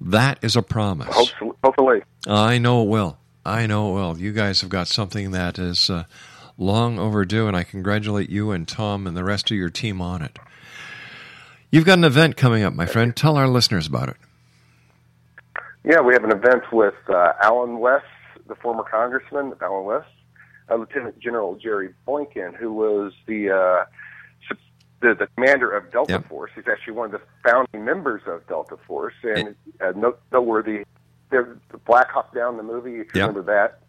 That 0.00 0.40
is 0.42 0.56
a 0.56 0.62
promise. 0.62 1.32
Hopefully. 1.62 2.02
I 2.26 2.58
know 2.58 2.82
it 2.82 2.88
will. 2.88 3.16
I 3.46 3.68
know 3.68 3.92
it 3.92 3.94
will. 3.94 4.18
You 4.18 4.32
guys 4.32 4.60
have 4.62 4.70
got 4.70 4.88
something 4.88 5.30
that 5.30 5.56
is 5.56 5.88
uh, 5.88 6.06
long 6.58 6.98
overdue, 6.98 7.46
and 7.46 7.56
I 7.56 7.62
congratulate 7.62 8.28
you 8.28 8.50
and 8.50 8.66
Tom 8.66 9.06
and 9.06 9.16
the 9.16 9.22
rest 9.22 9.52
of 9.52 9.56
your 9.56 9.70
team 9.70 10.02
on 10.02 10.22
it. 10.22 10.36
You've 11.70 11.86
got 11.86 11.98
an 11.98 12.04
event 12.04 12.36
coming 12.36 12.64
up, 12.64 12.74
my 12.74 12.86
friend. 12.86 13.14
Tell 13.14 13.36
our 13.36 13.46
listeners 13.46 13.86
about 13.86 14.08
it. 14.08 14.16
Yeah, 15.84 16.00
we 16.00 16.12
have 16.14 16.24
an 16.24 16.30
event 16.32 16.64
with 16.72 16.94
uh, 17.08 17.32
Allen 17.42 17.78
West, 17.78 18.04
the 18.46 18.54
former 18.54 18.82
congressman, 18.82 19.54
Allen 19.62 19.84
West, 19.86 20.08
uh, 20.70 20.74
Lieutenant 20.76 21.18
General 21.18 21.54
Jerry 21.56 21.94
Boykin, 22.06 22.54
who 22.54 22.72
was 22.72 23.12
the 23.26 23.50
uh, 23.50 23.84
the, 25.00 25.14
the 25.14 25.26
commander 25.34 25.70
of 25.74 25.90
Delta 25.90 26.12
Yep. 26.12 26.28
Force. 26.28 26.50
He's 26.54 26.64
actually 26.70 26.92
one 26.92 27.06
of 27.06 27.12
the 27.12 27.26
founding 27.42 27.84
members 27.86 28.20
of 28.26 28.46
Delta 28.46 28.76
Force, 28.86 29.14
and 29.22 29.54
uh, 29.80 29.92
note, 29.96 30.20
noteworthy. 30.30 30.84
The, 31.30 31.56
the 31.70 31.78
Black 31.78 32.10
Hawk 32.10 32.34
Down, 32.34 32.56
the 32.56 32.62
movie, 32.62 32.96
if 32.96 33.14
you 33.14 33.20
Yep. 33.20 33.28
remember 33.28 33.42
that, 33.52 33.80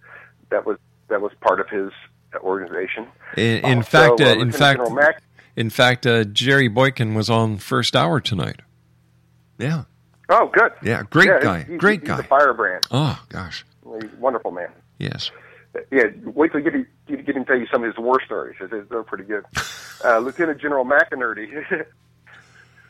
that 0.51 0.65
was 0.65 0.77
that 1.09 1.19
was 1.21 1.31
part 1.41 1.59
of 1.59 1.67
his 1.69 1.91
organization. 2.39 3.07
In, 3.35 3.57
in 3.65 3.77
Also, 3.79 3.89
fact, 3.89 4.21
uh, 4.21 4.25
uh, 4.25 4.33
in 4.35 4.51
fact, 4.53 4.77
General 4.77 4.91
Mac- 4.95 5.21
in 5.57 5.69
fact, 5.69 6.07
uh, 6.07 6.23
Jerry 6.23 6.69
Boykin 6.69 7.13
was 7.15 7.29
on 7.29 7.57
first 7.57 7.95
hour 7.95 8.21
tonight. 8.21 8.61
Yeah. 9.57 9.83
Oh, 10.31 10.47
good. 10.47 10.71
Yeah, 10.81 11.03
great 11.09 11.27
Yeah, 11.27 11.39
guy. 11.41 11.63
he's- 11.63 11.79
Great 11.79 11.99
he's 11.99 12.07
guy. 12.09 12.19
a 12.19 12.23
firebrand. 12.23 12.87
Oh 12.91 13.21
gosh. 13.29 13.65
He's 13.83 14.03
a 14.11 14.15
wonderful 14.17 14.51
man. 14.51 14.69
Yes. 14.97 15.29
Yeah, 15.91 16.05
wait 16.25 16.51
till 16.51 16.59
you 16.61 16.65
get, 16.65 16.73
him- 16.73 16.87
you 17.07 17.17
get 17.17 17.35
him 17.35 17.43
to 17.45 17.47
tell 17.51 17.59
you 17.59 17.67
some 17.71 17.83
of 17.83 17.87
his 17.93 17.97
war 17.97 18.21
stories. 18.25 18.55
They're 18.59 18.81
they're 18.83 19.03
pretty 19.03 19.25
good. 19.25 19.45
Uh, 20.03 20.17
Lieutenant 20.17 20.59
General 20.59 20.83
McInerney. 20.83 21.47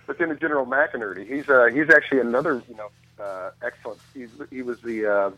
Lieutenant 0.08 0.40
General 0.40 0.66
McInerney. 0.66 1.28
He's 1.28 1.50
uh, 1.50 1.66
he's 1.74 1.90
actually 1.90 2.20
another 2.22 2.64
you 2.70 2.76
know 2.78 2.90
uh, 3.22 3.52
excellent. 3.62 4.00
He's, 4.14 4.30
he 4.50 4.62
was 4.62 4.80
the 4.82 5.06
uh, 5.06 5.32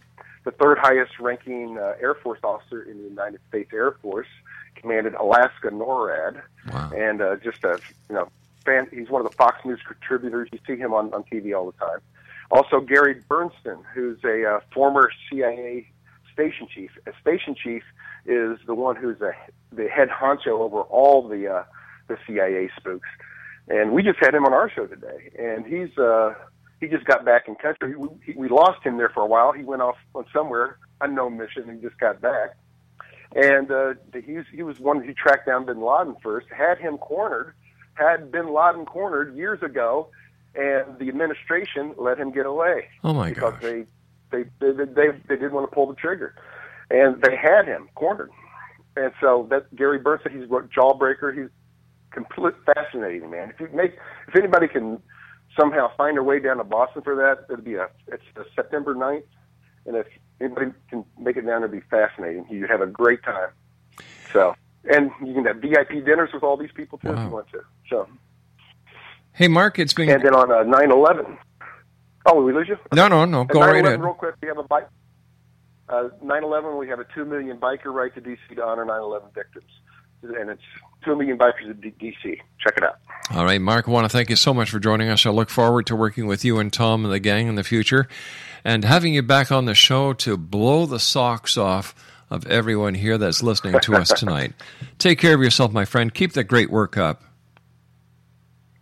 the 0.43 0.51
third 0.51 0.77
highest 0.77 1.19
ranking 1.19 1.79
uh, 1.79 1.95
Air 1.99 2.13
Force 2.13 2.39
officer 2.43 2.83
in 2.83 2.97
the 2.99 3.09
United 3.09 3.39
States 3.49 3.71
Air 3.73 3.91
Force. 4.03 4.27
Commanded 4.75 5.13
Alaska 5.15 5.69
NORAD, 5.69 6.41
Wow. 6.71 6.91
and 6.95 7.21
uh, 7.21 7.37
just 7.37 7.63
a 7.63 7.79
you 8.09 8.15
know 8.15 8.27
fan. 8.65 8.87
He's 8.91 9.09
one 9.09 9.25
of 9.25 9.29
the 9.29 9.35
Fox 9.35 9.57
News 9.65 9.79
contributors. 9.87 10.49
You 10.51 10.59
see 10.67 10.75
him 10.75 10.93
on 10.93 11.13
on 11.13 11.23
TV 11.23 11.57
all 11.57 11.71
the 11.71 11.77
time. 11.77 11.99
Also, 12.51 12.79
Gary 12.79 13.21
Berntsen, 13.29 13.83
who's 13.93 14.19
a 14.23 14.45
uh, 14.45 14.59
former 14.73 15.09
CIA 15.29 15.87
station 16.31 16.67
chief. 16.73 16.91
A 17.07 17.11
station 17.21 17.55
chief 17.55 17.83
is 18.25 18.59
the 18.65 18.75
one 18.75 18.95
who's 18.95 19.19
a, 19.21 19.31
the 19.71 19.87
head 19.87 20.09
honcho 20.09 20.59
over 20.59 20.81
all 20.81 21.27
the 21.27 21.47
uh, 21.47 21.63
the 22.07 22.17
CIA 22.27 22.69
spooks. 22.77 23.09
And 23.69 23.93
we 23.93 24.03
just 24.03 24.19
had 24.19 24.35
him 24.35 24.45
on 24.45 24.53
our 24.53 24.69
show 24.69 24.87
today, 24.87 25.31
and 25.39 25.65
he's 25.65 25.97
uh, 25.97 26.33
he 26.79 26.87
just 26.87 27.05
got 27.05 27.23
back 27.23 27.47
in 27.47 27.55
country. 27.55 27.95
We, 27.95 28.09
he, 28.25 28.33
we 28.33 28.49
lost 28.49 28.83
him 28.83 28.97
there 28.97 29.09
for 29.09 29.21
a 29.21 29.25
while. 29.25 29.53
He 29.53 29.63
went 29.63 29.81
off 29.81 29.95
on 30.13 30.25
somewhere 30.33 30.77
unknown 31.03 31.37
mission 31.37 31.69
and 31.69 31.81
just 31.81 31.97
got 31.97 32.21
back. 32.21 32.55
And 33.35 33.71
uh, 33.71 33.93
he 34.25 34.33
was, 34.33 34.45
he 34.51 34.63
was 34.63 34.79
one 34.79 35.03
who 35.03 35.13
tracked 35.13 35.47
down 35.47 35.65
Bin 35.65 35.81
Laden 35.81 36.15
first, 36.21 36.47
had 36.55 36.77
him 36.77 36.97
cornered, 36.97 37.53
had 37.95 38.31
Bin 38.31 38.53
Laden 38.53 38.85
cornered 38.85 39.35
years 39.35 39.61
ago, 39.61 40.07
and 40.55 40.97
the 40.99 41.09
administration 41.09 41.93
let 41.97 42.17
him 42.19 42.31
get 42.31 42.45
away 42.45 42.87
Oh 43.03 43.13
my 43.13 43.29
because 43.29 43.53
gosh. 43.53 43.61
they 43.61 43.85
they 44.31 44.43
they 44.59 44.71
they, 44.71 44.85
they, 44.85 45.07
they 45.27 45.35
did 45.35 45.51
want 45.51 45.69
to 45.69 45.73
pull 45.73 45.87
the 45.87 45.95
trigger, 45.95 46.35
and 46.89 47.21
they 47.21 47.35
had 47.35 47.65
him 47.67 47.89
cornered. 47.95 48.31
And 48.95 49.11
so 49.19 49.47
that 49.49 49.73
Gary 49.75 49.99
Berntsen, 49.99 50.31
he's 50.33 50.43
a 50.43 50.47
jawbreaker. 50.47 51.35
He's 51.35 51.49
complete 52.11 52.53
fascinating 52.65 53.29
man. 53.31 53.49
If 53.49 53.59
you 53.59 53.67
make 53.75 53.97
if 54.27 54.35
anybody 54.35 54.67
can 54.67 54.99
somehow 55.59 55.89
find 55.97 56.15
their 56.15 56.23
way 56.23 56.39
down 56.39 56.57
to 56.57 56.63
Boston 56.63 57.01
for 57.01 57.15
that, 57.15 57.45
it'll 57.51 57.63
be 57.63 57.75
a 57.75 57.87
it's 58.07 58.23
a 58.35 58.43
September 58.55 58.93
9th. 58.95 59.23
and 59.85 59.95
if 59.95 60.07
anybody 60.39 60.71
can 60.89 61.03
make 61.19 61.37
it 61.37 61.41
down, 61.45 61.63
it'll 61.63 61.73
be 61.73 61.81
fascinating. 61.89 62.45
You'd 62.49 62.69
have 62.69 62.81
a 62.81 62.87
great 62.87 63.23
time. 63.23 63.49
So. 64.31 64.55
And 64.85 65.11
you 65.25 65.33
can 65.33 65.45
have 65.45 65.57
VIP 65.61 66.03
dinners 66.05 66.31
with 66.33 66.43
all 66.43 66.57
these 66.57 66.73
people 66.73 66.97
too 66.97 67.07
if 67.13 67.17
you 67.17 67.29
want 67.29 67.47
to. 67.53 67.61
So, 67.89 68.07
Hey, 69.33 69.47
Mark, 69.47 69.79
it's 69.79 69.93
been 69.93 70.09
and 70.09 70.23
then 70.23 70.35
on 70.35 70.51
uh, 70.51 70.63
9/11. 70.63 71.37
Oh, 72.25 72.41
we 72.43 72.53
lose 72.53 72.67
you? 72.69 72.77
no, 72.93 73.07
no, 73.07 73.25
no. 73.25 73.43
Go 73.45 73.59
right 73.61 73.83
9/11, 73.83 73.87
ahead. 73.87 74.01
Real 74.01 74.13
quick, 74.13 74.35
we 74.41 74.47
have 74.47 74.57
a 74.57 74.63
bike. 74.63 74.87
Uh, 75.89 76.09
9/11, 76.23 76.77
we 76.79 76.87
have 76.87 76.99
a 76.99 77.05
two 77.15 77.25
million 77.25 77.57
biker 77.57 77.85
ride 77.93 78.13
to 78.15 78.21
DC 78.21 78.37
to 78.55 78.63
honor 78.63 78.85
9/11 78.85 79.33
victims, 79.33 79.69
and 80.21 80.49
it's 80.49 80.61
two 81.03 81.15
million 81.15 81.37
bikers 81.37 81.65
to 81.67 81.73
D- 81.73 81.93
DC. 81.99 82.39
Check 82.59 82.77
it 82.77 82.83
out. 82.83 82.99
All 83.31 83.43
right, 83.45 83.59
Mark, 83.59 83.87
I 83.87 83.91
want 83.91 84.05
to 84.05 84.09
thank 84.09 84.29
you 84.29 84.35
so 84.35 84.53
much 84.53 84.69
for 84.69 84.79
joining 84.79 85.09
us. 85.09 85.25
I 85.25 85.31
look 85.31 85.49
forward 85.49 85.85
to 85.87 85.95
working 85.95 86.27
with 86.27 86.45
you 86.45 86.59
and 86.59 86.71
Tom 86.71 87.03
and 87.03 87.13
the 87.13 87.19
gang 87.19 87.47
in 87.47 87.55
the 87.55 87.63
future 87.63 88.07
and 88.63 88.85
having 88.85 89.13
you 89.13 89.21
back 89.23 89.51
on 89.51 89.65
the 89.65 89.73
show 89.75 90.13
to 90.13 90.37
blow 90.37 90.85
the 90.85 90.99
socks 90.99 91.57
off 91.57 91.95
of 92.29 92.45
everyone 92.47 92.93
here 92.95 93.17
that's 93.17 93.41
listening 93.43 93.79
to 93.81 93.95
us 93.95 94.09
tonight. 94.15 94.53
Take 94.99 95.19
care 95.19 95.33
of 95.35 95.41
yourself, 95.41 95.71
my 95.73 95.85
friend. 95.85 96.13
Keep 96.13 96.33
the 96.33 96.43
great 96.43 96.69
work 96.69 96.97
up. 96.97 97.23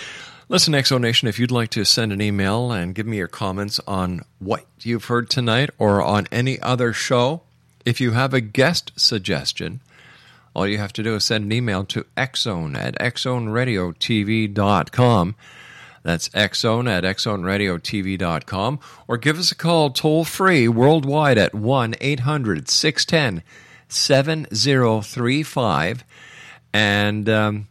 Listen, 0.49 0.75
X 0.75 0.89
Zone 0.89 1.03
Nation, 1.03 1.29
if 1.29 1.39
you'd 1.39 1.53
like 1.53 1.71
to 1.71 1.85
send 1.85 2.13
an 2.13 2.21
email 2.21 2.73
and 2.73 2.95
give 2.95 3.07
me 3.07 3.19
your 3.19 3.29
comments 3.29 3.81
on 3.87 4.23
what 4.41 4.65
you've 4.83 5.05
heard 5.05 5.31
tonight 5.31 5.71
or 5.79 6.03
on 6.03 6.27
any 6.33 6.59
other 6.61 6.93
show, 6.93 7.43
if 7.85 8.01
you 8.01 8.13
have 8.13 8.35
a 8.35 8.41
guest 8.41 8.91
suggestion, 8.97 9.81
all 10.53 10.67
you 10.67 10.79
have 10.79 10.93
to 10.95 11.05
do 11.05 11.15
is 11.15 11.25
send 11.25 11.45
an 11.45 11.53
email 11.53 11.85
to 11.85 12.05
xzone 12.17 12.77
at 12.77 12.99
xzoneradiotv.com. 12.99 15.35
That's 16.03 16.29
xzone 16.31 16.89
at 16.89 17.05
xzoneradiotv.com. 17.05 18.81
Or 19.07 19.19
give 19.19 19.39
us 19.39 19.53
a 19.53 19.57
call 19.57 19.91
toll 19.91 20.25
free 20.25 20.69
worldwide 20.69 21.39
at 21.39 21.55
1 21.55 21.95
800 22.01 22.69
610 22.69 23.45
7035 23.89 26.05
and 26.73 27.29
um, 27.29 27.69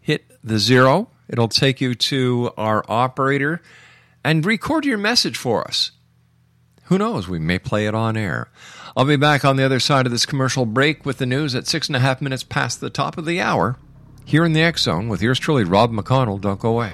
hit 0.00 0.24
the 0.44 0.58
zero. 0.58 1.08
It'll 1.28 1.48
take 1.48 1.80
you 1.80 1.94
to 1.94 2.50
our 2.56 2.84
operator 2.88 3.62
and 4.22 4.44
record 4.44 4.84
your 4.84 4.98
message 4.98 5.36
for 5.36 5.66
us. 5.66 5.92
Who 6.84 6.98
knows? 6.98 7.28
We 7.28 7.38
may 7.38 7.58
play 7.58 7.86
it 7.86 7.94
on 7.94 8.16
air. 8.16 8.50
I'll 8.94 9.06
be 9.06 9.16
back 9.16 9.44
on 9.44 9.56
the 9.56 9.64
other 9.64 9.80
side 9.80 10.04
of 10.04 10.12
this 10.12 10.26
commercial 10.26 10.66
break 10.66 11.06
with 11.06 11.16
the 11.16 11.26
news 11.26 11.54
at 11.54 11.66
six 11.66 11.88
and 11.88 11.96
a 11.96 12.00
half 12.00 12.20
minutes 12.20 12.42
past 12.42 12.80
the 12.80 12.90
top 12.90 13.16
of 13.16 13.24
the 13.24 13.40
hour 13.40 13.78
here 14.24 14.44
in 14.44 14.52
the 14.52 14.62
X 14.62 14.82
Zone 14.82 15.08
with 15.08 15.22
yours 15.22 15.38
truly, 15.38 15.64
Rob 15.64 15.92
McConnell. 15.92 16.40
Don't 16.40 16.60
go 16.60 16.70
away. 16.70 16.92